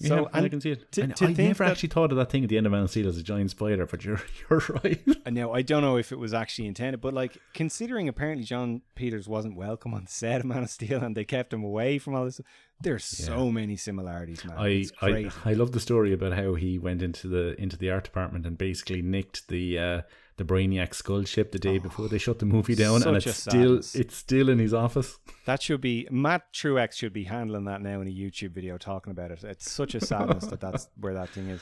[0.01, 0.07] Hmm.
[0.07, 0.93] So, yeah, I and can see it.
[0.93, 2.67] to- And to I think never that- actually thought of that thing at the end
[2.67, 4.21] of Man of Steel as a giant spider, but you're
[4.51, 5.01] you're right.
[5.27, 8.83] And now I don't know if it was actually intended, but like considering apparently Jon
[8.95, 11.99] Peters wasn't welcome on the set of Man of Steel and they kept him away
[11.99, 12.41] from all this,
[12.81, 14.57] there's so many similarities, man.
[14.57, 15.31] I, it's I.
[15.45, 18.57] I love the story about how he went into the into the art department and
[18.57, 20.03] basically nicked the uh,
[20.39, 23.37] the Brainiac skull ship the day before they shut the movie down, and Oh, it's
[23.37, 25.19] still it's still in his office.
[25.45, 29.11] That should be Matt Truex should be handling that now in a YouTube video talking
[29.11, 29.45] about it.
[29.45, 31.61] It's such a sadness that that's where that thing is.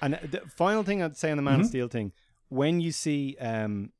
[0.00, 1.68] And the final thing I'd say on the Man of Mm-hmm.
[1.68, 2.12] Steel thing,
[2.48, 3.90] when you see um,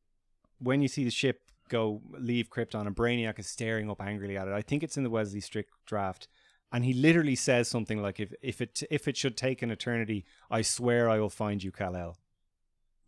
[0.60, 4.46] when you see the ship go leave Krypton and Brainiac is staring up angrily at
[4.48, 6.28] it, I think it's in the Wesley Strick draft,
[6.72, 10.24] and he literally says something like, "If if it if it should take an eternity,
[10.50, 12.16] I swear I will find you, Kal El."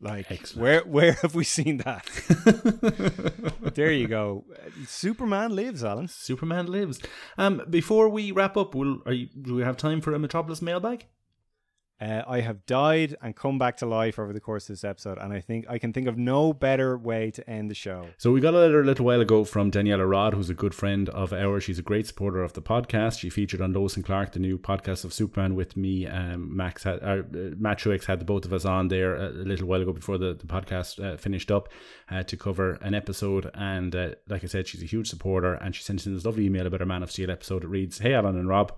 [0.02, 0.62] Like Excellent.
[0.62, 2.06] where where have we seen that?
[3.74, 4.44] there you go.
[4.86, 6.08] Superman lives, Alan.
[6.08, 7.00] Superman lives.
[7.36, 10.62] Um, before we wrap up, will are you, do we have time for a Metropolis
[10.62, 11.06] mailbag?
[12.00, 15.18] Uh, I have died and come back to life over the course of this episode,
[15.18, 18.06] and I think I can think of no better way to end the show.
[18.16, 20.74] So we got a letter a little while ago from Daniela Rod, who's a good
[20.74, 21.64] friend of ours.
[21.64, 23.18] She's a great supporter of the podcast.
[23.18, 26.06] She featured on Lois and Clark, the new podcast of Superman with me.
[26.06, 29.66] Um, Max had, uh, Matt Truex had the both of us on there a, little
[29.66, 31.68] while ago before the, the podcast uh, finished up
[32.10, 33.50] uh, to cover an episode.
[33.52, 36.46] And uh, like I said, she's a huge supporter, and she sent in this lovely
[36.46, 37.64] email about our Man of Steel episode.
[37.64, 38.72] It reads, "Hey Alan and Rob."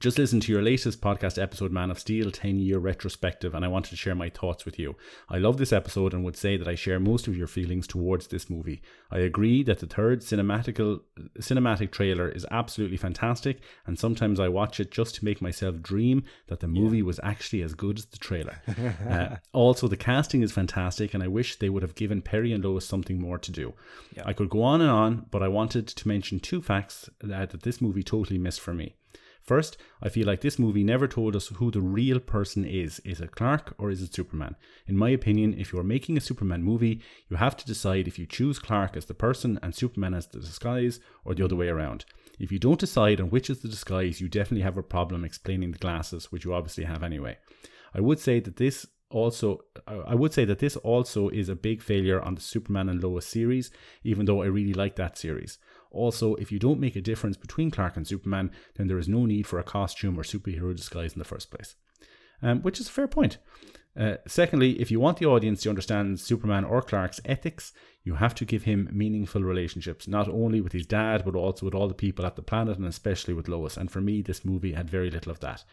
[0.00, 3.68] Just listen to your latest podcast episode, Man of Steel 10 year retrospective, and I
[3.68, 4.96] wanted to share my thoughts with you.
[5.30, 8.26] I love this episode and would say that I share most of your feelings towards
[8.26, 8.82] this movie.
[9.10, 11.00] I agree that the third cinematical,
[11.38, 16.24] cinematic trailer is absolutely fantastic, and sometimes I watch it just to make myself dream
[16.48, 17.04] that the movie yeah.
[17.04, 18.60] was actually as good as the trailer.
[19.08, 22.64] uh, also, the casting is fantastic, and I wish they would have given Perry and
[22.64, 23.72] Lois something more to do.
[24.14, 24.24] Yeah.
[24.26, 27.62] I could go on and on, but I wanted to mention two facts that, that
[27.62, 28.96] this movie totally missed for me.
[29.44, 32.98] First, I feel like this movie never told us who the real person is.
[33.00, 34.56] Is it Clark or is it Superman?
[34.86, 38.18] In my opinion, if you are making a Superman movie, you have to decide if
[38.18, 41.68] you choose Clark as the person and Superman as the disguise or the other way
[41.68, 42.06] around.
[42.38, 45.72] If you don't decide on which is the disguise, you definitely have a problem explaining
[45.72, 47.36] the glasses, which you obviously have anyway.
[47.92, 51.82] I would say that this also I would say that this also is a big
[51.82, 53.70] failure on the Superman and Lois series,
[54.02, 55.58] even though I really like that series.
[55.94, 59.26] Also, if you don't make a difference between Clark and Superman, then there is no
[59.26, 61.76] need for a costume or superhero disguise in the first place.
[62.42, 63.38] Um, which is a fair point.
[63.98, 67.72] Uh, secondly, if you want the audience to understand Superman or Clark's ethics,
[68.02, 71.74] you have to give him meaningful relationships, not only with his dad, but also with
[71.74, 73.76] all the people at the planet and especially with Lois.
[73.76, 75.64] And for me, this movie had very little of that.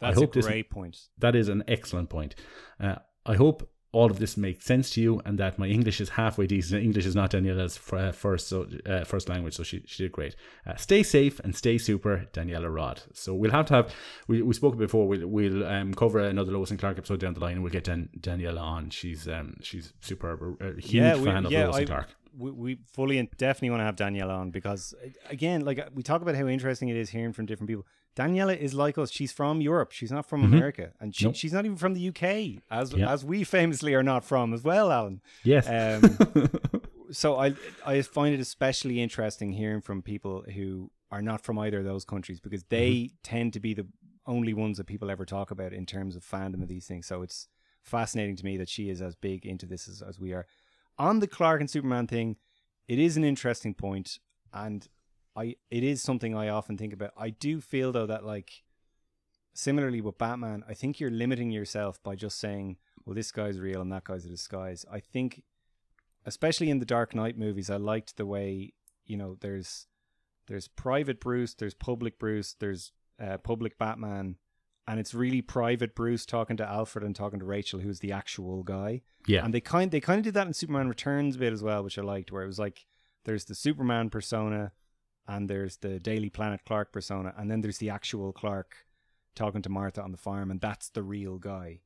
[0.00, 0.98] That's I hope a great this, point.
[1.18, 2.34] That is an excellent point.
[2.80, 6.10] Uh, I hope all of this makes sense to you and that my English is
[6.10, 6.82] halfway decent.
[6.82, 10.36] English is not Daniela's uh, first so, uh, first language, so she, she did great.
[10.66, 13.02] Uh, stay safe and stay super, Daniela Rod.
[13.14, 13.94] So we'll have to have,
[14.26, 17.40] we, we spoke before, we'll, we'll um, cover another Lois and Clark episode down the
[17.40, 18.90] line and we'll get Dan, Daniela on.
[18.90, 22.08] She's um, she's superb, a huge yeah, we, fan of yeah, Lois I, and Clark.
[22.36, 24.94] We, we fully and definitely want to have Daniela on because,
[25.28, 27.86] again, like we talk about how interesting it is hearing from different people
[28.18, 29.12] Daniela is like us.
[29.12, 29.92] She's from Europe.
[29.92, 30.54] She's not from mm-hmm.
[30.54, 31.36] America, and she, nope.
[31.36, 34.90] she's not even from the UK, as as we famously are not from as well,
[34.90, 35.20] Alan.
[35.44, 35.68] Yes.
[35.68, 36.50] Um,
[37.12, 37.54] so I
[37.86, 42.04] I find it especially interesting hearing from people who are not from either of those
[42.04, 43.14] countries because they mm-hmm.
[43.22, 43.86] tend to be the
[44.26, 47.06] only ones that people ever talk about in terms of fandom of these things.
[47.06, 47.48] So it's
[47.82, 50.44] fascinating to me that she is as big into this as, as we are.
[50.98, 52.36] On the Clark and Superman thing,
[52.88, 54.18] it is an interesting point,
[54.52, 54.88] and
[55.36, 57.12] I it is something I often think about.
[57.16, 58.64] I do feel though that like
[59.54, 63.80] similarly with Batman, I think you're limiting yourself by just saying, well, this guy's real
[63.80, 64.84] and that guy's a disguise.
[64.90, 65.42] I think,
[66.24, 68.72] especially in the Dark Knight movies, I liked the way
[69.06, 69.86] you know there's
[70.48, 74.36] there's private Bruce, there's public Bruce, there's uh, public Batman,
[74.88, 78.62] and it's really private Bruce talking to Alfred and talking to Rachel, who's the actual
[78.62, 79.02] guy.
[79.26, 81.62] Yeah, and they kind they kind of did that in Superman Returns a bit as
[81.62, 82.86] well, which I liked, where it was like
[83.24, 84.72] there's the Superman persona
[85.28, 88.74] and there's the Daily Planet Clark persona, and then there's the actual Clark
[89.36, 91.80] talking to Martha on the farm, and that's the real guy.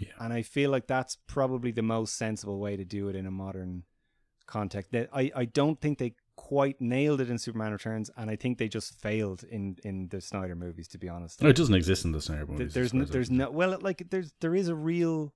[0.00, 0.08] Yeah.
[0.18, 3.30] And I feel like that's probably the most sensible way to do it in a
[3.30, 3.84] modern
[4.46, 4.94] context.
[4.94, 8.68] I, I don't think they quite nailed it in Superman Returns, and I think they
[8.68, 10.88] just failed in, in the Snyder movies.
[10.88, 12.74] To be honest, no, it doesn't exist in the Snyder movies.
[12.74, 15.34] There's no, there's no well, like there's there is a real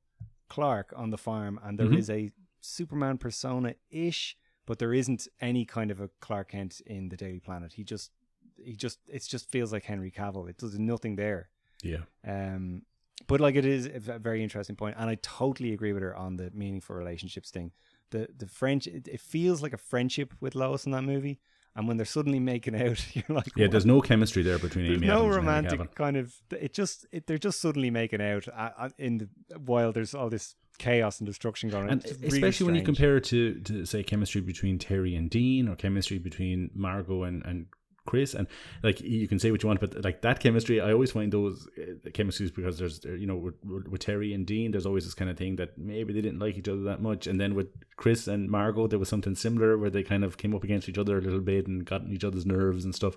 [0.48, 1.98] Clark on the farm, and there mm-hmm.
[1.98, 2.30] is a
[2.60, 7.40] Superman persona ish but there isn't any kind of a Clark Kent in the Daily
[7.40, 7.72] Planet.
[7.74, 8.10] He just
[8.56, 10.48] he just it just feels like Henry Cavill.
[10.48, 11.48] It does nothing there.
[11.82, 12.02] Yeah.
[12.26, 12.82] Um,
[13.26, 16.36] but like it is a very interesting point, and I totally agree with her on
[16.36, 17.72] the meaningful relationships thing.
[18.12, 21.40] The the French it, it feels like a friendship with Lois in that movie,
[21.74, 23.72] and when they're suddenly making out, you're like, yeah, what?
[23.72, 26.34] there's no chemistry there between there's Amy no Adams romantic kind of.
[26.50, 30.30] It just it, they're just suddenly making out uh, uh, in the while there's all
[30.30, 31.90] this chaos and destruction going on.
[31.90, 35.76] And especially when you compare it to, to say chemistry between Teri and Dean or
[35.76, 37.66] chemistry between Margot and, and
[38.04, 38.46] Chris and
[38.82, 41.68] like you can say what you want but like that chemistry I always find those
[41.78, 45.30] uh, chemistries because there's you know with, with, Teri and Dean there's always this kind
[45.30, 48.26] of thing that maybe they didn't like each other that much and then with Chris
[48.26, 51.18] and Margot there was something similar where they kind of came up against each other
[51.18, 53.16] a little bit and got each other's nerves and stuff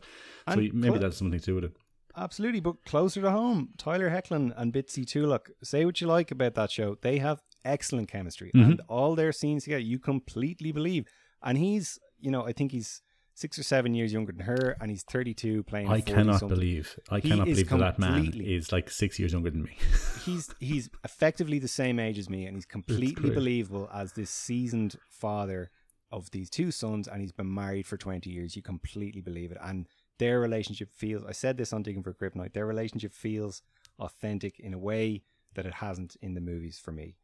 [0.49, 1.76] so maybe cl- that's something to do with it
[2.18, 5.49] Absolutely, but closer to home, Tyler Hoechlin and Bitsie Tulloch.
[5.62, 6.98] Say what you like about that show.
[7.02, 8.72] They have excellent chemistry, mm-hmm.
[8.72, 11.06] and all their scenes together, you completely believe.
[11.44, 13.02] And he's, you know, I think he's
[13.36, 15.90] six or seven years younger than her, and he's 32 playing.
[15.90, 16.57] I cannot something.
[16.57, 19.78] believe, I he cannot believe that that man is like six years younger than me.
[20.26, 24.95] he's he's effectively the same age as me, and he's completely believable as this seasoned
[25.10, 25.70] father
[26.12, 28.56] of these two sons, and he's been married for 20 years.
[28.56, 29.88] You completely believe it, and
[30.18, 31.24] their relationship feels.
[31.26, 32.53] I said this on Digging for Kryptonite.
[32.53, 33.62] Their relationship feels
[33.99, 35.24] authentic in a way
[35.56, 37.16] that it hasn't in the movies for me.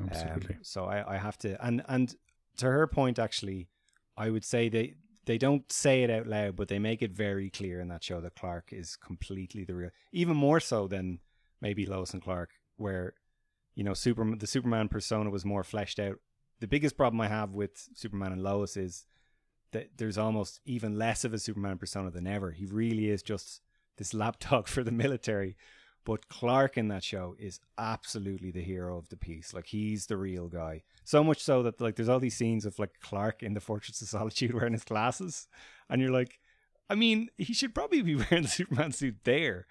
[0.00, 0.54] Absolutely.
[0.56, 2.14] Um, so I, I have to, and and
[2.56, 3.68] to her point, actually,
[4.16, 4.94] I would say they
[5.30, 8.20] they don't say it out loud, but they make it very clear in that show
[8.20, 11.20] that Clark is completely the real, even more so than
[11.60, 13.14] maybe Lois and Clark, where
[13.76, 16.16] you know Superman the Superman persona was more fleshed out.
[16.58, 19.06] The biggest problem I have with Superman and Lois is
[19.70, 22.50] that there's almost even less of a Superman persona than ever.
[22.50, 23.60] He really is just
[23.98, 25.56] this lapdog for the military
[26.04, 29.52] but Clark in that show is absolutely the hero of the piece.
[29.52, 30.82] Like he's the real guy.
[31.04, 34.00] So much so that like there's all these scenes of like Clark in the Fortress
[34.00, 35.48] of Solitude wearing his glasses,
[35.88, 36.40] and you're like,
[36.88, 39.66] I mean, he should probably be wearing the Superman suit there,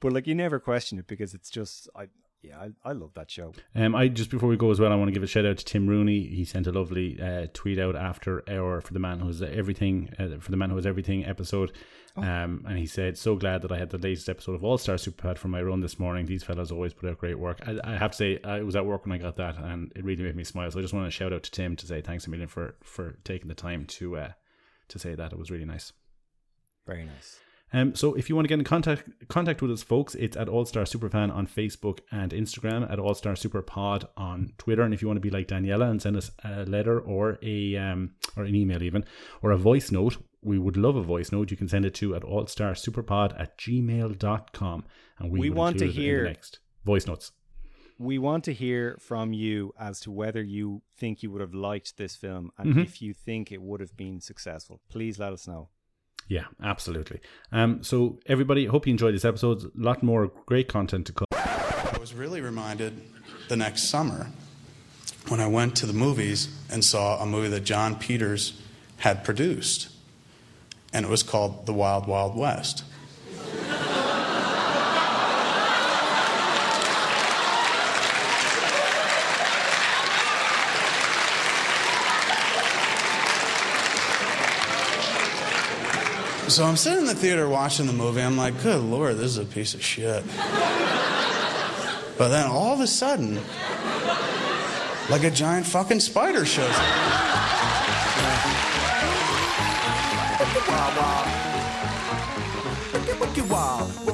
[0.00, 2.08] but like you never question it because it's just I
[2.44, 3.52] yeah, I, I love that show.
[3.74, 5.56] Um, I just before we go as well, I want to give a shout out
[5.58, 6.26] to Tim Rooney.
[6.26, 10.38] He sent a lovely uh, tweet out after our for the man who's everything uh,
[10.40, 11.72] for the man who was everything episode,
[12.16, 12.22] oh.
[12.22, 14.96] um, and he said, "So glad that I had the latest episode of All Star
[14.96, 16.26] Superpod for my run this morning.
[16.26, 17.60] These fellas always put out great work.
[17.66, 20.04] I, I have to say, I was at work when I got that, and it
[20.04, 20.70] really made me smile.
[20.70, 22.76] So I just want to shout out to Tim to say thanks a million for
[22.82, 24.32] for taking the time to uh,
[24.88, 25.32] to say that.
[25.32, 25.92] It was really nice.
[26.86, 27.40] Very nice.
[27.74, 30.48] Um, so if you want to get in contact contact with us, folks, it's at
[30.48, 34.82] All Star Superfan on Facebook and Instagram, at All Star Superpod on Twitter.
[34.82, 37.76] And if you want to be like Daniela and send us a letter or a
[37.76, 39.04] um, or an email even
[39.42, 41.50] or a voice note, we would love a voice note.
[41.50, 44.84] You can send it to at allstarsuperpod at gmail.com.
[45.18, 47.32] And we, we want to hear next voice notes.
[47.98, 51.96] We want to hear from you as to whether you think you would have liked
[51.96, 52.80] this film and mm-hmm.
[52.80, 54.80] if you think it would have been successful.
[54.88, 55.70] Please let us know.
[56.28, 57.20] Yeah, absolutely.
[57.52, 59.64] Um, so everybody, hope you enjoyed this episode.
[59.64, 61.26] A lot more great content to come.
[61.32, 63.00] I was really reminded
[63.48, 64.30] the next summer
[65.28, 68.60] when I went to the movies and saw a movie that Jon Peters
[68.98, 69.88] had produced,
[70.92, 72.84] and it was called The Wild Wild West.
[86.48, 88.20] So I'm sitting in the theater watching the movie.
[88.20, 90.22] I'm like, good lord, this is a piece of shit.
[92.16, 93.40] But then all of a sudden,
[95.10, 96.76] like a giant fucking spider shows up.
[100.68, 100.96] Wild,
[103.48, 104.13] wild.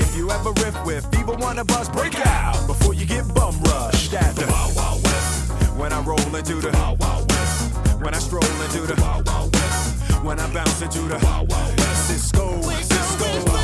[0.00, 4.14] If you ever riff with, even wanna bust, break out before you get bum rushed
[4.14, 5.52] at the Wild Wild West.
[5.76, 7.74] When I roll into the Wild Wild West.
[8.00, 10.24] When I stroll into the Wild Wild West.
[10.24, 12.08] When I bounce into the Wild Wild West.
[12.08, 13.59] Cisco, Cisco.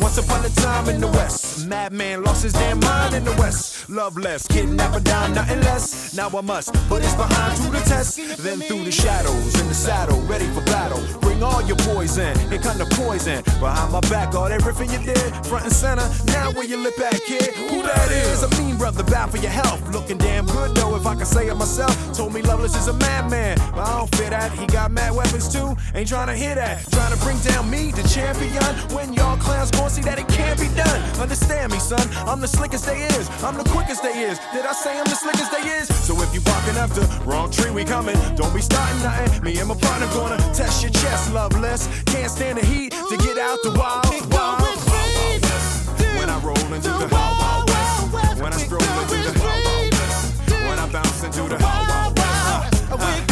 [0.00, 3.88] Once upon a time in the West, madman lost his damn mind in the West.
[3.90, 6.14] Love less, kidnap a dime, nothing less.
[6.14, 8.16] Now I must put his behind to the test.
[8.38, 11.27] Then through the shadows, in the saddle, ready for battle.
[11.38, 13.44] Bring all your poison, here kind of poison.
[13.60, 16.02] Behind my back, all that riffing you did, front and center.
[16.26, 17.54] Now where you lip at, kid?
[17.70, 18.42] Who that is?
[18.42, 19.80] A mean brother, bad for your health.
[19.92, 21.94] Looking damn good though, if I can say it myself.
[22.12, 24.50] Told me Loveless is a madman, but I don't fit that.
[24.50, 26.90] He got mad weapons too, ain't trying to hear that.
[26.90, 30.58] Trying to bring down me, the champion, when y'all clowns gon' see that it can't
[30.58, 31.00] be done.
[31.20, 32.02] Understand me, son.
[32.26, 33.30] I'm the slickest they is.
[33.44, 34.40] I'm the quickest they is.
[34.52, 35.86] Did I say I'm the slickest they is?
[36.04, 38.18] So if you barking after wrong tree, we coming.
[38.34, 39.44] Don't be starting nothing.
[39.44, 41.88] Me and my partner gonna test your chest, loveless.
[42.06, 45.88] Can't stand the heat to get out the wild, wild, wild, wild, west.
[46.18, 48.42] When I roll into the wild, wild west.
[48.42, 50.50] When I stroll into the wild, wild west.
[50.50, 53.27] When I bounce into the wild, wild uh, uh, west.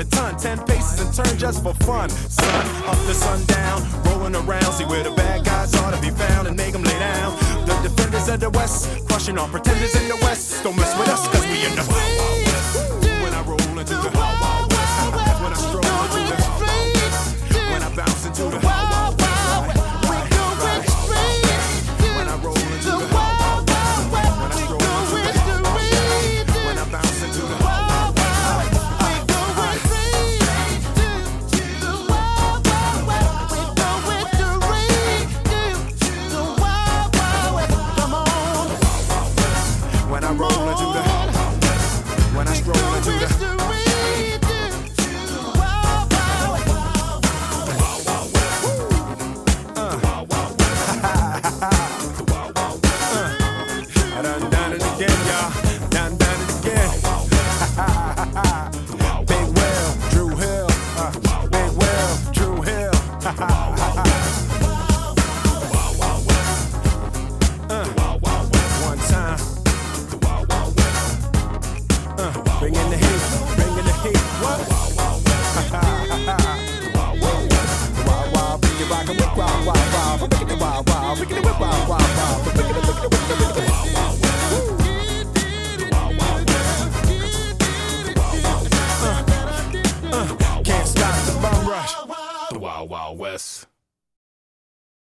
[0.00, 2.08] A ton, 10 paces and turn just for fun.
[2.08, 6.48] Sun up to sundown, rolling around, see where the bad guys ought to be found
[6.48, 7.36] and make them lay down.
[7.66, 9.06] The defenders of of the West.
[9.08, 10.62] Crushing all pretenders in the West.
[10.62, 12.92] Don't mess with us, cause we in the Wild Wild West.
[13.22, 15.42] When I roll into the Wild Wild West.
[15.42, 17.36] When I stroll into the Wild Wild West.
[17.70, 19.17] When I bounce into the Wild Wild West.